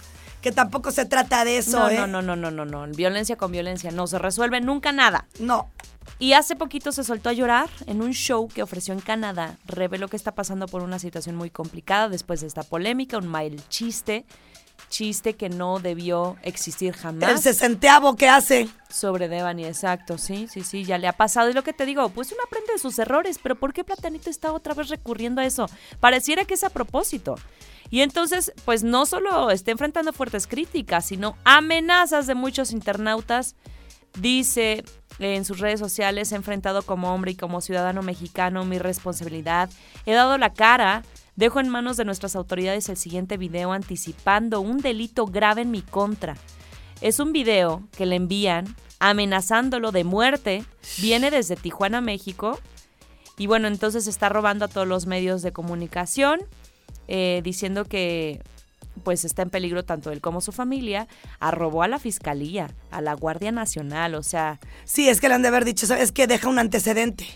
que 0.42 0.50
tampoco 0.50 0.90
se 0.90 1.04
trata 1.06 1.44
de 1.44 1.58
eso, 1.58 1.78
no, 1.78 1.88
¿eh? 1.88 1.96
no, 1.96 2.08
no, 2.08 2.20
no, 2.20 2.34
no, 2.34 2.50
no, 2.50 2.64
no. 2.64 2.86
Violencia 2.96 3.36
con 3.36 3.52
violencia. 3.52 3.92
No 3.92 4.08
se 4.08 4.18
resuelve 4.18 4.60
nunca 4.60 4.90
nada. 4.90 5.28
No. 5.38 5.70
Y 6.18 6.32
hace 6.32 6.56
poquito 6.56 6.90
se 6.90 7.04
soltó 7.04 7.28
a 7.28 7.32
llorar 7.32 7.70
en 7.86 8.02
un 8.02 8.10
show 8.12 8.48
que 8.48 8.62
ofreció 8.64 8.92
en 8.92 9.00
Canadá. 9.00 9.56
Reveló 9.66 10.08
que 10.08 10.16
está 10.16 10.32
pasando 10.32 10.66
por 10.66 10.82
una 10.82 10.98
situación 10.98 11.36
muy 11.36 11.48
complicada 11.48 12.08
después 12.08 12.40
de 12.40 12.48
esta 12.48 12.64
polémica, 12.64 13.18
un 13.18 13.28
mal 13.28 13.56
chiste. 13.68 14.24
Chiste 14.88 15.34
que 15.34 15.48
no 15.48 15.80
debió 15.80 16.36
existir 16.42 16.94
jamás. 16.94 17.30
El 17.30 17.38
sesenteavo 17.38 18.16
que 18.16 18.28
hace. 18.28 18.68
Sobre 18.88 19.28
Devani, 19.28 19.64
exacto, 19.64 20.18
sí, 20.18 20.46
sí, 20.48 20.62
sí, 20.62 20.84
ya 20.84 20.98
le 20.98 21.08
ha 21.08 21.12
pasado. 21.12 21.50
Y 21.50 21.52
lo 21.52 21.64
que 21.64 21.72
te 21.72 21.84
digo, 21.84 22.08
pues 22.10 22.30
uno 22.30 22.40
aprende 22.46 22.72
de 22.72 22.78
sus 22.78 22.98
errores, 22.98 23.38
pero 23.42 23.56
¿por 23.56 23.72
qué 23.72 23.82
Platanito 23.82 24.30
está 24.30 24.52
otra 24.52 24.74
vez 24.74 24.88
recurriendo 24.88 25.40
a 25.40 25.44
eso? 25.44 25.66
Pareciera 25.98 26.44
que 26.44 26.54
es 26.54 26.62
a 26.62 26.70
propósito. 26.70 27.34
Y 27.90 28.00
entonces, 28.02 28.52
pues 28.64 28.82
no 28.82 29.06
solo 29.06 29.50
está 29.50 29.70
enfrentando 29.70 30.12
fuertes 30.12 30.46
críticas, 30.46 31.06
sino 31.06 31.36
amenazas 31.44 32.26
de 32.26 32.34
muchos 32.34 32.72
internautas. 32.72 33.56
Dice 34.18 34.84
en 35.18 35.44
sus 35.44 35.58
redes 35.58 35.80
sociales, 35.80 36.32
he 36.32 36.36
enfrentado 36.36 36.82
como 36.82 37.14
hombre 37.14 37.32
y 37.32 37.36
como 37.36 37.60
ciudadano 37.60 38.02
mexicano 38.02 38.64
mi 38.64 38.78
responsabilidad. 38.78 39.70
He 40.06 40.12
dado 40.12 40.38
la 40.38 40.52
cara. 40.52 41.02
Dejo 41.36 41.58
en 41.58 41.68
manos 41.68 41.96
de 41.96 42.04
nuestras 42.04 42.36
autoridades 42.36 42.88
el 42.88 42.96
siguiente 42.96 43.36
video 43.36 43.72
anticipando 43.72 44.60
un 44.60 44.78
delito 44.78 45.26
grave 45.26 45.62
en 45.62 45.70
mi 45.72 45.82
contra. 45.82 46.36
Es 47.00 47.18
un 47.18 47.32
video 47.32 47.82
que 47.96 48.06
le 48.06 48.16
envían 48.16 48.76
amenazándolo 49.00 49.90
de 49.90 50.04
muerte. 50.04 50.64
Viene 50.98 51.32
desde 51.32 51.56
Tijuana, 51.56 52.00
México. 52.00 52.60
Y 53.36 53.48
bueno, 53.48 53.66
entonces 53.66 54.06
está 54.06 54.28
robando 54.28 54.66
a 54.66 54.68
todos 54.68 54.86
los 54.86 55.06
medios 55.06 55.42
de 55.42 55.52
comunicación, 55.52 56.40
eh, 57.08 57.40
diciendo 57.42 57.84
que 57.84 58.40
pues 59.02 59.24
está 59.24 59.42
en 59.42 59.50
peligro 59.50 59.84
tanto 59.84 60.12
él 60.12 60.20
como 60.20 60.40
su 60.40 60.52
familia. 60.52 61.08
Arrobó 61.40 61.82
a 61.82 61.88
la 61.88 61.98
fiscalía, 61.98 62.70
a 62.92 63.00
la 63.00 63.14
Guardia 63.14 63.50
Nacional, 63.50 64.14
o 64.14 64.22
sea... 64.22 64.60
Sí, 64.84 65.08
es 65.08 65.20
que 65.20 65.28
le 65.28 65.34
han 65.34 65.42
de 65.42 65.48
haber 65.48 65.64
dicho, 65.64 65.84
¿sabes 65.88 66.12
qué? 66.12 66.28
Deja 66.28 66.48
un 66.48 66.60
antecedente. 66.60 67.26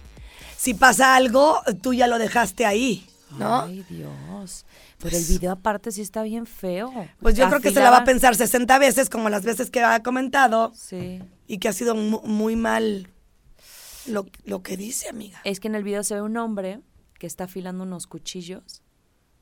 Si 0.56 0.72
pasa 0.72 1.16
algo, 1.16 1.60
tú 1.82 1.94
ya 1.94 2.06
lo 2.06 2.18
dejaste 2.18 2.64
ahí, 2.64 3.04
¿no? 3.36 3.62
Ay, 3.62 3.84
Dios. 3.88 4.64
Pero 4.98 5.16
el 5.16 5.24
video 5.24 5.52
aparte 5.52 5.92
sí 5.92 6.00
está 6.02 6.22
bien 6.22 6.46
feo. 6.46 6.92
Pues 7.20 7.36
yo 7.36 7.48
creo 7.48 7.60
que 7.60 7.70
se 7.72 7.80
la 7.80 7.90
va 7.90 7.98
a 7.98 8.04
pensar 8.04 8.34
60 8.36 8.78
veces, 8.78 9.10
como 9.10 9.28
las 9.28 9.44
veces 9.44 9.70
que 9.70 9.82
ha 9.82 10.02
comentado. 10.02 10.72
Sí. 10.74 11.22
Y 11.46 11.58
que 11.58 11.68
ha 11.68 11.72
sido 11.72 11.94
mu- 11.94 12.22
muy 12.24 12.56
mal 12.56 13.08
lo, 14.06 14.26
lo 14.44 14.62
que 14.62 14.76
dice, 14.76 15.08
amiga. 15.08 15.40
Es 15.44 15.60
que 15.60 15.68
en 15.68 15.74
el 15.74 15.84
video 15.84 16.02
se 16.02 16.14
ve 16.14 16.22
un 16.22 16.36
hombre 16.36 16.80
que 17.18 17.26
está 17.26 17.44
afilando 17.44 17.84
unos 17.84 18.06
cuchillos, 18.06 18.82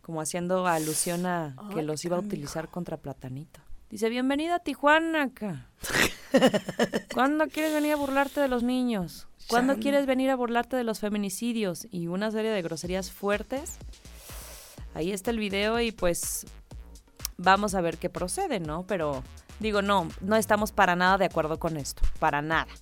como 0.03 0.21
haciendo 0.21 0.67
alusión 0.67 1.27
a 1.27 1.57
que 1.75 1.83
los 1.83 2.05
iba 2.05 2.17
a 2.17 2.21
utilizar 2.21 2.69
contra 2.69 2.97
Platanito. 2.97 3.61
Dice, 3.91 4.09
bienvenida 4.09 4.57
a 4.57 4.59
Tijuana 4.59 5.23
acá. 5.23 5.69
¿Cuándo 7.15 7.47
quieres 7.47 7.73
venir 7.73 7.93
a 7.93 7.97
burlarte 7.97 8.41
de 8.41 8.49
los 8.49 8.65
niños? 8.65 9.29
¿Cuándo 9.47 9.77
quieres 9.77 10.07
venir 10.07 10.29
a 10.31 10.35
burlarte 10.35 10.77
de 10.77 10.83
los 10.83 10.99
feminicidios? 10.99 11.87
Y 11.93 12.09
una 12.09 12.33
serie 12.33 12.51
de 12.51 12.63
groserías 12.63 13.13
fuertes. 13.13 13.79
Ahí 14.95 15.13
está 15.13 15.31
el 15.31 15.39
video 15.39 15.79
y 15.79 15.93
pues 15.93 16.47
vamos 17.37 17.77
a 17.77 17.81
ver 17.81 17.97
qué 17.99 18.11
procede, 18.11 18.59
¿no? 18.59 18.85
Pero 18.89 19.23
digo, 19.61 19.83
no, 19.83 20.09
no 20.21 20.35
estamos 20.35 20.73
para 20.73 20.97
nada 20.97 21.17
de 21.17 21.27
acuerdo 21.27 21.61
con 21.61 21.77
esto, 21.77 22.03
para 22.19 22.43
nada. 22.43 22.73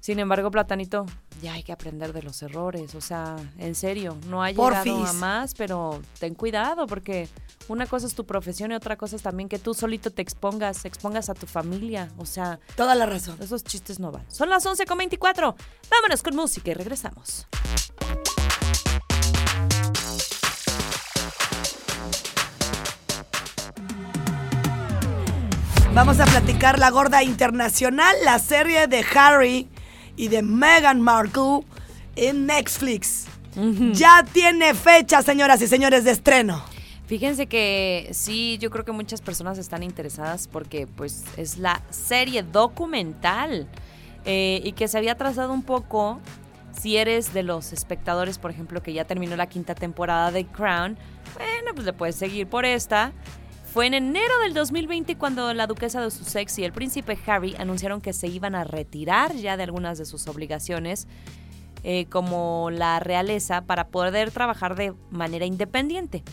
Sin 0.00 0.18
embargo, 0.18 0.50
Platanito, 0.50 1.04
ya 1.40 1.54
hay 1.54 1.62
que 1.62 1.72
aprender 1.72 2.12
de 2.12 2.22
los 2.22 2.42
errores, 2.42 2.94
o 2.94 3.00
sea, 3.00 3.36
en 3.58 3.74
serio, 3.74 4.16
no 4.28 4.42
ha 4.42 4.50
llegado 4.50 4.70
Porfis. 4.70 5.08
a 5.08 5.12
más, 5.14 5.54
pero 5.54 6.00
ten 6.18 6.34
cuidado 6.34 6.86
porque 6.86 7.28
una 7.68 7.86
cosa 7.86 8.06
es 8.06 8.14
tu 8.14 8.24
profesión 8.26 8.72
y 8.72 8.74
otra 8.74 8.96
cosa 8.96 9.16
es 9.16 9.22
también 9.22 9.48
que 9.48 9.58
tú 9.58 9.74
solito 9.74 10.10
te 10.10 10.22
expongas, 10.22 10.84
expongas 10.84 11.30
a 11.30 11.34
tu 11.34 11.46
familia, 11.46 12.10
o 12.18 12.26
sea... 12.26 12.60
Toda 12.76 12.94
la 12.94 13.06
razón. 13.06 13.36
Esos 13.40 13.64
chistes 13.64 13.98
no 13.98 14.12
van. 14.12 14.24
Son 14.30 14.48
las 14.48 14.66
11.24, 14.66 15.54
vámonos 15.90 16.22
con 16.22 16.36
música 16.36 16.70
y 16.70 16.74
regresamos. 16.74 17.46
Vamos 25.92 26.20
a 26.20 26.24
platicar 26.24 26.78
La 26.78 26.90
Gorda 26.90 27.24
Internacional, 27.24 28.14
la 28.24 28.38
serie 28.38 28.86
de 28.86 29.04
Harry 29.14 29.68
y 30.20 30.28
de 30.28 30.42
Meghan 30.42 31.00
Markle 31.00 31.64
en 32.14 32.44
Netflix. 32.44 33.24
Ya 33.92 34.22
tiene 34.30 34.74
fecha, 34.74 35.22
señoras 35.22 35.62
y 35.62 35.66
señores, 35.66 36.04
de 36.04 36.10
estreno. 36.10 36.62
Fíjense 37.06 37.46
que 37.46 38.10
sí, 38.12 38.58
yo 38.60 38.70
creo 38.70 38.84
que 38.84 38.92
muchas 38.92 39.22
personas 39.22 39.56
están 39.56 39.82
interesadas 39.82 40.46
porque 40.46 40.86
pues 40.86 41.24
es 41.38 41.56
la 41.56 41.80
serie 41.88 42.42
documental 42.42 43.66
eh, 44.26 44.60
y 44.62 44.72
que 44.72 44.88
se 44.88 44.98
había 44.98 45.16
trazado 45.16 45.54
un 45.54 45.62
poco. 45.62 46.20
Si 46.78 46.98
eres 46.98 47.32
de 47.32 47.42
los 47.42 47.72
espectadores, 47.72 48.38
por 48.38 48.50
ejemplo, 48.50 48.82
que 48.82 48.92
ya 48.92 49.06
terminó 49.06 49.36
la 49.36 49.48
quinta 49.48 49.74
temporada 49.74 50.30
de 50.30 50.44
Crown, 50.44 50.98
bueno, 51.34 51.74
pues 51.74 51.86
le 51.86 51.94
puedes 51.94 52.14
seguir 52.14 52.46
por 52.46 52.66
esta. 52.66 53.12
Fue 53.72 53.86
en 53.86 53.94
enero 53.94 54.34
del 54.42 54.52
2020 54.52 55.16
cuando 55.16 55.54
la 55.54 55.68
duquesa 55.68 56.02
de 56.02 56.10
Sussex 56.10 56.58
y 56.58 56.64
el 56.64 56.72
príncipe 56.72 57.16
Harry 57.26 57.54
anunciaron 57.56 58.00
que 58.00 58.12
se 58.12 58.26
iban 58.26 58.56
a 58.56 58.64
retirar 58.64 59.36
ya 59.36 59.56
de 59.56 59.62
algunas 59.62 59.96
de 59.96 60.06
sus 60.06 60.26
obligaciones 60.26 61.06
eh, 61.84 62.06
como 62.06 62.70
la 62.72 62.98
realeza 62.98 63.62
para 63.62 63.86
poder 63.86 64.32
trabajar 64.32 64.74
de 64.74 64.92
manera 65.12 65.46
independiente. 65.46 66.24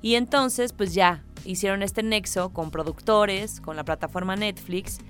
Y 0.00 0.14
entonces, 0.14 0.72
pues 0.72 0.94
ya 0.94 1.22
hicieron 1.44 1.82
este 1.82 2.02
nexo 2.02 2.48
con 2.48 2.70
productores, 2.70 3.60
con 3.60 3.76
la 3.76 3.84
plataforma 3.84 4.34
Netflix. 4.34 5.00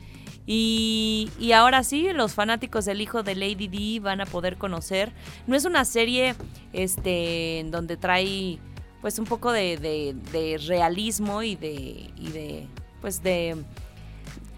Y, 0.46 1.30
y 1.38 1.52
ahora 1.52 1.84
sí, 1.84 2.08
los 2.12 2.34
fanáticos 2.34 2.84
del 2.84 3.00
hijo 3.00 3.22
de 3.22 3.36
Lady 3.36 3.68
Di 3.68 4.00
van 4.00 4.20
a 4.20 4.26
poder 4.26 4.56
conocer. 4.56 5.12
No 5.46 5.54
es 5.54 5.64
una 5.64 5.84
serie 5.84 6.34
este, 6.72 7.60
en 7.60 7.70
donde 7.70 7.96
trae 7.96 8.58
pues 9.00 9.18
un 9.18 9.24
poco 9.24 9.52
de, 9.52 9.76
de- 9.76 10.14
de 10.32 10.58
realismo 10.66 11.42
y 11.42 11.56
de, 11.56 12.10
y 12.16 12.28
de 12.32 12.66
pues 13.00 13.22
de 13.22 13.56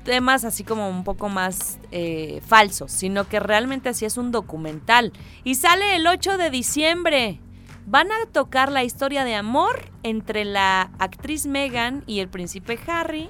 temas 0.04 0.44
así 0.44 0.64
como 0.64 0.88
un 0.88 1.04
poco 1.04 1.28
más 1.28 1.78
eh, 1.92 2.40
falsos, 2.46 2.90
sino 2.90 3.28
que 3.28 3.38
realmente 3.38 3.88
así 3.88 4.04
es 4.04 4.16
un 4.16 4.32
documental. 4.32 5.12
Y 5.44 5.54
sale 5.54 5.94
el 5.96 6.06
8 6.06 6.38
de 6.38 6.50
diciembre. 6.50 7.40
Van 7.86 8.10
a 8.12 8.26
tocar 8.32 8.70
la 8.70 8.84
historia 8.84 9.24
de 9.24 9.34
amor 9.34 9.90
entre 10.02 10.44
la 10.44 10.90
actriz 10.98 11.46
Meghan 11.46 12.02
y 12.06 12.20
el 12.20 12.28
príncipe 12.28 12.78
Harry. 12.86 13.28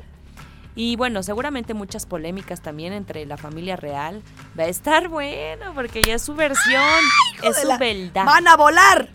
Y 0.75 0.97
bueno, 0.97 1.23
seguramente 1.23 1.75
muchas 1.75 2.07
polémicas 2.07 2.63
también 2.63 2.95
entre 2.95 3.27
la 3.27 3.37
familia 3.37 3.77
real. 3.77 4.23
Va 4.59 4.65
a 4.65 4.69
estar 4.69 5.09
bueno 5.09 5.73
porque 5.75 6.03
ya 6.03 6.15
es 6.15 6.23
su 6.23 6.35
versión, 6.35 6.83
es 7.43 7.61
su 7.61 7.69
la- 7.69 7.77
verdad. 7.79 8.25
¡Van 8.25 8.49
a 8.49 8.57
volar! 8.57 9.11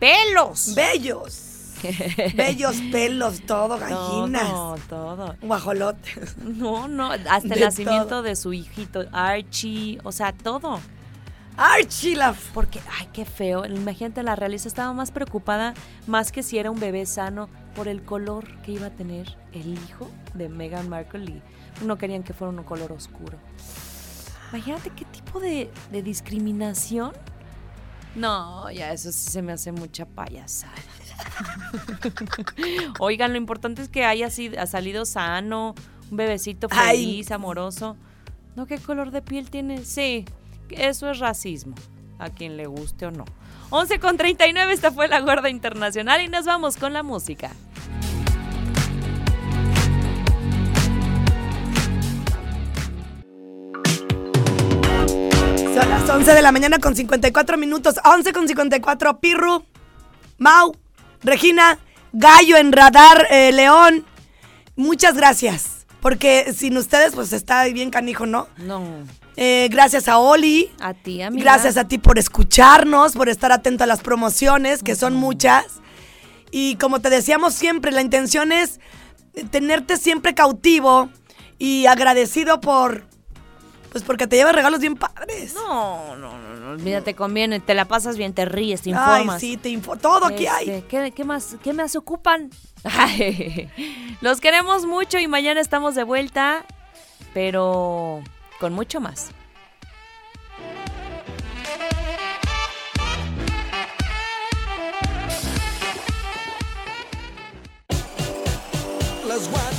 ¡Pelos! 0.00 0.74
¡Bellos! 0.74 1.46
Bellos 2.34 2.76
pelos, 2.92 3.40
todo, 3.46 3.78
gallinas. 3.78 4.48
Todo, 4.50 4.76
todo. 4.88 5.36
Guajolotes. 5.40 6.36
No, 6.38 6.88
no, 6.88 7.10
hasta 7.12 7.54
el 7.54 7.60
nacimiento 7.60 8.08
todo. 8.08 8.22
de 8.22 8.36
su 8.36 8.52
hijito 8.52 9.04
Archie, 9.12 9.98
o 10.04 10.12
sea, 10.12 10.32
todo. 10.32 10.80
Archie 11.56 12.16
la... 12.16 12.34
Porque, 12.54 12.80
ay, 12.98 13.08
qué 13.12 13.24
feo. 13.24 13.64
Imagínate, 13.66 14.22
la 14.22 14.36
realeza 14.36 14.68
estaba 14.68 14.92
más 14.92 15.10
preocupada, 15.10 15.74
más 16.06 16.32
que 16.32 16.42
si 16.42 16.58
era 16.58 16.70
un 16.70 16.80
bebé 16.80 17.04
sano, 17.06 17.48
por 17.74 17.88
el 17.88 18.02
color 18.02 18.60
que 18.62 18.72
iba 18.72 18.86
a 18.86 18.90
tener 18.90 19.36
el 19.52 19.74
hijo 19.74 20.08
de 20.34 20.48
Meghan 20.48 20.88
Markle 20.88 21.24
y 21.80 21.84
no 21.84 21.98
querían 21.98 22.22
que 22.22 22.32
fuera 22.32 22.50
un 22.50 22.62
color 22.64 22.92
oscuro. 22.92 23.38
Imagínate 24.52 24.90
qué 24.90 25.04
tipo 25.04 25.38
de, 25.38 25.70
de 25.92 26.02
discriminación. 26.02 27.12
No, 28.14 28.70
ya 28.70 28.92
eso 28.92 29.12
sí 29.12 29.30
se 29.30 29.42
me 29.42 29.52
hace 29.52 29.72
mucha 29.72 30.04
payasada. 30.04 30.72
Oigan, 32.98 33.32
lo 33.32 33.38
importante 33.38 33.82
es 33.82 33.88
que 33.88 34.04
haya 34.04 34.30
sido, 34.30 34.60
ha 34.60 34.66
salido 34.66 35.04
sano, 35.04 35.74
un 36.10 36.16
bebecito 36.16 36.68
Ay. 36.70 36.96
feliz, 36.96 37.30
amoroso. 37.30 37.96
¿No 38.56 38.66
qué 38.66 38.78
color 38.78 39.10
de 39.10 39.22
piel 39.22 39.50
tiene? 39.50 39.84
Sí, 39.84 40.24
eso 40.70 41.10
es 41.10 41.18
racismo, 41.18 41.74
a 42.18 42.30
quien 42.30 42.56
le 42.56 42.66
guste 42.66 43.06
o 43.06 43.10
no. 43.10 43.24
11 43.70 44.00
con 44.00 44.16
39, 44.16 44.72
esta 44.72 44.90
fue 44.90 45.06
la 45.06 45.20
Gorda 45.20 45.48
Internacional 45.48 46.20
y 46.20 46.28
nos 46.28 46.44
vamos 46.44 46.76
con 46.76 46.92
la 46.92 47.04
música. 47.04 47.52
11 56.10 56.34
de 56.34 56.42
la 56.42 56.50
mañana 56.50 56.80
con 56.80 56.96
54 56.96 57.56
minutos. 57.56 57.94
11 58.04 58.32
con 58.32 58.48
54. 58.48 59.20
Pirru, 59.20 59.64
Mau, 60.38 60.74
Regina, 61.22 61.78
Gallo 62.12 62.56
en 62.56 62.72
Radar, 62.72 63.28
eh, 63.30 63.52
León. 63.52 64.04
Muchas 64.74 65.14
gracias. 65.14 65.86
Porque 66.00 66.52
sin 66.52 66.76
ustedes, 66.76 67.14
pues 67.14 67.32
está 67.32 67.64
bien 67.66 67.90
canijo, 67.90 68.26
¿no? 68.26 68.48
No. 68.56 68.82
Eh, 69.36 69.68
gracias 69.70 70.08
a 70.08 70.18
Oli. 70.18 70.72
A 70.80 70.94
ti, 70.94 71.22
amiga. 71.22 71.44
Gracias 71.44 71.76
a 71.76 71.86
ti 71.86 71.98
por 71.98 72.18
escucharnos, 72.18 73.12
por 73.12 73.28
estar 73.28 73.52
atento 73.52 73.84
a 73.84 73.86
las 73.86 74.00
promociones, 74.00 74.82
que 74.82 74.96
son 74.96 75.14
muchas. 75.14 75.66
Y 76.50 76.74
como 76.76 77.00
te 77.00 77.10
decíamos 77.10 77.54
siempre, 77.54 77.92
la 77.92 78.00
intención 78.00 78.50
es 78.50 78.80
tenerte 79.50 79.96
siempre 79.96 80.34
cautivo 80.34 81.08
y 81.58 81.86
agradecido 81.86 82.60
por. 82.60 83.09
Pues 83.92 84.04
porque 84.04 84.26
te 84.26 84.36
lleva 84.36 84.52
regalos 84.52 84.80
bien 84.80 84.94
padres. 84.94 85.52
No, 85.54 86.14
no, 86.16 86.38
no, 86.38 86.54
no. 86.54 86.78
Mira, 86.82 87.00
te 87.02 87.14
conviene, 87.14 87.58
te 87.60 87.74
la 87.74 87.86
pasas 87.86 88.16
bien, 88.16 88.32
te 88.32 88.44
ríes, 88.44 88.82
te 88.82 88.90
Ay, 88.90 88.96
informas. 88.96 89.40
sí, 89.40 89.56
te 89.56 89.68
info 89.68 89.96
todo 89.96 90.26
aquí 90.26 90.46
hay. 90.46 90.70
Este, 90.70 90.86
¿qué, 90.88 91.10
qué 91.10 91.24
más, 91.24 91.56
¿Qué 91.62 91.72
más 91.72 91.96
ocupan? 91.96 92.50
Ay, 92.84 93.68
Los 94.20 94.40
queremos 94.40 94.86
mucho 94.86 95.18
y 95.18 95.26
mañana 95.26 95.60
estamos 95.60 95.94
de 95.96 96.04
vuelta, 96.04 96.64
pero 97.34 98.22
con 98.60 98.72
mucho 98.74 99.00
más. 99.00 99.30
Las 109.28 109.48
guay- 109.48 109.76